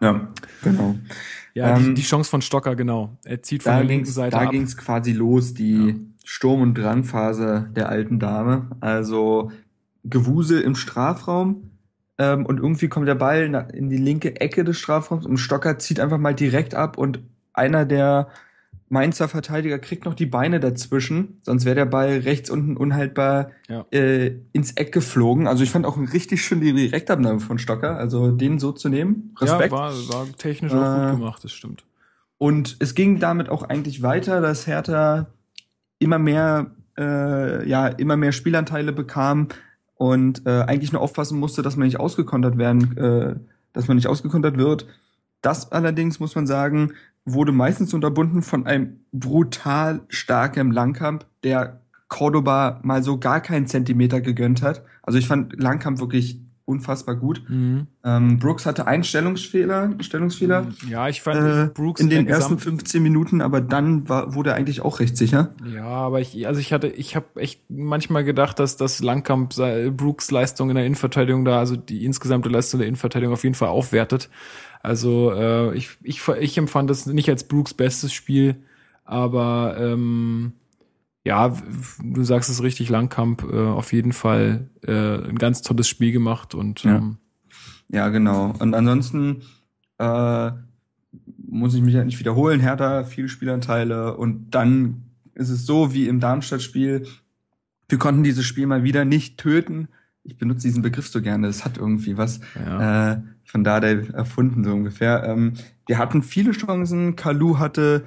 [0.00, 0.28] Ja,
[0.64, 0.96] genau.
[1.54, 3.16] Ja, Ähm, die, die Chance von Stocker, genau.
[3.24, 4.50] Er zieht von Da der linken Seite da ab.
[4.50, 8.66] ging's quasi los, die Sturm- und Drangphase der alten Dame.
[8.80, 9.52] Also
[10.02, 11.70] Gewusel im Strafraum
[12.18, 16.00] ähm, und irgendwie kommt der Ball in die linke Ecke des Strafraums und Stocker zieht
[16.00, 17.20] einfach mal direkt ab und
[17.52, 18.26] einer der
[18.92, 23.86] Mainzer Verteidiger kriegt noch die Beine dazwischen, sonst wäre der Ball rechts unten unhaltbar Ja.
[23.90, 25.46] äh, ins Eck geflogen.
[25.46, 29.34] Also ich fand auch richtig schön die Direktabnahme von Stocker, also den so zu nehmen.
[29.40, 29.72] Respekt.
[29.72, 31.84] Ja, war, war technisch auch Äh, gut gemacht, das stimmt.
[32.36, 35.28] Und es ging damit auch eigentlich weiter, dass Hertha
[35.98, 39.48] immer mehr, äh, ja, immer mehr Spielanteile bekam
[39.94, 43.36] und äh, eigentlich nur aufpassen musste, dass man nicht ausgekontert werden, äh,
[43.72, 44.86] dass man nicht ausgekontert wird.
[45.40, 46.92] Das allerdings muss man sagen,
[47.24, 54.20] wurde meistens unterbunden von einem brutal starken Langkamp, der Cordoba mal so gar keinen Zentimeter
[54.20, 54.82] gegönnt hat.
[55.02, 57.42] Also ich fand Langkamp wirklich unfassbar gut.
[57.48, 57.86] Mhm.
[58.04, 62.62] Ähm, Brooks hatte einen Stellungsfehler, Stellungsfehler Ja, ich fand äh, Brooks in den ersten Gesamt-
[62.62, 65.54] 15 Minuten, aber dann war, wurde er eigentlich auch recht sicher.
[65.74, 69.54] Ja, aber ich, also ich hatte, ich habe echt manchmal gedacht, dass das Langkamp
[69.96, 73.68] Brooks Leistung in der Innenverteidigung da, also die insgesamte Leistung der Innenverteidigung auf jeden Fall
[73.68, 74.30] aufwertet.
[74.82, 78.56] Also äh, ich, ich, ich empfand das nicht als Brooks bestes Spiel,
[79.04, 80.52] aber ähm,
[81.24, 81.56] ja,
[82.02, 86.54] du sagst es richtig, Langkamp äh, auf jeden Fall äh, ein ganz tolles Spiel gemacht
[86.54, 86.96] und Ja.
[86.96, 87.18] ähm,
[87.88, 88.54] Ja, genau.
[88.58, 89.42] Und ansonsten
[89.98, 90.50] äh,
[91.46, 92.58] muss ich mich ja nicht wiederholen.
[92.60, 95.04] Hertha, viele Spielanteile und dann
[95.34, 97.06] ist es so wie im Darmstadt-Spiel.
[97.88, 99.88] Wir konnten dieses Spiel mal wieder nicht töten.
[100.24, 101.46] Ich benutze diesen Begriff so gerne.
[101.46, 103.12] Das hat irgendwie was ja.
[103.12, 103.20] äh,
[103.52, 103.80] von da
[104.14, 105.24] erfunden, so ungefähr.
[105.24, 105.52] Ähm,
[105.86, 107.16] wir hatten viele Chancen.
[107.16, 108.04] Kalu hatte,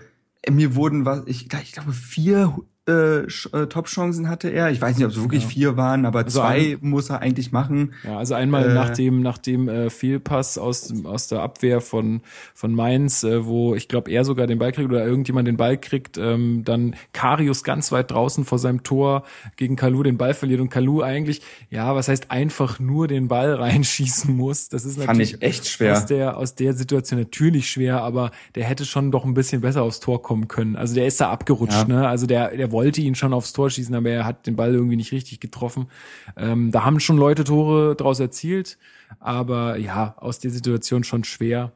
[0.49, 2.55] mir wurden was, ich, ich glaube, vier
[2.87, 3.25] äh, äh,
[3.67, 4.69] Top-Chancen hatte er.
[4.69, 5.49] Ich weiß nicht, ob es wirklich ja.
[5.49, 7.93] vier waren, aber also zwei ein, muss er eigentlich machen.
[8.03, 12.21] Ja, also einmal äh, nach dem, nach dem äh, Fehlpass aus, aus der Abwehr von,
[12.53, 15.77] von Mainz, äh, wo ich glaube, er sogar den Ball kriegt oder irgendjemand den Ball
[15.79, 19.23] kriegt, ähm, dann Karius ganz weit draußen vor seinem Tor
[19.55, 21.41] gegen Kalu den Ball verliert und Kalu eigentlich,
[21.71, 24.69] ja, was heißt einfach nur den Ball reinschießen muss.
[24.69, 25.93] Das ist natürlich Fand ich echt schwer.
[25.93, 29.81] Aus der, aus der Situation natürlich schwer, aber der hätte schon doch ein bisschen besser
[29.81, 30.75] aufs Tor kommen können.
[30.75, 31.95] Also der ist da abgerutscht, ja.
[31.95, 32.07] ne?
[32.07, 34.97] Also der, der wollte ihn schon aufs Tor schießen, aber er hat den Ball irgendwie
[34.97, 35.87] nicht richtig getroffen.
[36.35, 38.77] Ähm, da haben schon Leute Tore draus erzielt,
[39.21, 41.71] aber ja, aus der Situation schon schwer.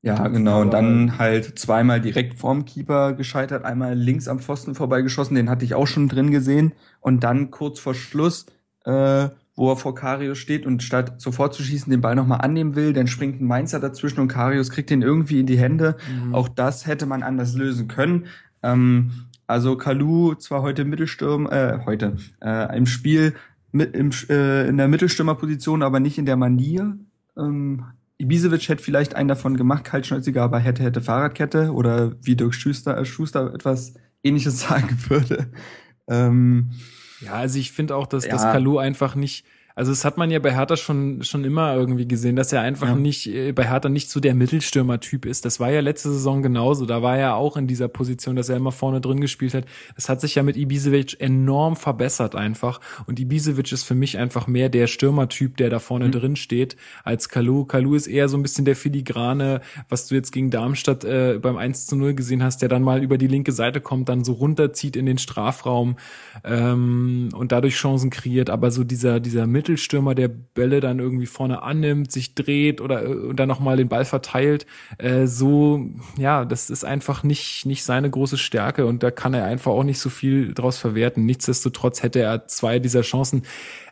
[0.00, 0.60] Ja, genau.
[0.60, 5.64] Und dann halt zweimal direkt vorm Keeper gescheitert, einmal links am Pfosten vorbeigeschossen, den hatte
[5.64, 6.72] ich auch schon drin gesehen.
[7.00, 8.46] Und dann kurz vor Schluss,
[8.84, 12.76] äh, wo er vor Karius steht und statt sofort zu schießen den Ball nochmal annehmen
[12.76, 15.96] will, dann springt ein Mainzer dazwischen und Karius kriegt den irgendwie in die Hände.
[16.08, 16.32] Mhm.
[16.32, 18.26] Auch das hätte man anders lösen können.
[18.62, 23.34] Ähm, also Kalu zwar heute Mittelsturm, äh, heute, äh, im Spiel
[23.72, 26.98] mit, im, äh, in der Mittelstürmerposition, aber nicht in der Manier.
[27.36, 27.84] Ähm,
[28.18, 32.98] Ibisevic hätte vielleicht einen davon gemacht, kaltschnäuziger, aber hätte, hätte Fahrradkette oder wie Dirk Schuster,
[32.98, 35.50] äh, Schuster etwas ähnliches sagen würde.
[36.08, 36.70] Ähm,
[37.20, 38.32] ja, also ich finde auch, dass ja.
[38.32, 39.46] das Kalu einfach nicht
[39.78, 42.88] also das hat man ja bei Hertha schon schon immer irgendwie gesehen, dass er einfach
[42.88, 42.96] ja.
[42.96, 45.44] nicht äh, bei Hertha nicht so der Mittelstürmer-Typ ist.
[45.44, 46.84] Das war ja letzte Saison genauso.
[46.84, 49.66] Da war er auch in dieser Position, dass er immer vorne drin gespielt hat.
[49.94, 52.80] Das hat sich ja mit Ibisevic enorm verbessert einfach.
[53.06, 56.12] Und Ibisevic ist für mich einfach mehr der Stürmertyp, der da vorne mhm.
[56.12, 56.74] drin steht,
[57.04, 57.64] als Kalu.
[57.64, 61.56] Kalu ist eher so ein bisschen der Filigrane, was du jetzt gegen Darmstadt äh, beim
[61.56, 64.32] 1 zu 0 gesehen hast, der dann mal über die linke Seite kommt, dann so
[64.32, 65.98] runterzieht in den Strafraum
[66.42, 68.50] ähm, und dadurch Chancen kreiert.
[68.50, 73.02] Aber so dieser, dieser Mittel Mittelstürmer, der Bälle dann irgendwie vorne annimmt, sich dreht oder
[73.02, 74.64] und dann nochmal den Ball verteilt.
[74.96, 75.86] Äh, so,
[76.16, 79.84] ja, das ist einfach nicht, nicht seine große Stärke und da kann er einfach auch
[79.84, 81.26] nicht so viel draus verwerten.
[81.26, 83.42] Nichtsdestotrotz hätte er zwei dieser Chancen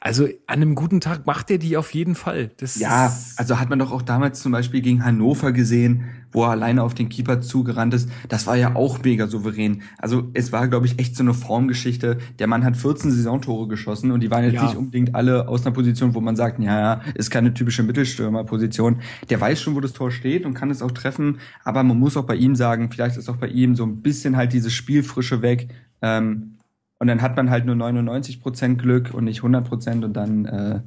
[0.06, 2.52] also an einem guten Tag macht er die auf jeden Fall.
[2.58, 6.50] Das ja, also hat man doch auch damals zum Beispiel gegen Hannover gesehen, wo er
[6.50, 8.08] alleine auf den Keeper zugerannt ist.
[8.28, 9.82] Das war ja auch mega souverän.
[9.98, 12.18] Also es war, glaube ich, echt so eine Formgeschichte.
[12.38, 14.66] Der Mann hat 14 Saisontore geschossen und die waren jetzt ja.
[14.66, 19.00] nicht unbedingt alle aus einer Position, wo man sagt, ja, ja, ist keine typische Mittelstürmerposition.
[19.28, 21.38] Der weiß schon, wo das Tor steht und kann es auch treffen.
[21.64, 24.36] Aber man muss auch bei ihm sagen, vielleicht ist auch bei ihm so ein bisschen
[24.36, 25.66] halt diese Spielfrische weg.
[26.00, 26.55] Ähm,
[26.98, 30.44] und dann hat man halt nur 99 Prozent Glück und nicht 100 Prozent und dann
[30.46, 30.80] äh,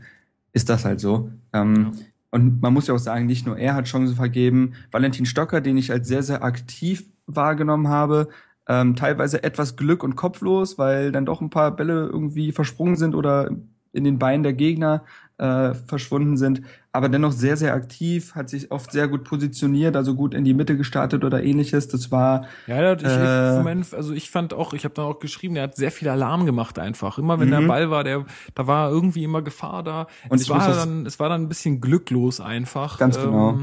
[0.54, 1.32] ist das halt so.
[1.54, 2.06] Ähm, ja.
[2.32, 4.74] Und man muss ja auch sagen, nicht nur er hat Chancen vergeben.
[4.92, 8.30] Valentin Stocker, den ich als sehr, sehr aktiv wahrgenommen habe,
[8.68, 13.16] ähm, teilweise etwas Glück und kopflos, weil dann doch ein paar Bälle irgendwie versprungen sind
[13.16, 13.50] oder
[13.92, 15.04] in den Beinen der Gegner
[15.38, 16.62] äh, verschwunden sind,
[16.92, 20.56] aber dennoch sehr, sehr aktiv, hat sich oft sehr gut positioniert, also gut in die
[20.56, 21.88] Mitte gestartet oder ähnliches.
[21.88, 22.48] Das war.
[22.66, 25.92] Ja, ich, äh, also ich fand auch, ich habe dann auch geschrieben, der hat sehr
[25.92, 27.20] viel Alarm gemacht einfach.
[27.20, 27.52] Immer wenn mhm.
[27.52, 28.26] der Ball war, der,
[28.56, 30.08] da war irgendwie immer Gefahr da.
[30.30, 32.98] Und es war dann, es war dann ein bisschen glücklos einfach.
[32.98, 33.60] Ganz genau.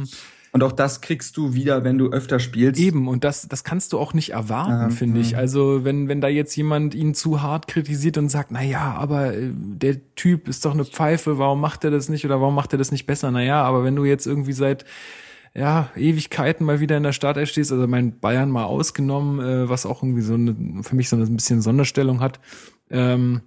[0.56, 2.80] Ähm, und auch das kriegst du wieder, wenn du öfter spielst.
[2.80, 5.36] Eben, und das, das kannst du auch nicht erwarten, ja, finde ich.
[5.36, 9.34] Also, wenn, wenn da jetzt jemand ihn zu hart kritisiert und sagt, na ja, aber
[9.34, 12.72] äh, der Typ ist doch eine Pfeife, warum macht er das nicht oder warum macht
[12.72, 13.30] er das nicht besser?
[13.30, 14.84] Na ja, aber wenn du jetzt irgendwie seit
[15.54, 19.86] ja, Ewigkeiten mal wieder in der Startelf stehst, also mein Bayern mal ausgenommen, äh, was
[19.86, 22.40] auch irgendwie so eine, für mich so ein bisschen Sonderstellung hat,
[22.90, 23.40] ähm,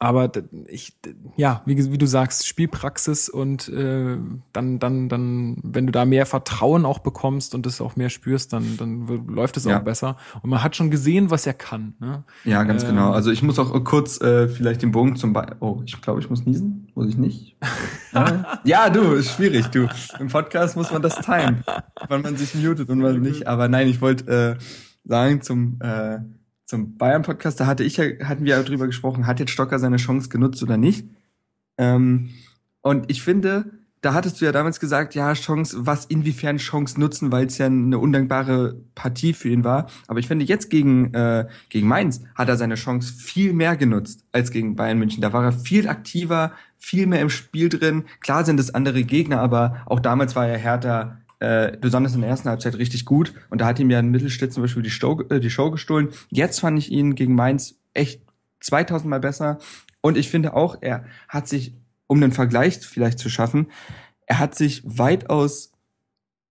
[0.00, 0.30] aber
[0.68, 0.92] ich,
[1.36, 4.16] ja, wie, wie du sagst, Spielpraxis und äh,
[4.52, 8.52] dann, dann, dann, wenn du da mehr Vertrauen auch bekommst und das auch mehr spürst,
[8.52, 9.78] dann, dann läuft es ja.
[9.78, 10.16] auch besser.
[10.42, 11.94] Und man hat schon gesehen, was er kann.
[11.98, 12.22] Ne?
[12.44, 13.10] Ja, ganz ähm, genau.
[13.10, 16.30] Also ich muss auch kurz äh, vielleicht den Bogen zum Be Oh, ich glaube, ich
[16.30, 16.88] muss niesen.
[16.94, 17.56] Muss ich nicht?
[18.64, 19.88] ja, du, ist schwierig, du.
[20.20, 21.64] Im Podcast muss man das teilen,
[22.08, 23.48] wann man sich mutet und wann nicht.
[23.48, 24.62] Aber nein, ich wollte äh,
[25.04, 26.18] sagen zum äh,
[26.68, 29.96] zum Bayern-Podcast, da hatte ich ja, hatten wir ja drüber gesprochen, hat jetzt Stocker seine
[29.96, 31.08] Chance genutzt oder nicht?
[31.78, 32.28] Ähm,
[32.82, 33.72] und ich finde,
[34.02, 37.66] da hattest du ja damals gesagt, ja, Chance, was inwiefern Chance nutzen, weil es ja
[37.66, 39.86] eine undankbare Partie für ihn war.
[40.08, 44.24] Aber ich finde, jetzt gegen, äh, gegen Mainz hat er seine Chance viel mehr genutzt
[44.32, 45.22] als gegen Bayern München.
[45.22, 48.04] Da war er viel aktiver, viel mehr im Spiel drin.
[48.20, 52.30] Klar sind es andere Gegner, aber auch damals war er härter äh, besonders in der
[52.30, 53.32] ersten Halbzeit richtig gut.
[53.50, 56.08] Und da hat ihm ja ein Mittelstädt zum Beispiel die Show, äh, die Show gestohlen.
[56.30, 58.22] Jetzt fand ich ihn gegen Mainz echt
[58.60, 59.58] 2000 Mal besser.
[60.00, 61.74] Und ich finde auch, er hat sich,
[62.06, 63.68] um den Vergleich vielleicht zu schaffen,
[64.26, 65.72] er hat sich weitaus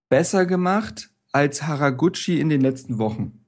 [0.10, 3.46] besser gemacht als Haraguchi in den letzten Wochen.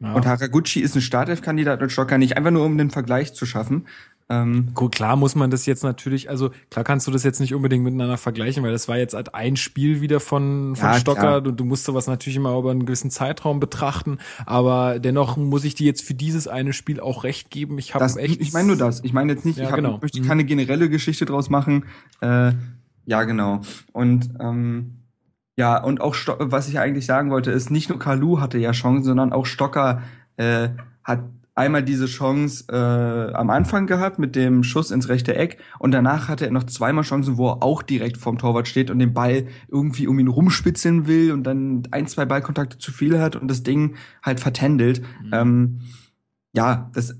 [0.00, 0.14] Ja.
[0.14, 3.86] Und Haraguchi ist ein Startelf-Kandidat und Stocker nicht, einfach nur um den Vergleich zu schaffen.
[4.30, 7.52] Ähm, Gut, klar muss man das jetzt natürlich, also klar kannst du das jetzt nicht
[7.52, 11.38] unbedingt miteinander vergleichen, weil das war jetzt halt ein Spiel wieder von, von Ja, Stocker
[11.38, 15.74] und du musst sowas natürlich immer über einen gewissen Zeitraum betrachten, aber dennoch muss ich
[15.74, 17.76] dir jetzt für dieses eine Spiel auch recht geben.
[17.78, 18.40] Ich habe echt.
[18.40, 19.02] ich meine nur das.
[19.02, 19.98] Ich meine jetzt nicht, Ja, ich hab, genau.
[20.00, 20.26] möchte Mhm.
[20.26, 21.86] keine generelle Geschichte draus machen.
[22.20, 22.52] Äh,
[23.06, 23.62] ja, genau.
[23.92, 24.98] Und ähm,
[25.56, 28.70] ja, und auch Sto was ich eigentlich sagen wollte, ist, nicht nur Kalu hatte ja
[28.70, 30.02] Chancen, sondern auch Stocker
[30.36, 30.68] äh,
[31.02, 31.24] hat
[31.60, 36.28] einmal diese Chance äh, am Anfang gehabt mit dem Schuss ins rechte Eck und danach
[36.28, 39.46] hatte er noch zweimal Chancen, wo er auch direkt vorm Torwart steht und den Ball
[39.68, 43.62] irgendwie um ihn rumspitzeln will und dann ein, zwei Ballkontakte zu viel hat und das
[43.62, 45.02] Ding halt vertändelt.
[45.32, 45.80] Ähm,
[46.52, 47.14] ja, das,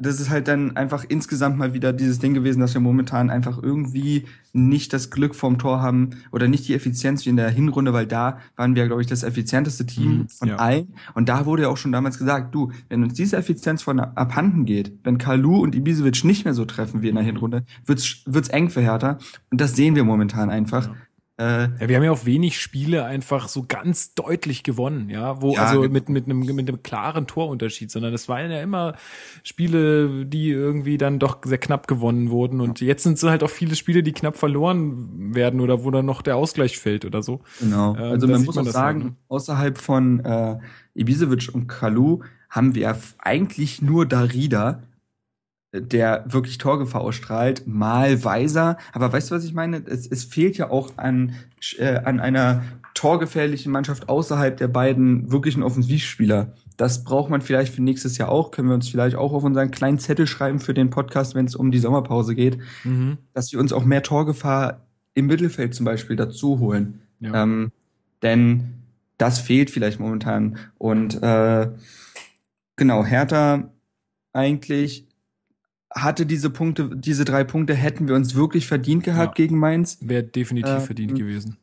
[0.00, 3.60] das ist halt dann einfach insgesamt mal wieder dieses Ding gewesen, dass wir momentan einfach
[3.60, 7.92] irgendwie nicht das Glück vorm Tor haben oder nicht die Effizienz wie in der Hinrunde,
[7.92, 10.56] weil da waren wir, glaube ich, das effizienteste Team Mhm, von ja.
[10.56, 10.94] allen.
[11.14, 14.64] Und da wurde ja auch schon damals gesagt, du, wenn uns diese Effizienz von abhanden
[14.64, 17.24] geht, wenn Kalu und Ibisevic nicht mehr so treffen wie in der.
[17.24, 19.18] Hinrunde, wird's, wird's eng für Hertha.
[19.50, 20.88] Und das sehen wir momentan einfach.
[21.38, 25.54] Äh, Ja, wir haben ja auch wenig Spiele einfach so ganz deutlich gewonnen, ja, wo
[25.54, 25.92] Ja, also genau.
[25.92, 28.94] mit mit einem mit einem klaren Torunterschied, sondern das waren ja immer
[29.44, 33.50] Spiele, die irgendwie dann doch sehr knapp gewonnen wurden und jetzt sind es halt auch
[33.50, 37.40] viele Spiele, die knapp verloren werden oder wo dann noch der Ausgleich fällt oder so.
[37.60, 37.94] Genau.
[37.94, 39.16] Ähm, also man muss man auch sagen, halt, ne?
[39.28, 40.58] außerhalb von äh,
[40.94, 42.20] Ibisevic und Kalu
[42.50, 44.82] haben wir eigentlich nur Darida,
[45.72, 48.78] der wirklich Torgefahr ausstrahlt, mal Weiser.
[48.92, 49.82] Aber weißt du, was ich meine?
[49.86, 51.34] Es, es fehlt ja auch an,
[51.76, 52.62] äh, an einer
[52.94, 56.52] torgefährlichen Mannschaft außerhalb der beiden wirklichen Offensivspieler.
[56.76, 58.50] Das braucht man vielleicht für nächstes Jahr auch.
[58.50, 61.54] Können wir uns vielleicht auch auf unseren kleinen Zettel schreiben für den Podcast, wenn es
[61.54, 63.18] um die Sommerpause geht, Mhm.
[63.34, 67.00] dass wir uns auch mehr Torgefahr im Mittelfeld zum Beispiel dazu holen.
[67.20, 67.42] Ja.
[67.42, 67.72] Ähm,
[68.22, 68.74] denn
[69.18, 70.56] das fehlt vielleicht momentan.
[70.78, 71.68] Und äh,
[72.76, 73.68] genau, Hertha
[74.32, 75.07] eigentlich
[75.94, 79.44] hatte diese Punkte, diese drei Punkte hätten wir uns wirklich verdient gehabt Ja.
[79.44, 79.98] gegen Mainz.
[80.02, 81.56] Wäre definitiv Äh, verdient gewesen.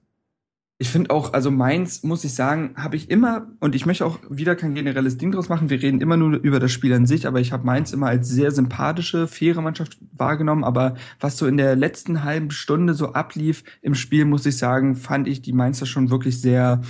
[0.77, 4.19] Ich finde auch, also Mainz, muss ich sagen, habe ich immer, und ich möchte auch
[4.29, 7.27] wieder kein generelles Ding draus machen, wir reden immer nur über das Spiel an sich,
[7.27, 11.55] aber ich habe Mainz immer als sehr sympathische, faire Mannschaft wahrgenommen, aber was so in
[11.55, 15.85] der letzten halben Stunde so ablief im Spiel, muss ich sagen, fand ich die Mainzer
[15.85, 16.81] schon wirklich sehr,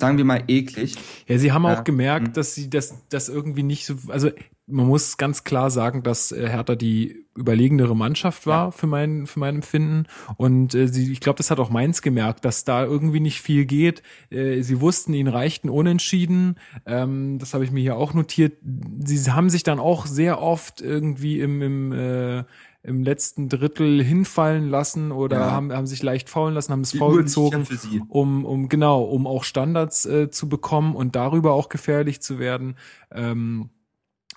[0.00, 0.94] sagen wir mal, eklig.
[1.26, 1.74] Ja, sie haben Ja.
[1.80, 2.32] auch gemerkt, Mhm.
[2.34, 4.30] dass sie das, das irgendwie nicht so, also
[4.66, 9.40] man muss ganz klar sagen, dass äh, Hertha die überlegenere Mannschaft war für mein, für
[9.40, 10.04] mein Empfinden.
[10.36, 13.64] Und äh, sie, ich glaube, das hat auch Mainz gemerkt, dass da irgendwie nicht viel
[13.64, 14.02] geht.
[14.30, 16.56] Äh, sie wussten, ihnen reichten Unentschieden.
[16.86, 18.58] Ähm, das habe ich mir hier auch notiert.
[19.04, 22.44] Sie haben sich dann auch sehr oft irgendwie im, im äh,
[22.84, 25.50] im letzten Drittel hinfallen lassen oder Ja.
[25.52, 27.64] haben, haben sich leicht faulen lassen, haben es faul ja gezogen
[28.08, 32.74] um, um genau, um auch Standards äh, zu bekommen und darüber auch gefährlich zu werden.
[33.12, 33.70] Ähm,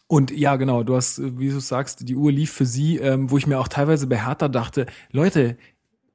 [0.08, 3.32] und ja, genau, du hast, äh, wie du sagst, die Uhr lief für sie, ähm,
[3.32, 5.58] wo ich mir auch teilweise bei Hertha dachte, Leute,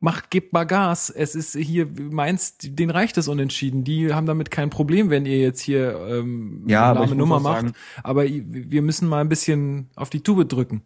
[0.02, 1.10] macht, gebt mal Gas.
[1.10, 3.84] Es ist hier, Mainz, denen reicht es unentschieden.
[3.84, 7.56] Die haben damit kein Problem, wenn ihr jetzt hier ähm, Ja, muss Nummer macht.
[7.60, 7.72] sagen-
[8.02, 10.82] aber wir müssen mal ein bisschen auf die Tube drücken.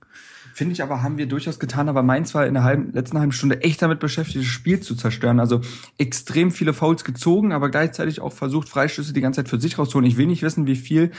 [0.53, 3.33] Finde ich aber, haben wir durchaus getan, aber Mainz war in der halben, letzten halben
[3.33, 5.39] Stunde echt damit beschäftigt, das Spiel zu zerstören.
[5.41, 5.61] Also
[5.99, 10.09] extrem viele Fouls gezogen, aber gleichzeitig auch versucht, Freistöße die ganze Zeit für sich rauszuholen.
[10.09, 11.11] Ich will nicht wissen, wie viel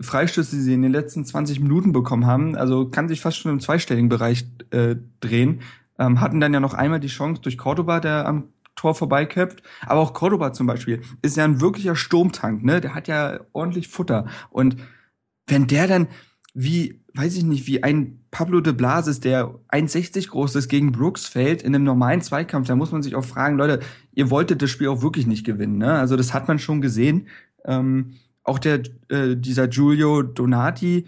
[0.00, 2.56] Freistöße sie in den letzten 20 Minuten bekommen haben.
[2.56, 5.60] Also kann sich fast schon im zweistelligen Bereich äh, drehen.
[5.98, 9.62] Ähm, hatten dann ja noch einmal die Chance durch Cordoba, der am Tor vorbeiköpft.
[9.86, 12.80] Aber auch Cordoba zum Beispiel ist ja ein wirklicher Sturmtank, ne?
[12.80, 14.26] Der hat ja ordentlich Futter.
[14.50, 14.76] Und
[15.46, 16.08] wenn der dann
[16.54, 21.26] wie, weiß ich nicht, wie ein Pablo de Blasis, der 1,60 groß ist, gegen Brooks
[21.26, 23.80] fällt in einem normalen Zweikampf, da muss man sich auch fragen, Leute,
[24.12, 25.92] ihr wolltet das Spiel auch wirklich nicht gewinnen, ne?
[25.94, 27.26] Also das hat man schon gesehen.
[27.64, 28.14] Ähm,
[28.44, 31.06] auch der, äh, dieser Giulio Donati,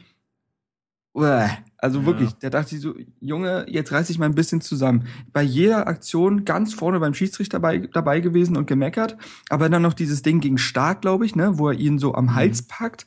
[1.14, 1.48] uah,
[1.78, 2.06] also Ja.
[2.06, 5.06] wirklich, der dachte sich so, Junge, jetzt reiß ich mal ein bisschen zusammen.
[5.32, 9.16] Bei jeder Aktion ganz vorne beim Schiedsrichter dabei, dabei gewesen und gemeckert,
[9.50, 12.34] aber dann noch dieses Ding gegen Stark, glaube ich, ne, wo er ihn so am
[12.34, 13.06] Hals packt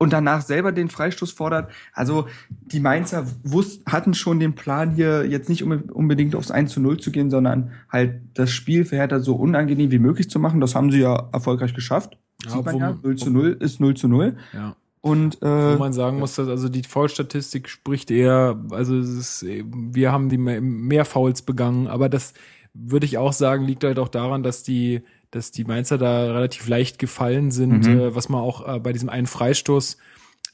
[0.00, 1.70] und danach selber den Freistoß fordert.
[1.92, 6.72] Also die Mainzer wussten, hatten schon den Plan hier jetzt nicht unbe- unbedingt aufs 1
[6.72, 10.38] zu 0 zu gehen, sondern halt das Spiel für Hertha so unangenehm wie möglich zu
[10.38, 10.60] machen.
[10.60, 12.16] Das haben sie ja erfolgreich geschafft.
[12.44, 14.36] Ja, Sieht man wo ja, man- 0 zu 0 ist 0 zu 0.
[14.52, 14.76] Ja.
[15.00, 19.46] Und Wo äh, man sagen muss, dass also die Foulstatistik spricht eher, also es ist,
[19.46, 22.34] wir haben die mehr, mehr Fouls begangen, aber das
[22.74, 26.68] würde ich auch sagen, liegt halt auch daran, dass die, dass die Mainzer da relativ
[26.68, 27.98] leicht gefallen sind, Mhm.
[28.00, 29.98] äh, was man auch äh, bei diesem einen Freistoß,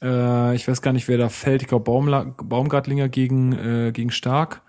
[0.03, 1.83] äh, ich weiß gar nicht, wer da fällt, ich glaube
[2.43, 4.61] Baumgartlinger gegen, äh, gegen Stark.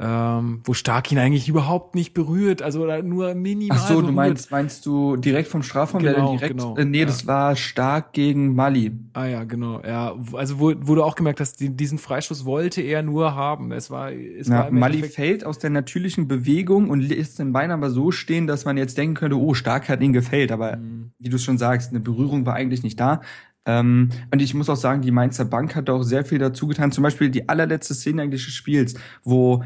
[0.00, 4.08] Ähm, wo Stark ihn eigentlich überhaupt nicht berührt, also nur minimal Ach so, berührt.
[4.08, 7.06] du meinst, meinst du direkt vom Strafraum, der Genau, dann direkt, genau, äh, nee, ja.
[7.06, 8.92] das war stark gegen Mali.
[9.14, 9.82] Ah ja, genau.
[9.84, 13.72] Ja, also wo, wo du auch gemerkt hast, die, diesen Freistoß wollte er nur haben.
[13.72, 17.40] Es war, es war Ja, im Mali Endeffekt- fällt aus der natürlichen Bewegung und lässt
[17.40, 20.52] den Bein aber so stehen, dass man jetzt denken könnte, oh, stark hat ihn gefällt,
[20.52, 21.10] aber Mhm.
[21.18, 23.20] wie du schon sagst, eine Berührung war eigentlich nicht da.
[23.66, 26.92] Ähm, und ich muss auch sagen, die Mainzer Bank hat auch sehr viel dazu getan.
[26.92, 28.94] Zum Beispiel die allerletzte Szene eigentlich des Spiels,
[29.24, 29.62] wo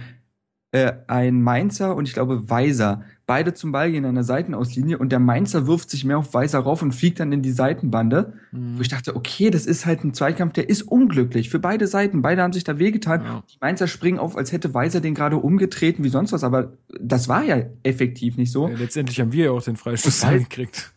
[0.74, 5.10] äh, ein Mainzer und ich glaube Weiser beide zum Ball gehen an der Seitenauslinie und
[5.12, 8.78] der Mainzer wirft sich mehr auf Weiser rauf und fliegt dann in die Seitenbande, Mhm.
[8.78, 12.20] wo ich dachte, okay, das ist halt ein Zweikampf, der ist unglücklich für beide Seiten.
[12.22, 13.22] Beide haben sich da wehgetan.
[13.22, 13.42] Ja.
[13.50, 17.28] Die Mainzer springen auf, als hätte Weiser den gerade umgetreten wie sonst was, aber das
[17.28, 18.68] war ja effektiv nicht so.
[18.68, 20.92] Ja, letztendlich haben wir ja auch den Freistoß gekriegt.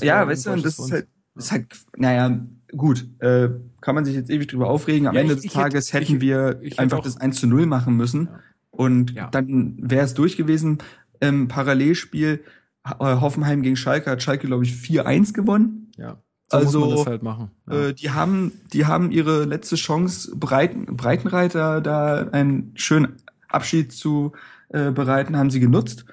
[0.00, 0.92] Ja, weißt du, und das ist uns.
[0.92, 1.66] halt, das ist halt,
[1.96, 2.40] naja,
[2.76, 3.48] gut, äh,
[3.80, 5.06] kann man sich jetzt ewig drüber aufregen.
[5.06, 7.64] Am Ja, Ende ich- des Tages hätten ich- wir ich einfach das 1 zu 0
[7.66, 8.26] machen müssen.
[8.32, 8.40] Ja.
[8.78, 9.28] Und Ja.
[9.28, 10.78] dann wäre es durch gewesen.
[11.18, 12.44] Im Parallelspiel
[12.84, 15.90] äh, Hoffenheim gegen Schalke hat Schalke, glaube ich, 4-1 gewonnen.
[15.96, 16.22] Ja.
[16.48, 17.50] So Also, muss man das halt machen.
[17.68, 17.88] Ja.
[17.88, 23.16] Äh, die haben, die haben ihre letzte Chance, Breiten, Breitenreiter da einen schönen
[23.48, 24.30] Abschied zu
[24.68, 26.04] äh, bereiten, haben sie genutzt.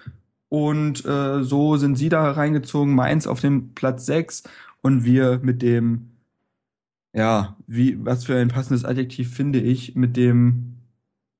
[0.50, 4.42] Und äh, so sind sie da reingezogen, Mainz auf dem Platz 6
[4.82, 6.10] und wir mit dem,
[7.14, 10.74] ja, wie, was für ein passendes Adjektiv finde ich, mit dem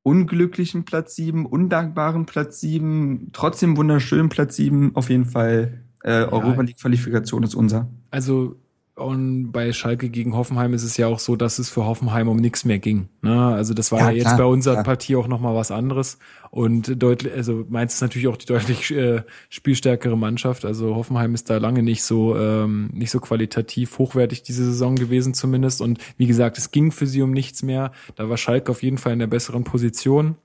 [0.06, 6.62] unglücklichen Platz 7, undankbaren Platz 7, trotzdem wunderschönen Platz 7, auf jeden Fall äh, Europa
[6.62, 7.90] League Qualifikation ist unser.
[8.12, 8.56] Also
[8.96, 12.38] und bei Schalke gegen Hoffenheim ist es ja auch so, dass es für Hoffenheim um
[12.38, 13.10] nichts mehr ging.
[13.22, 13.54] Ne?
[13.54, 14.84] Also das war ja, Ja, jetzt klar, bei unserer klar.
[14.86, 16.18] Partie auch nochmal was anderes.
[16.50, 20.64] Und deutlich, also Mainz ist natürlich auch die deutlich äh, spielstärkere Mannschaft.
[20.64, 25.34] Also Hoffenheim ist da lange nicht so ähm, nicht so qualitativ hochwertig diese Saison gewesen
[25.34, 25.82] zumindest.
[25.82, 27.92] Und wie gesagt, es ging für sie um nichts mehr.
[28.16, 30.36] Da war Schalke auf jeden Fall in der besseren Position.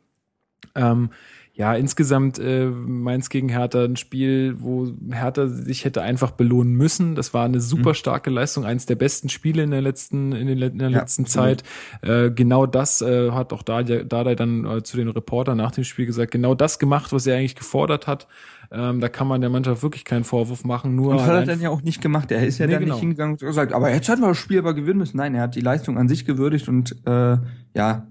[0.75, 1.11] Ähm,
[1.53, 7.15] ja, insgesamt äh, Mainz gegen Hertha ein Spiel, wo Hertha sich hätte einfach belohnen müssen.
[7.17, 10.63] Das war eine super starke Leistung, eines der besten Spiele in der letzten in, den,
[10.63, 11.61] in der Ja, letzten absolut.
[11.61, 11.65] Zeit.
[12.03, 15.85] Äh, genau das äh, hat auch Dardai, Dardai dann äh, zu den Reportern nach dem
[15.85, 16.31] Spiel gesagt.
[16.31, 18.27] Genau das gemacht, was er eigentlich gefordert hat.
[18.73, 20.95] Ähm, da kann man der Mannschaft wirklich keinen Vorwurf machen.
[20.95, 22.31] Nur Und hat er dann ja auch nicht gemacht.
[22.31, 22.95] Er ist ja Nee, dann genau.
[22.95, 25.17] nicht hingegangen und gesagt, aber jetzt hätten wir das Spiel aber gewinnen müssen.
[25.17, 27.37] Nein, er hat die Leistung an sich gewürdigt und äh,
[27.75, 28.07] ja,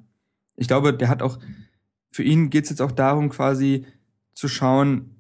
[0.58, 1.40] ich glaube, der hat auch,
[2.12, 3.86] für ihn geht's jetzt auch darum, quasi
[4.34, 5.16] zu schauen,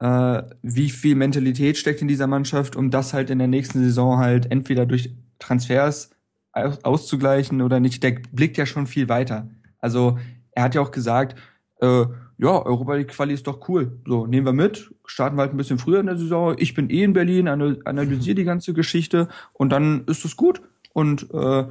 [0.00, 4.18] äh, wie viel Mentalität steckt in dieser Mannschaft, um das halt in der nächsten Saison
[4.18, 6.10] halt entweder durch Transfers
[6.52, 8.02] aus auszugleichen oder nicht.
[8.02, 9.48] Der blickt ja schon viel weiter.
[9.78, 10.18] Also
[10.52, 11.38] er hat ja auch gesagt,
[11.80, 12.04] äh,
[12.38, 14.00] ja, Europa League Quali ist doch cool.
[14.06, 16.56] So, nehmen wir mit, starten wir halt ein bisschen früher in der Saison.
[16.58, 20.62] Ich bin eh in Berlin, ana- analysiere die ganze Geschichte und dann ist es gut.
[20.92, 21.64] Und äh,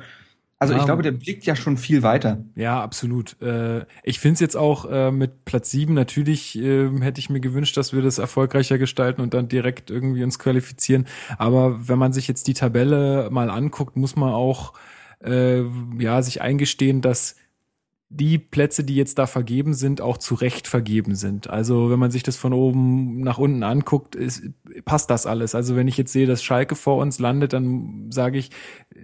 [0.61, 2.45] also ich glaube, der blickt ja schon viel weiter.
[2.53, 3.41] Ja, absolut.
[3.41, 7.39] Äh, ich finde es jetzt auch äh, mit Platz sieben natürlich äh, hätte ich mir
[7.39, 11.07] gewünscht, dass wir das erfolgreicher gestalten und dann direkt irgendwie uns qualifizieren.
[11.39, 14.73] Aber wenn man sich jetzt die Tabelle mal anguckt, muss man auch
[15.23, 15.63] äh,
[15.97, 17.37] ja sich eingestehen, dass
[18.13, 21.49] die Plätze, die jetzt da vergeben sind, auch zu Recht vergeben sind.
[21.49, 24.43] Also wenn man sich das von oben nach unten anguckt, ist,
[24.83, 25.55] passt das alles.
[25.55, 28.51] Also wenn ich jetzt sehe, dass Schalke vor uns landet, dann sage ich,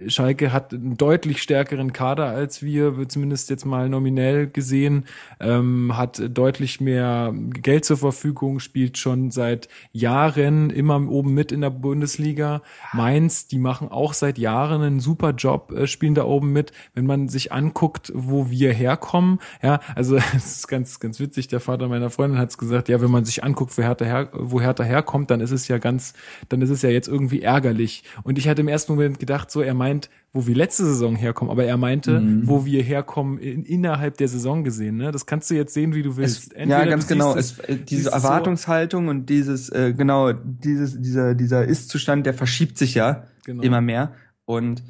[0.06, 5.04] Schalke hat einen deutlich stärkeren Kader als wir, zumindest jetzt mal nominell gesehen,
[5.40, 11.60] ähm, hat deutlich mehr Geld zur Verfügung, spielt schon seit Jahren immer oben mit in
[11.60, 12.62] der Bundesliga.
[12.92, 16.72] Mainz, die machen auch seit Jahren einen super Job, äh, spielen da oben mit.
[16.94, 21.48] Wenn man sich anguckt, wo wir herkommen, ja, also es ist ganz, ganz witzig.
[21.48, 24.28] Der Vater meiner Freundin hat es gesagt, ja, wenn man sich anguckt, wo Hertha, her,
[24.32, 26.14] wo Hertha herkommt, dann ist es ja ganz,
[26.48, 28.04] dann ist es ja jetzt irgendwie ärgerlich.
[28.22, 29.87] Und ich hatte im ersten Moment gedacht, so, er meint,
[30.32, 34.62] wo wir letzte Saison herkommen, aber er meinte, wo wir herkommen in, innerhalb der Saison
[34.62, 34.96] gesehen.
[34.98, 35.10] Ne?
[35.10, 36.52] Das kannst du jetzt sehen, wie du willst.
[36.54, 37.34] Es, ja, ganz genau.
[37.34, 42.34] Es, äh, diese es so- Erwartungshaltung und dieses, äh, genau, dieses, dieser, dieser Ist-Zustand, der
[42.34, 43.62] verschiebt sich ja Genau.
[43.62, 44.12] immer mehr.
[44.44, 44.82] Und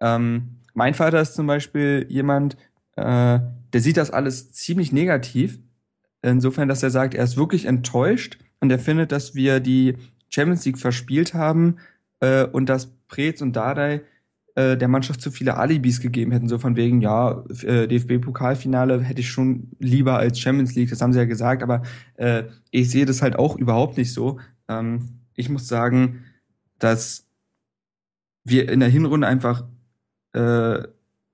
[0.00, 2.56] ähm, mein Vater ist zum Beispiel jemand,
[2.96, 3.38] äh,
[3.72, 5.58] der sieht das alles ziemlich negativ.
[6.22, 9.96] Insofern, dass er sagt, er ist wirklich enttäuscht und er findet, dass wir die
[10.28, 11.76] Champions League verspielt haben
[12.20, 14.02] äh, und dass Preetz und Dardai
[14.54, 19.20] äh, der Mannschaft zu viele Alibis gegeben hätten, so von wegen, ja, äh, DFB-Pokalfinale hätte
[19.20, 21.82] ich schon lieber als Champions League, das haben sie ja gesagt, aber
[22.14, 24.40] äh, ich sehe das halt auch überhaupt nicht so.
[24.68, 26.24] Ähm, ich muss sagen,
[26.78, 27.26] dass
[28.44, 29.64] wir in der Hinrunde einfach
[30.32, 30.82] äh,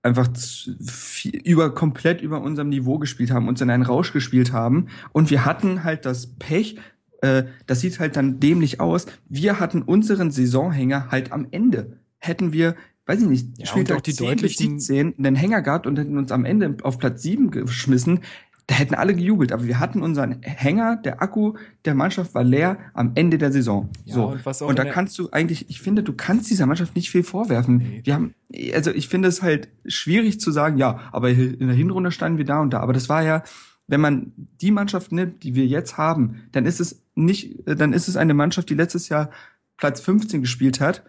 [0.02, 4.88] einfach viel, über komplett über unserem Niveau gespielt haben, uns in einen Rausch gespielt haben
[5.12, 6.78] und wir hatten halt das Pech,
[7.22, 9.06] äh, das sieht halt dann dämlich aus.
[9.28, 11.98] Wir hatten unseren Saisonhänger halt am Ende.
[12.18, 12.74] Hätten wir,
[13.06, 15.98] weiß ich nicht, Ja, Spieltag auch die 10 bis deutlichen- 17 einen Hänger gehabt und
[15.98, 18.20] hätten uns am Ende auf Platz 7 geschmissen,
[18.68, 22.78] da hätten alle gejubelt, aber wir hatten unseren Hänger, der Akku der Mannschaft war leer
[22.94, 23.90] am Ende der Saison.
[24.04, 24.26] Ja, so.
[24.26, 27.76] und und da kannst du eigentlich, ich finde, du kannst dieser Mannschaft nicht viel vorwerfen.
[27.76, 28.00] Nee.
[28.02, 28.34] Wir haben,
[28.74, 32.44] also ich finde es halt schwierig zu sagen, ja, aber in der Hinrunde standen wir
[32.44, 32.80] da und da.
[32.80, 33.44] Aber das war ja,
[33.86, 38.08] wenn man die Mannschaft nimmt, die wir jetzt haben, dann ist es nicht, dann ist
[38.08, 39.30] es eine Mannschaft, die letztes Jahr
[39.76, 41.04] Platz 15 gespielt hat,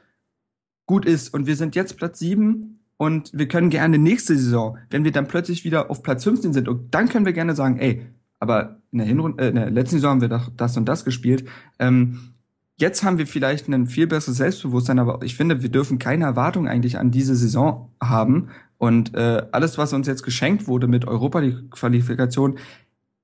[0.86, 1.34] gut ist.
[1.34, 5.28] Und wir sind jetzt Platz 7 und wir können gerne nächste Saison, wenn wir dann
[5.28, 8.06] plötzlich wieder auf Platz 15 sind, und dann können wir gerne sagen, ey,
[8.40, 11.06] aber in der Hinrunde, äh, in der letzten Saison haben wir doch das und das
[11.06, 11.48] gespielt.
[11.80, 12.34] Ähm,
[12.78, 16.68] jetzt haben wir vielleicht ein viel besseres Selbstbewusstsein, aber ich finde, wir dürfen keine Erwartung
[16.68, 18.50] eigentlich an diese Saison haben.
[18.78, 22.60] Und äh, alles, was uns jetzt geschenkt wurde mit Europa-Qualifikation,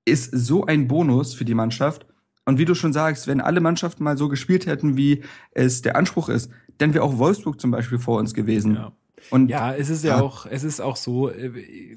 [0.06, 2.06] ist so ein Bonus für die Mannschaft.
[2.46, 5.96] Und wie du schon sagst, wenn alle Mannschaften mal so gespielt hätten, wie es der
[5.96, 8.76] Anspruch ist, dann wäre auch Wolfsburg zum Beispiel vor uns gewesen.
[8.76, 8.92] Ja.
[9.30, 10.22] Und Ja, es ist ja, Ja.
[10.22, 11.52] auch, es ist auch so, äh,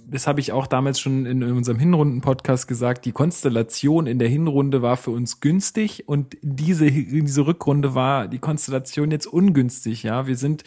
[0.09, 4.83] das habe ich auch damals schon in unserem Hinrunden-Podcast gesagt, die Konstellation in der Hinrunde
[4.83, 10.27] war für uns günstig und diese, diese Rückrunde war die Konstellation jetzt ungünstig, ja.
[10.27, 10.65] Wir sind,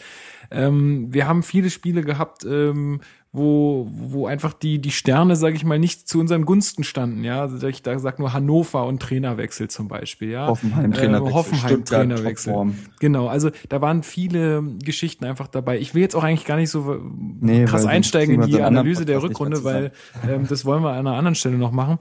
[0.52, 5.64] ähm, wir haben viele Spiele gehabt, ähm, wo, wo einfach die, die Sterne, sage ich
[5.64, 7.41] mal, nicht zu unseren Gunsten standen, ja.
[7.41, 10.47] Also ich da sag nur Hannover und Trainerwechsel zum Beispiel, ja.
[10.47, 12.53] Hoffenheim Trainerwechsel, Äh, Hoffenheim Trainerwechsel.
[12.99, 15.77] Genau, also da waren viele Geschichten einfach dabei.
[15.77, 16.99] Ich will jetzt auch eigentlich gar nicht so
[17.39, 19.91] Nee, krass einsteigen in die Analyse der Rückrunde, weil
[20.27, 21.99] ähm, das wollen wir an einer anderen Stelle noch machen.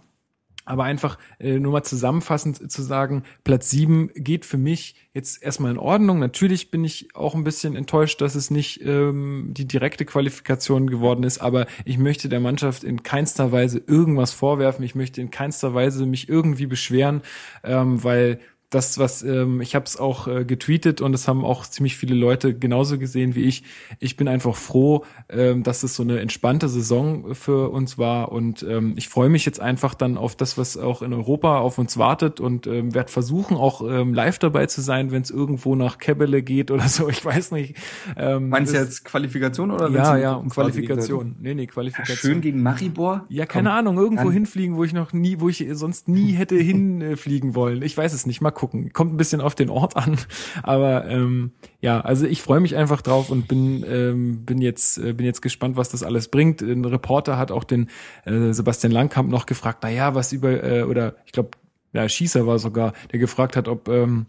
[0.68, 5.72] Aber einfach äh, nur mal zusammenfassend zu sagen, Platz sieben geht für mich jetzt erstmal
[5.72, 6.18] in Ordnung.
[6.18, 11.24] Natürlich bin ich auch ein bisschen enttäuscht, dass es nicht ähm, die direkte Qualifikation geworden
[11.24, 14.84] ist, aber ich möchte der Mannschaft in keinster Weise irgendwas vorwerfen.
[14.84, 17.22] Ich möchte in keinster Weise mich irgendwie beschweren,
[17.64, 18.38] ähm, weil
[18.70, 22.14] das, was ähm, ich habe es auch äh, getweetet und es haben auch ziemlich viele
[22.14, 23.62] Leute genauso gesehen wie ich.
[23.98, 28.62] Ich bin einfach froh, ähm, dass es so eine entspannte Saison für uns war und
[28.68, 31.96] ähm, ich freue mich jetzt einfach dann auf das, was auch in Europa auf uns
[31.96, 35.96] wartet und ähm, werde versuchen auch ähm, live dabei zu sein, wenn es irgendwo nach
[35.98, 37.08] Kebele geht oder so.
[37.08, 37.74] Ich weiß nicht.
[38.18, 41.36] Ähm, Meinst du jetzt Qualifikation oder Ja, ja, um Qualifikation.
[41.40, 42.16] Nee, nee, Ja, Qualifikation.
[42.16, 43.24] schön gegen Maribor?
[43.30, 46.56] Ja, keine Komm, Ahnung, irgendwo hinfliegen, wo ich noch nie, wo ich sonst nie hätte
[46.58, 47.80] hinfliegen wollen.
[47.80, 48.92] Ich weiß es nicht, mal gucken.
[48.92, 50.18] Kommt ein bisschen auf den Ort an,
[50.62, 55.12] aber ähm, ja, also ich freue mich einfach drauf und bin ähm, bin jetzt äh,
[55.12, 56.60] bin jetzt gespannt, was das alles bringt.
[56.60, 57.88] Ein Reporter hat auch den
[58.24, 61.50] äh, Sebastian Langkamp noch gefragt, na ja, was über äh, oder ich glaube,
[61.92, 64.26] ja, Schießer war sogar, der gefragt hat, ob ähm,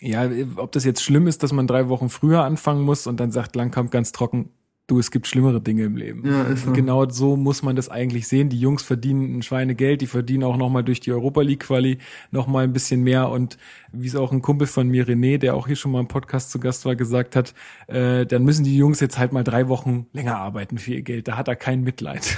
[0.00, 3.32] ja, ob das jetzt schlimm ist, dass man drei Wochen früher anfangen muss und dann
[3.32, 4.50] sagt Langkamp ganz trocken,
[4.90, 6.26] du, es gibt schlimmere Dinge im Leben.
[6.26, 6.68] Ja, ist so.
[6.68, 8.48] Und genau so muss man das eigentlich sehen.
[8.48, 11.98] Die Jungs verdienen ein Schweinegeld, die verdienen auch nochmal durch die Europa League Quali
[12.30, 13.28] nochmal ein bisschen mehr.
[13.28, 13.58] Und
[13.92, 16.50] wie es auch ein Kumpel von mir, René, der auch hier schon mal im Podcast
[16.50, 17.54] zu Gast war, gesagt hat,
[17.86, 21.28] äh, dann müssen die Jungs jetzt halt mal drei Wochen länger arbeiten für ihr Geld.
[21.28, 22.36] Da hat er kein Mitleid.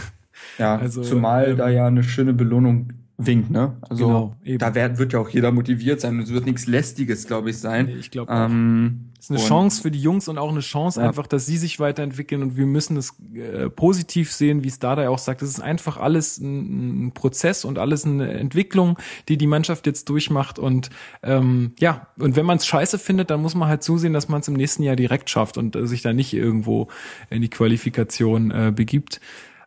[0.59, 2.93] Ja, Also, zumal ähm, da ja eine schöne Belohnung
[3.27, 3.77] winkt, ne?
[3.89, 6.19] Also Genau, da wird, wird ja auch jeder motiviert sein.
[6.21, 7.87] Es wird nichts Lästiges, glaube ich, sein.
[7.87, 8.47] Nee, ich glaub auch.
[8.47, 11.07] ähm, Das ist eine Chance für die Jungs und auch eine Chance Ja.
[11.09, 15.09] einfach, dass sie sich weiterentwickeln und wir müssen es äh, positiv sehen, wie es Dada
[15.09, 15.43] auch sagt.
[15.43, 20.09] Es ist einfach alles ein, ein Prozess und alles eine Entwicklung, die die Mannschaft jetzt
[20.09, 20.91] durchmacht und
[21.23, 24.41] ähm, ja, und wenn man es scheiße findet, dann muss man halt zusehen, dass man
[24.41, 26.89] es im nächsten Jahr direkt schafft und äh, sich da nicht irgendwo
[27.31, 29.21] in die Qualifikation äh, begibt.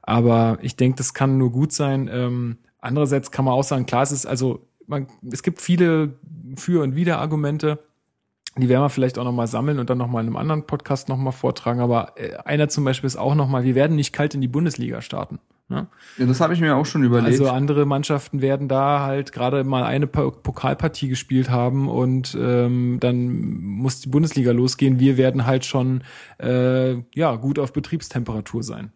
[0.07, 2.10] Aber ich denke, das kann nur gut sein.
[2.11, 6.13] Ähm, andererseits kann man auch sagen, klar, es ist also, man, es gibt viele
[6.55, 7.79] Für- und Wider-Argumente.
[8.57, 11.33] Die werden wir vielleicht auch nochmal sammeln und dann nochmal in einem anderen Podcast nochmal
[11.33, 11.81] vortragen.
[11.81, 15.01] Aber äh, einer zum Beispiel ist auch nochmal, wir werden nicht kalt in die Bundesliga
[15.01, 15.39] starten.
[15.67, 15.87] Ne?
[16.17, 17.27] Ja, das habe ich mir auch schon überlegt.
[17.31, 22.97] Also andere Mannschaften werden da halt gerade mal eine Po- Pokalpartie gespielt haben und ähm,
[23.01, 24.99] dann muss die Bundesliga losgehen.
[24.99, 26.03] Wir werden halt schon
[26.39, 28.93] äh, ja gut auf Betriebstemperatur sein.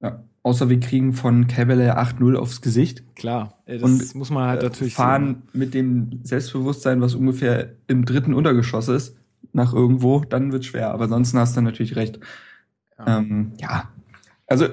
[0.00, 0.24] ja.
[0.42, 3.02] Außer wir kriegen von Cavalier 8-0 aufs Gesicht.
[3.16, 8.34] Klar, das Und, muss man halt natürlich fahren mit dem Selbstbewusstsein, was ungefähr im dritten
[8.34, 9.16] Untergeschoss ist,
[9.52, 10.90] nach irgendwo, dann wird schwer.
[10.90, 12.20] Aber ansonsten hast du natürlich recht.
[12.98, 13.18] Ja.
[13.18, 13.90] Ähm, ja.
[14.46, 14.66] Also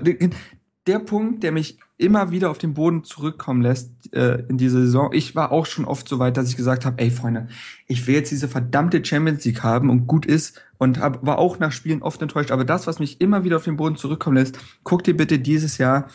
[0.88, 5.12] der Punkt, der mich immer wieder auf den Boden zurückkommen lässt äh, in dieser Saison.
[5.14, 7.48] Ich war auch schon oft so weit, dass ich gesagt habe, ey Freunde,
[7.88, 11.58] ich will jetzt diese verdammte Champions League haben und gut ist und hab, war auch
[11.60, 12.52] nach Spielen oft enttäuscht.
[12.52, 15.78] Aber das, was mich immer wieder auf den Boden zurückkommen lässt, guck dir bitte dieses
[15.78, 16.10] Jahr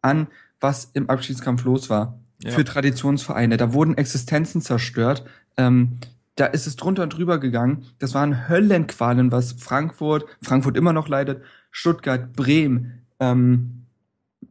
[0.00, 0.26] an,
[0.58, 2.18] was im Abschiedskampf los war.
[2.42, 2.50] Ja.
[2.50, 3.56] Für Traditionsvereine.
[3.56, 5.24] Da wurden Existenzen zerstört.
[5.56, 5.98] Ähm,
[6.34, 7.84] da ist es drunter und drüber gegangen.
[8.00, 13.81] Das waren Höllenqualen, was Frankfurt, Frankfurt immer noch leidet, Stuttgart, Bremen, ähm,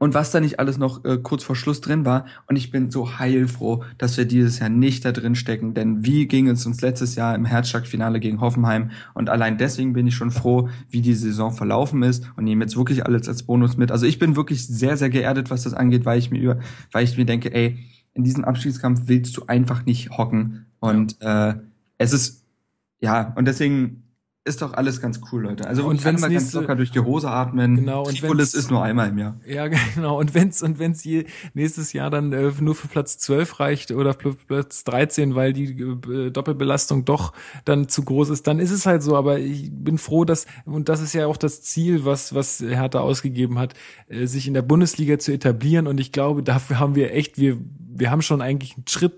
[0.02, 2.26] und was da nicht alles noch äh, kurz vor Schluss drin war.
[2.48, 5.76] Und ich bin so heilfroh, dass wir dieses Jahr nicht da drin stecken.
[5.76, 8.90] Denn wie ging es uns letztes Jahr im Herzschlagfinale gegen Hoffenheim?
[9.14, 12.76] Und allein deswegen bin ich schon froh, wie die Saison verlaufen ist und nehme jetzt
[12.76, 13.92] wirklich alles als Bonus mit.
[13.92, 16.60] Also ich bin wirklich sehr, sehr geerdet, was das angeht, weil ich mir über,
[16.92, 17.78] weil ich mir denke, ey,
[18.16, 20.66] in diesem Abschiedskampf willst du einfach nicht hocken.
[20.80, 21.54] Und äh,
[22.00, 22.44] es ist,
[23.02, 24.02] ja, und deswegen
[24.44, 25.68] ist doch alles ganz cool, Leute.
[25.68, 27.76] Also Und wenn wenn's mal ganz nächste- locker durch die Hose atmen.
[27.76, 29.40] Genau, und Tripolis wenn's- ist nur einmal im Jahr.
[29.46, 30.20] Ja, genau.
[30.20, 34.16] Und wenn's und wenn's je nächstes Jahr dann äh, nur für Platz 12 reicht oder
[34.16, 37.34] für Platz 13, weil die äh, Doppelbelastung doch
[37.66, 39.16] dann zu groß ist, dann ist es halt so.
[39.16, 43.00] Aber ich bin froh, dass und das ist ja auch das Ziel, was was Hertha
[43.00, 43.76] ausgegeben hat,
[44.08, 45.86] äh, sich in der Bundesliga zu etablieren.
[45.86, 47.58] Und ich glaube, dafür haben wir echt wir
[47.94, 49.14] wir haben schon eigentlich einen Schritt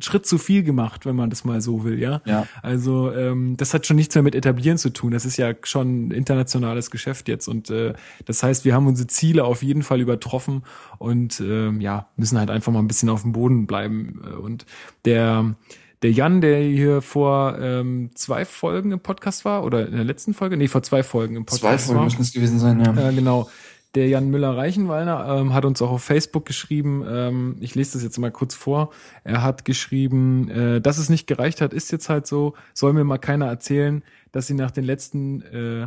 [0.00, 2.20] Schritt zu viel gemacht, wenn man das mal so will, ja.
[2.24, 2.46] Ja.
[2.62, 5.12] Also ähm, das hat schon nichts mehr mit etablieren zu tun.
[5.12, 7.94] Das ist ja schon ein internationales Geschäft jetzt und äh,
[8.24, 10.62] das heißt, wir haben unsere Ziele auf jeden Fall übertroffen
[10.98, 14.20] und ähm, ja müssen halt einfach mal ein bisschen auf dem Boden bleiben.
[14.24, 14.66] Äh, Und
[15.04, 15.54] der
[16.02, 20.34] der Jan, der hier vor ähm, zwei Folgen im Podcast war oder in der letzten
[20.34, 23.08] Folge, nee vor zwei Folgen im Podcast war, es gewesen sein, ja.
[23.08, 23.48] äh, genau.
[23.96, 28.18] Der Jan Müller-Reichenwallner ähm, hat uns auch auf Facebook geschrieben, ähm, ich lese das jetzt
[28.18, 28.90] mal kurz vor,
[29.24, 33.04] er hat geschrieben, äh, dass es nicht gereicht hat, ist jetzt halt so, soll mir
[33.04, 34.02] mal keiner erzählen,
[34.32, 35.86] dass sie nach den letzten, äh,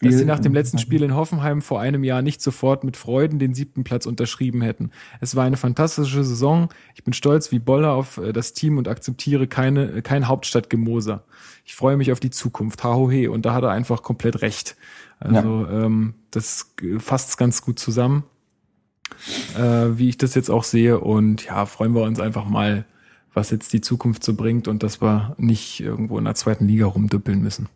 [0.00, 3.38] dass sie nach dem letzten Spiel in Hoffenheim vor einem Jahr nicht sofort mit Freuden
[3.38, 4.90] den siebten Platz unterschrieben hätten.
[5.20, 6.68] Es war eine fantastische Saison.
[6.94, 11.24] Ich bin stolz wie Boller auf äh, das Team und akzeptiere keine, äh, kein Hauptstadtgemoser.
[11.64, 12.82] Ich freue mich auf die Zukunft.
[12.82, 13.30] Hahohe.
[13.30, 14.76] Und da hat er einfach komplett recht.
[15.20, 18.24] Also ähm, das fasst es ganz gut zusammen,
[19.56, 21.00] äh, wie ich das jetzt auch sehe.
[21.00, 22.84] Und ja, freuen wir uns einfach mal,
[23.32, 26.86] was jetzt die Zukunft so bringt und dass wir nicht irgendwo in der zweiten Liga
[26.86, 27.68] rumdüppeln müssen.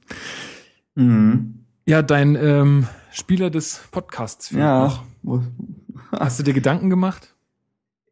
[0.94, 1.57] Mhm.
[1.88, 4.50] Ja, dein ähm, Spieler des Podcasts.
[4.50, 5.02] Ja.
[5.22, 5.42] noch.
[6.12, 7.34] Hast du dir Gedanken gemacht?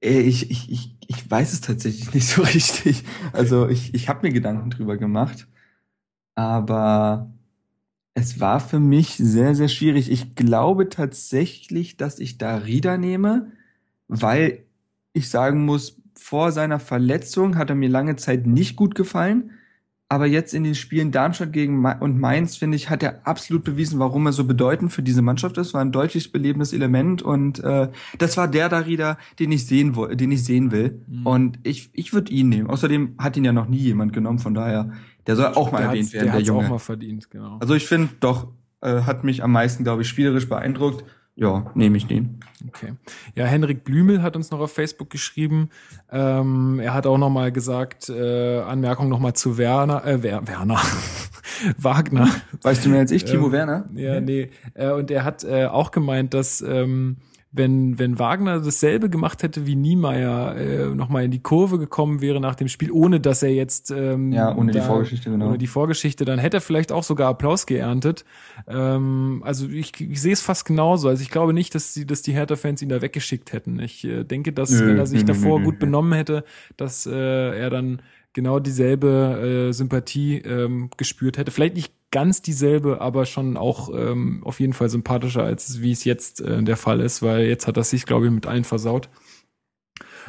[0.00, 3.04] Ey, Ich, ich, ich, ich weiß es tatsächlich nicht so richtig.
[3.34, 5.46] Also ich, ich habe mir Gedanken drüber gemacht,
[6.34, 7.30] aber
[8.14, 10.10] es war für mich sehr, sehr schwierig.
[10.10, 13.52] Ich glaube tatsächlich, dass ich da Rieder nehme,
[14.08, 14.64] weil
[15.12, 19.50] ich sagen muss, vor seiner Verletzung hat er mir lange Zeit nicht gut gefallen.
[20.08, 23.64] Aber jetzt in den Spielen Darmstadt gegen Ma und Mainz, finde ich, hat er absolut
[23.64, 25.74] bewiesen, warum er so bedeutend für diese Mannschaft ist.
[25.74, 27.88] War ein deutlich belebendes Element und äh,
[28.18, 31.02] das war der Darida, den ich sehen den ich sehen will.
[31.08, 31.26] Mhm.
[31.26, 32.70] Und ich, ich würde ihn nehmen.
[32.70, 34.92] Außerdem hat ihn ja noch nie jemand genommen, von daher,
[35.26, 36.68] der soll auch mal der erwähnt werden, der der hat's auch Junge.
[36.68, 37.58] mal verdient, genau.
[37.58, 38.52] Also ich finde doch,
[38.82, 41.04] äh, hat mich am meisten, glaube ich, spielerisch beeindruckt.
[41.36, 42.40] Ja, nehme ich den.
[42.66, 42.94] Okay.
[43.34, 45.68] Ja, Henrik Blümel hat uns noch auf Facebook geschrieben.
[46.10, 50.48] Ähm, er hat auch noch mal gesagt, äh, Anmerkung noch mal zu Werner, äh, Wer
[50.48, 50.80] Werner,
[51.78, 52.30] Wagner.
[52.62, 53.84] Weißt du mehr als ich, Timo Ähm, Werner?
[53.94, 54.48] Ja, nee.
[54.72, 57.18] Äh, und er hat äh, auch gemeint, dass ähm,
[57.52, 62.40] wenn, wenn Wagner dasselbe gemacht hätte wie Niemeyer, äh, nochmal in die Kurve gekommen wäre
[62.40, 65.48] nach dem Spiel, ohne dass er jetzt ähm, Ja, ohne die Vorgeschichte, genau.
[65.48, 68.24] Ohne die Vorgeschichte, dann hätte er vielleicht auch sogar Applaus geerntet.
[68.68, 71.08] Ähm, also ich, ich sehe es fast genauso.
[71.08, 73.78] Also ich glaube nicht, dass die, dass die Hertha-Fans ihn da weggeschickt hätten.
[73.78, 76.44] Ich äh, denke, dass Nö, wenn er sich nö, davor nö, gut benommen hätte,
[76.76, 77.12] dass äh,
[77.58, 78.02] er dann
[78.32, 81.50] genau dieselbe äh, Sympathie ähm, gespürt hätte.
[81.50, 86.04] Vielleicht nicht ganz dieselbe, aber schon auch ähm, auf jeden Fall sympathischer, als wie es
[86.04, 89.10] jetzt äh, der Fall ist, weil jetzt hat er sich, glaube ich, mit allen versaut.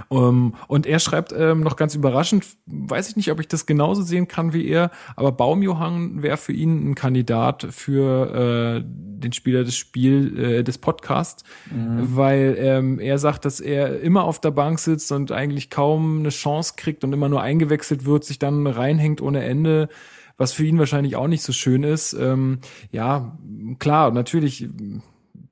[0.10, 4.02] Um, und er schreibt ähm, noch ganz überraschend, weiß ich nicht, ob ich das genauso
[4.02, 9.64] sehen kann wie er, aber Baumjohann wäre für ihn ein Kandidat für äh, den Spieler
[9.64, 14.78] des Spiel äh, des Podcasts, weil ähm, er sagt, dass er immer auf der Bank
[14.80, 19.22] sitzt und eigentlich kaum eine Chance kriegt und immer nur eingewechselt wird, sich dann reinhängt
[19.22, 19.88] ohne Ende,
[20.38, 22.14] was für ihn wahrscheinlich auch nicht so schön ist.
[22.14, 22.60] Ähm,
[22.92, 23.38] ja,
[23.80, 24.70] klar, natürlich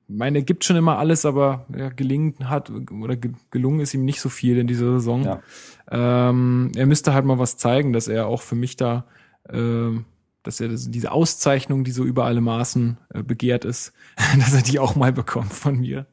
[0.08, 4.04] meine, er gibt schon immer alles, aber ja, gelingen hat oder ge gelungen ist ihm
[4.04, 5.24] nicht so viel in dieser Saison.
[5.24, 5.42] Ja.
[5.90, 9.06] Ähm, er müsste halt mal was zeigen, dass er auch für mich da,
[9.48, 10.04] ähm,
[10.42, 13.92] dass er das, diese Auszeichnung, die so über alle Maßen äh, begehrt ist,
[14.38, 16.06] dass er die auch mal bekommt von mir.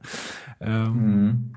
[0.59, 1.53] Ähm, Mhm.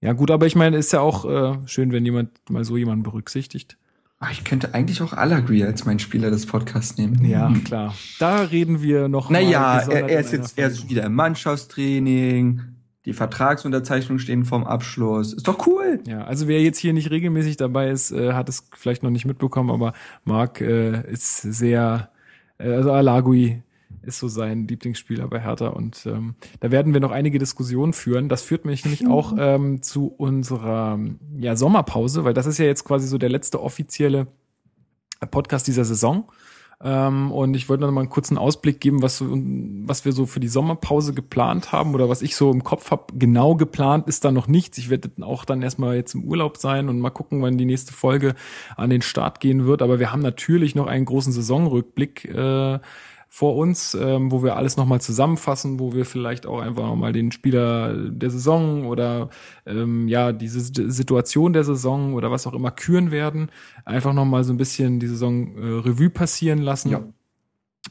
[0.00, 3.04] Ja gut, aber ich meine, ist ja auch äh, schön, wenn jemand mal so jemanden
[3.04, 3.78] berücksichtigt.
[4.20, 7.24] Ah, ich könnte eigentlich auch Allegri als meinen Spieler des Podcasts nehmen.
[7.24, 7.94] Ja, klar.
[8.18, 12.62] Da reden wir noch Naja, er, er ist jetzt er ist wieder im Mannschaftstraining.
[13.04, 15.34] Die Vertragsunterzeichnungen stehen vorm Abschluss.
[15.34, 16.00] Ist doch cool.
[16.06, 19.26] Ja, also wer jetzt hier nicht regelmäßig dabei ist, äh, hat es vielleicht noch nicht
[19.26, 19.92] mitbekommen, aber
[20.24, 22.08] Marc äh, ist sehr,
[22.58, 23.62] äh, also Alagui
[24.06, 28.28] ist so sein Lieblingsspieler bei Hertha und ähm, da werden wir noch einige Diskussionen führen.
[28.28, 30.98] Das führt mich nämlich auch ähm, zu unserer
[31.36, 34.26] ja, Sommerpause, weil das ist ja jetzt quasi so der letzte offizielle
[35.30, 36.28] Podcast dieser Saison.
[36.82, 40.40] Ähm, und ich wollte noch mal einen kurzen Ausblick geben, was, was wir so für
[40.40, 43.04] die Sommerpause geplant haben oder was ich so im Kopf habe.
[43.14, 44.76] Genau geplant ist da noch nichts.
[44.78, 47.92] Ich werde auch dann erstmal jetzt im Urlaub sein und mal gucken, wann die nächste
[47.92, 48.34] Folge
[48.76, 49.82] an den Start gehen wird.
[49.82, 52.26] Aber wir haben natürlich noch einen großen Saisonrückblick.
[52.26, 52.80] Äh,
[53.34, 57.32] vor uns, ähm, wo wir alles nochmal zusammenfassen, wo wir vielleicht auch einfach nochmal den
[57.32, 59.28] Spieler der Saison oder
[59.66, 63.50] ähm, ja, diese Situation der Saison oder was auch immer küren werden.
[63.84, 66.90] Einfach nochmal so ein bisschen die Saison äh, Revue passieren lassen.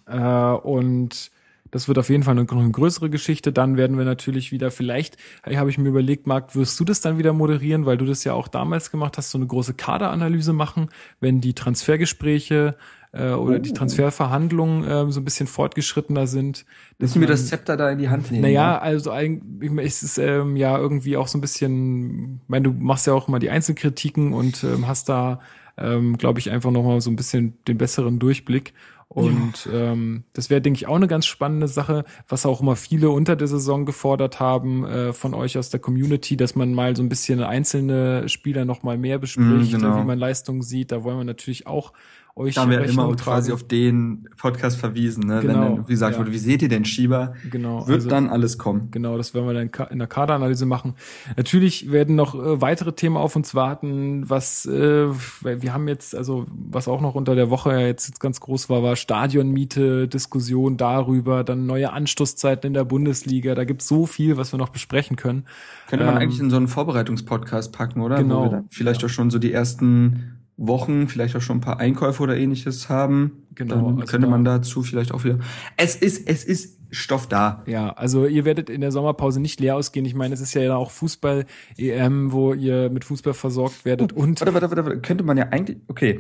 [0.08, 0.54] Ja.
[0.56, 1.30] Äh, und
[1.72, 3.52] das wird auf jeden Fall eine, eine, größere Geschichte.
[3.52, 7.02] Dann werden wir natürlich wieder vielleicht, hey, habe ich mir überlegt, Marc, wirst du das
[7.02, 10.54] dann wieder moderieren, weil du das ja auch damals gemacht hast, so eine große Kaderanalyse
[10.54, 10.88] machen,
[11.20, 12.78] wenn die Transfergespräche
[13.14, 13.60] äh, oder oh.
[13.60, 16.66] die Transferverhandlungen äh, so ein bisschen fortgeschrittener sind.
[16.98, 18.42] Müssen wir das Zepter da in die Hand nehmen?
[18.42, 22.72] Naja, also eigentlich ist es ähm, ja irgendwie auch so ein bisschen, ich meine, du
[22.74, 25.40] machst ja auch immer die Einzelkritiken und ähm, hast da,
[25.78, 28.74] ähm, glaube ich, einfach nochmal so ein bisschen den besseren Durchblick.
[29.10, 29.92] Und ja.
[29.92, 33.36] ähm, das wäre, denke ich, auch eine ganz spannende Sache, was auch immer viele unter
[33.36, 37.10] der Saison gefordert haben äh, von euch aus der Community, dass man mal so ein
[37.10, 40.00] bisschen einzelne Spieler noch mal mehr bespricht, mm, genau.
[40.00, 40.92] wie man Leistungen sieht.
[40.92, 41.94] Da wollen wir natürlich auch
[42.36, 45.42] euch da haben wir immer quasi auf den Podcast verwiesen, ne?
[45.42, 46.20] Genau, wenn dann wie gesagt ja.
[46.20, 47.36] wurde, wie seht ihr denn Schieber?
[47.52, 47.88] Genau.
[47.88, 48.90] Wird also, dann alles kommen.
[48.90, 50.96] Genau, das werden wir dann in der Kaderanalyse machen.
[51.38, 55.10] Natürlich werden noch äh, weitere Themen auf uns warten, was äh,
[55.44, 58.82] wir haben jetzt, also was auch noch unter der Woche jetzt, jetzt ganz groß war,
[58.82, 63.54] war Stadionmiete, Diskussion darüber, dann neue Anstoßzeiten in der Bundesliga.
[63.54, 65.46] Da gibt so viel, was wir noch besprechen können.
[65.88, 68.18] Könnte man ähm, eigentlich in so einen Vorbereitungspodcast packen, oder?
[68.18, 68.64] Genau.
[68.70, 69.08] vielleicht ja.
[69.08, 73.44] auch schon so die ersten Wochen vielleicht auch schon ein paar Einkäufe oder ähnliches haben.
[73.56, 73.76] Genau.
[73.76, 75.40] Dann also könnte man dazu vielleicht auch wieder.
[75.78, 77.64] Es ist, es ist Stoff da.
[77.66, 80.06] Ja, also ihr werdet in der Sommerpause nicht leer ausgehen.
[80.06, 84.42] Ich meine, es ist ja auch Fußball-EM, wo ihr mit Fußball versorgt werdet oh, und.
[84.42, 86.20] Warte, warte, warte, warte, könnte man ja eigentlich, okay.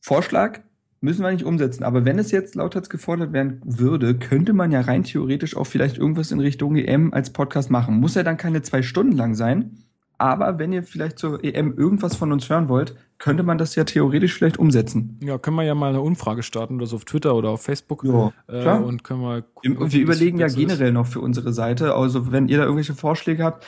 [0.00, 0.60] Vorschlag
[1.00, 4.80] müssen wir nicht umsetzen, aber wenn es jetzt lauthals gefordert werden würde, könnte man ja
[4.82, 7.96] rein theoretisch auch vielleicht irgendwas in Richtung EM als Podcast machen.
[7.96, 9.78] Muss ja dann keine zwei Stunden lang sein.
[10.20, 13.84] Aber wenn ihr vielleicht zur EM irgendwas von uns hören wollt, könnte man das ja
[13.84, 15.18] theoretisch vielleicht umsetzen.
[15.22, 18.04] Ja, können wir ja mal eine Umfrage starten oder so auf Twitter oder auf Facebook.
[18.04, 18.84] Ja, äh, klar.
[18.84, 20.94] Und können wir gucken, wir überlegen ja generell ist.
[20.94, 21.94] noch für unsere Seite.
[21.94, 23.64] Also wenn ihr da irgendwelche Vorschläge habt.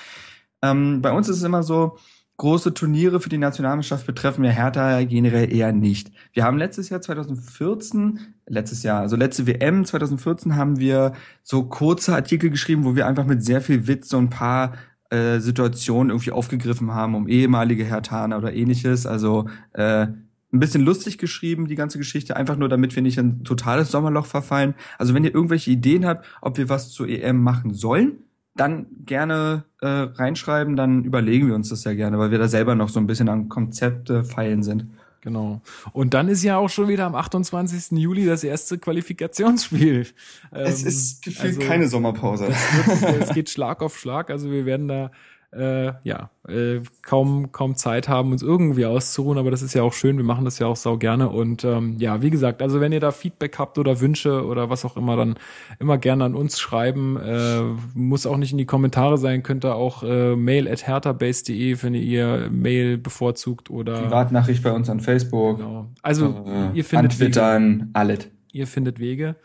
[0.61, 1.97] Ähm, bei uns ist es immer so,
[2.37, 6.11] große Turniere für die Nationalmannschaft betreffen wir Hertha generell eher nicht.
[6.35, 11.13] Wir haben letztes Jahr 2014, letztes Jahr, also letzte WM 2014 haben wir
[11.43, 14.75] so kurze Artikel geschrieben, wo wir einfach mit sehr viel Witz so ein paar
[15.13, 19.05] äh, Situationen irgendwie aufgegriffen haben, um ehemalige Hertaner oder ähnliches.
[19.07, 20.07] Also äh,
[20.53, 23.91] ein bisschen lustig geschrieben, die ganze Geschichte, einfach nur, damit wir nicht in ein totales
[23.91, 24.75] Sommerloch verfallen.
[24.97, 28.19] Also wenn ihr irgendwelche Ideen habt, ob wir was zur EM machen sollen,
[28.55, 32.75] dann gerne äh, reinschreiben, dann überlegen wir uns das ja gerne, weil wir da selber
[32.75, 34.87] noch so ein bisschen an Konzepte feilen sind.
[35.23, 35.61] Genau.
[35.93, 37.97] Und dann ist ja auch schon wieder am 28.
[37.97, 40.09] Juli das erste Qualifikationsspiel.
[40.51, 42.49] Es ähm, ist gefühlt also, keine Sommerpause.
[43.21, 44.31] Es geht Schlag auf Schlag.
[44.31, 45.13] Also wir werden da
[45.53, 49.93] äh, ja, äh, kaum, kaum Zeit haben, uns irgendwie auszuruhen, aber das ist ja auch
[49.93, 52.93] schön, wir machen das ja auch sau gerne und ähm, ja, wie gesagt, also wenn
[52.93, 55.35] ihr da Feedback habt oder Wünsche oder was auch immer, dann
[55.79, 57.61] immer gerne an uns schreiben, äh,
[57.95, 61.95] muss auch nicht in die Kommentare sein, könnt ihr auch äh, mail at herterbase.de, wenn
[61.95, 65.59] ihr Mail bevorzugt oder Privatnachricht bei uns an Facebook.
[65.59, 65.91] Genau.
[66.01, 67.61] Also äh, ihr findet an Twitter,
[67.93, 68.29] alles.
[68.53, 69.37] Ihr findet Wege,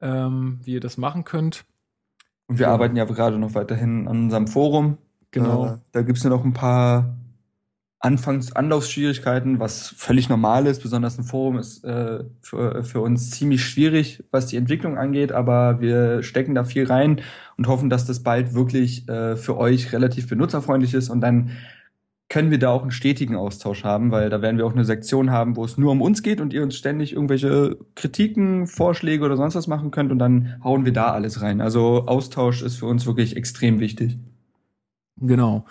[0.00, 1.64] ähm, wie ihr das machen könnt.
[2.48, 2.72] Und wir ja.
[2.72, 4.98] arbeiten ja gerade noch weiterhin an unserem Forum.
[5.30, 5.66] Genau.
[5.66, 7.18] Äh, da gibt's ja noch ein paar
[8.00, 10.82] Anfangs Anlaufschwierigkeiten, was völlig normal ist.
[10.82, 15.80] Besonders ein Forum ist äh, für, für uns ziemlich schwierig, was die Entwicklung angeht, aber
[15.80, 17.20] wir stecken da viel rein
[17.56, 21.50] und hoffen, dass das bald wirklich äh, für euch relativ benutzerfreundlich ist und dann
[22.28, 25.30] können wir da auch einen stetigen Austausch haben, weil da werden wir auch eine Sektion
[25.30, 29.36] haben, wo es nur um uns geht und ihr uns ständig irgendwelche Kritiken, Vorschläge oder
[29.36, 31.60] sonst was machen könnt und dann hauen wir da alles rein.
[31.60, 34.18] Also Austausch ist für uns wirklich extrem wichtig.
[35.20, 35.64] Genau.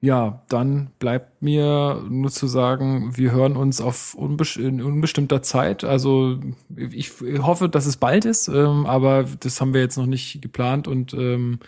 [0.00, 5.82] Ja, dann bleibt mir nur zu sagen, wir hören uns auf unbes in unbestimmter Zeit.
[5.82, 6.38] Also
[6.76, 10.86] ich hoffe, dass es bald ist, ähm, aber das haben wir jetzt noch nicht geplant
[10.86, 11.58] und ähm,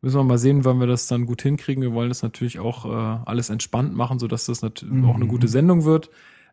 [0.00, 1.82] müssen wir mal sehen, wann wir das dann gut hinkriegen.
[1.82, 5.10] Wir wollen das natürlich auch äh, alles entspannt machen, so dass das natürlich mhm.
[5.10, 6.08] auch eine gute Sendung wird.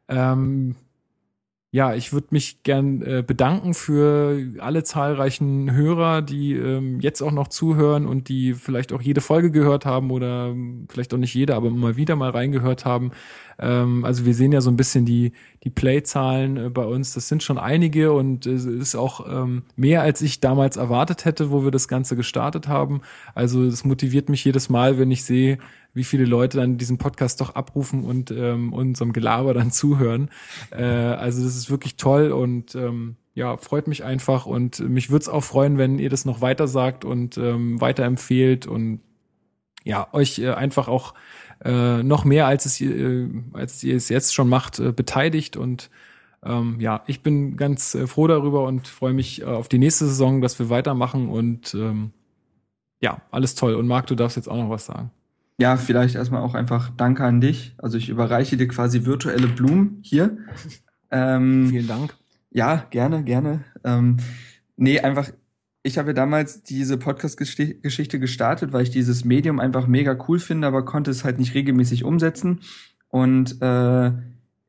[0.10, 0.76] Ähm,
[1.74, 7.32] ja, ich würde mich gern äh, bedanken für alle zahlreichen Hörer, die ähm, jetzt auch
[7.32, 11.34] noch zuhören und die vielleicht auch jede Folge gehört haben oder ähm, vielleicht auch nicht
[11.34, 13.12] jede, aber mal wieder mal reingehört haben.
[13.62, 15.32] Ähm, also wir sehen ja so ein bisschen die,
[15.64, 17.14] die Play-Zahlen äh, bei uns.
[17.14, 21.52] Das sind schon einige und es ist auch ähm, mehr, als ich damals erwartet hätte,
[21.52, 23.02] wo wir das Ganze gestartet haben.
[23.36, 25.60] Also es motiviert mich jedes Mal, wenn ich sehe,
[25.94, 30.30] wie viele Leute dann diesen Podcast doch abrufen und ähm, unserem Gelaber dann zuhören.
[30.72, 35.24] Äh, also das ist wirklich toll und ähm, ja, freut mich einfach und mich würde
[35.24, 39.00] es auch freuen, wenn ihr das noch weiter sagt und ähm, weiterempfehlt und
[39.84, 41.14] ja, euch äh, einfach auch
[41.64, 45.90] äh, noch mehr als es äh, als ihr es jetzt schon macht, äh, beteiligt und
[46.44, 50.06] ähm, ja, ich bin ganz äh, froh darüber und freue mich äh, auf die nächste
[50.06, 52.12] Saison, dass wir weitermachen und ähm,
[53.00, 53.76] ja, alles toll.
[53.76, 55.12] Und Marc, du darfst jetzt auch noch was sagen.
[55.60, 57.76] Ja, vielleicht erstmal auch einfach Danke an dich.
[57.78, 60.38] Also ich überreiche dir quasi virtuelle Blumen hier.
[61.14, 62.16] Ähm, Vielen Dank.
[62.52, 63.66] Ja, gerne, gerne.
[63.84, 64.16] Ähm,
[64.78, 65.30] nee, einfach,
[65.84, 70.68] ich habe ja damals diese Podcast-Geschichte gestartet, weil ich dieses Medium einfach mega cool finde,
[70.68, 72.62] aber konnte es halt nicht regelmäßig umsetzen.
[73.10, 74.12] Und äh,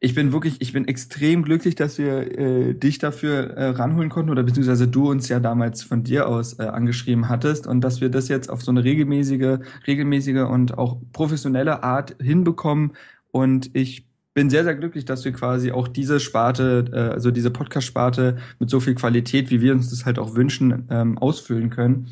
[0.01, 4.31] ich bin wirklich, ich bin extrem glücklich, dass wir äh, dich dafür äh, ranholen konnten
[4.31, 8.09] oder beziehungsweise du uns ja damals von dir aus äh, angeschrieben hattest und dass wir
[8.09, 12.95] das jetzt auf so eine regelmäßige, regelmäßige und auch professionelle Art hinbekommen.
[13.31, 17.51] Und ich bin sehr, sehr glücklich, dass wir quasi auch diese Sparte, äh, also diese
[17.51, 22.09] Podcast-Sparte mit so viel Qualität, wie wir uns das halt auch wünschen, ähm, ausfüllen können.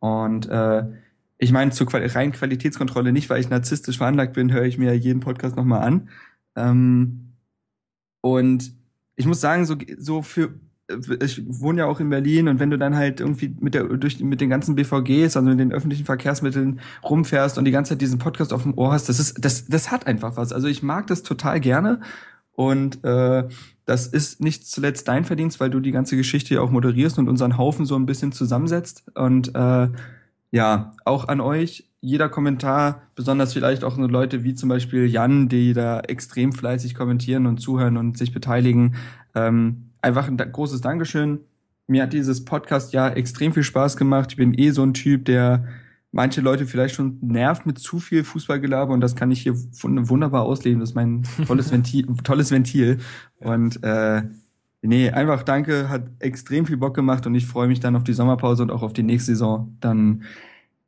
[0.00, 0.84] Und äh,
[1.38, 4.94] ich meine, zur Qual rein Qualitätskontrolle nicht, weil ich narzisstisch veranlagt bin, höre ich mir
[4.94, 6.08] jeden Podcast nochmal an.
[6.56, 7.34] Ähm,
[8.20, 8.72] und
[9.16, 10.54] ich muss sagen, so, so für
[11.22, 14.20] ich wohne ja auch in Berlin und wenn du dann halt irgendwie mit der durch
[14.20, 18.18] mit den ganzen BVGs, also mit den öffentlichen Verkehrsmitteln rumfährst und die ganze Zeit diesen
[18.18, 20.52] Podcast auf dem Ohr hast, das ist das das hat einfach was.
[20.52, 22.00] Also ich mag das total gerne
[22.52, 23.48] und äh,
[23.84, 27.28] das ist nicht zuletzt dein Verdienst, weil du die ganze Geschichte ja auch moderierst und
[27.28, 29.88] unseren Haufen so ein bisschen zusammensetzt und äh,
[30.52, 35.48] ja, auch an euch jeder Kommentar, besonders vielleicht auch nur Leute wie zum Beispiel Jan,
[35.48, 38.94] die da extrem fleißig kommentieren und zuhören und sich beteiligen.
[39.34, 41.40] Ähm, einfach ein großes Dankeschön.
[41.86, 44.30] Mir hat dieses Podcast ja extrem viel Spaß gemacht.
[44.30, 45.64] Ich bin eh so ein Typ, der
[46.12, 50.42] manche Leute vielleicht schon nervt mit zu viel Fußballgelaber und das kann ich hier wunderbar
[50.42, 50.80] ausleben.
[50.80, 52.98] Das ist mein tolles Ventil, tolles Ventil.
[53.38, 54.22] Und äh,
[54.82, 58.12] nee, einfach danke, hat extrem viel Bock gemacht und ich freue mich dann auf die
[58.12, 59.76] Sommerpause und auch auf die nächste Saison.
[59.80, 60.24] Dann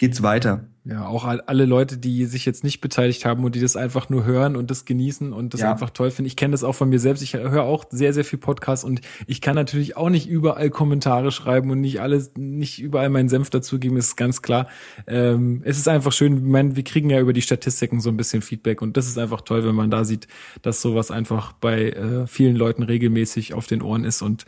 [0.03, 0.65] geht's weiter.
[0.85, 4.25] Ja, auch alle Leute, die sich jetzt nicht beteiligt haben und die das einfach nur
[4.25, 5.71] hören und das genießen und das ja.
[5.71, 6.27] einfach toll finden.
[6.27, 7.23] Ich kenne das auch von mir selbst.
[7.23, 11.31] Ich höre auch sehr, sehr viel Podcasts und ich kann natürlich auch nicht überall Kommentare
[11.31, 14.67] schreiben und nicht alles, nicht überall meinen Senf dazugeben, ist ganz klar.
[15.07, 18.17] Ähm, es ist einfach schön, ich meine, wir kriegen ja über die Statistiken so ein
[18.17, 20.27] bisschen Feedback und das ist einfach toll, wenn man da sieht,
[20.63, 24.47] dass sowas einfach bei äh, vielen Leuten regelmäßig auf den Ohren ist und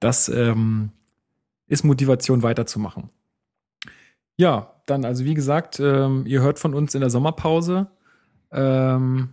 [0.00, 0.88] das ähm,
[1.68, 3.10] ist Motivation weiterzumachen.
[4.38, 7.88] Ja, dann, also wie gesagt, ähm, ihr hört von uns in der Sommerpause.
[8.52, 9.30] Ähm,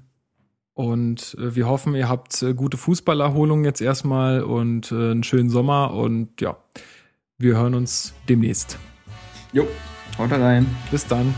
[0.73, 5.49] und äh, wir hoffen, ihr habt äh, gute Fußballerholung jetzt erstmal und äh, einen schönen
[5.49, 5.93] Sommer.
[5.93, 6.57] Und ja,
[7.37, 8.79] wir hören uns demnächst.
[9.51, 9.67] Jo,
[10.17, 10.65] haut rein.
[10.89, 11.33] Bis dann.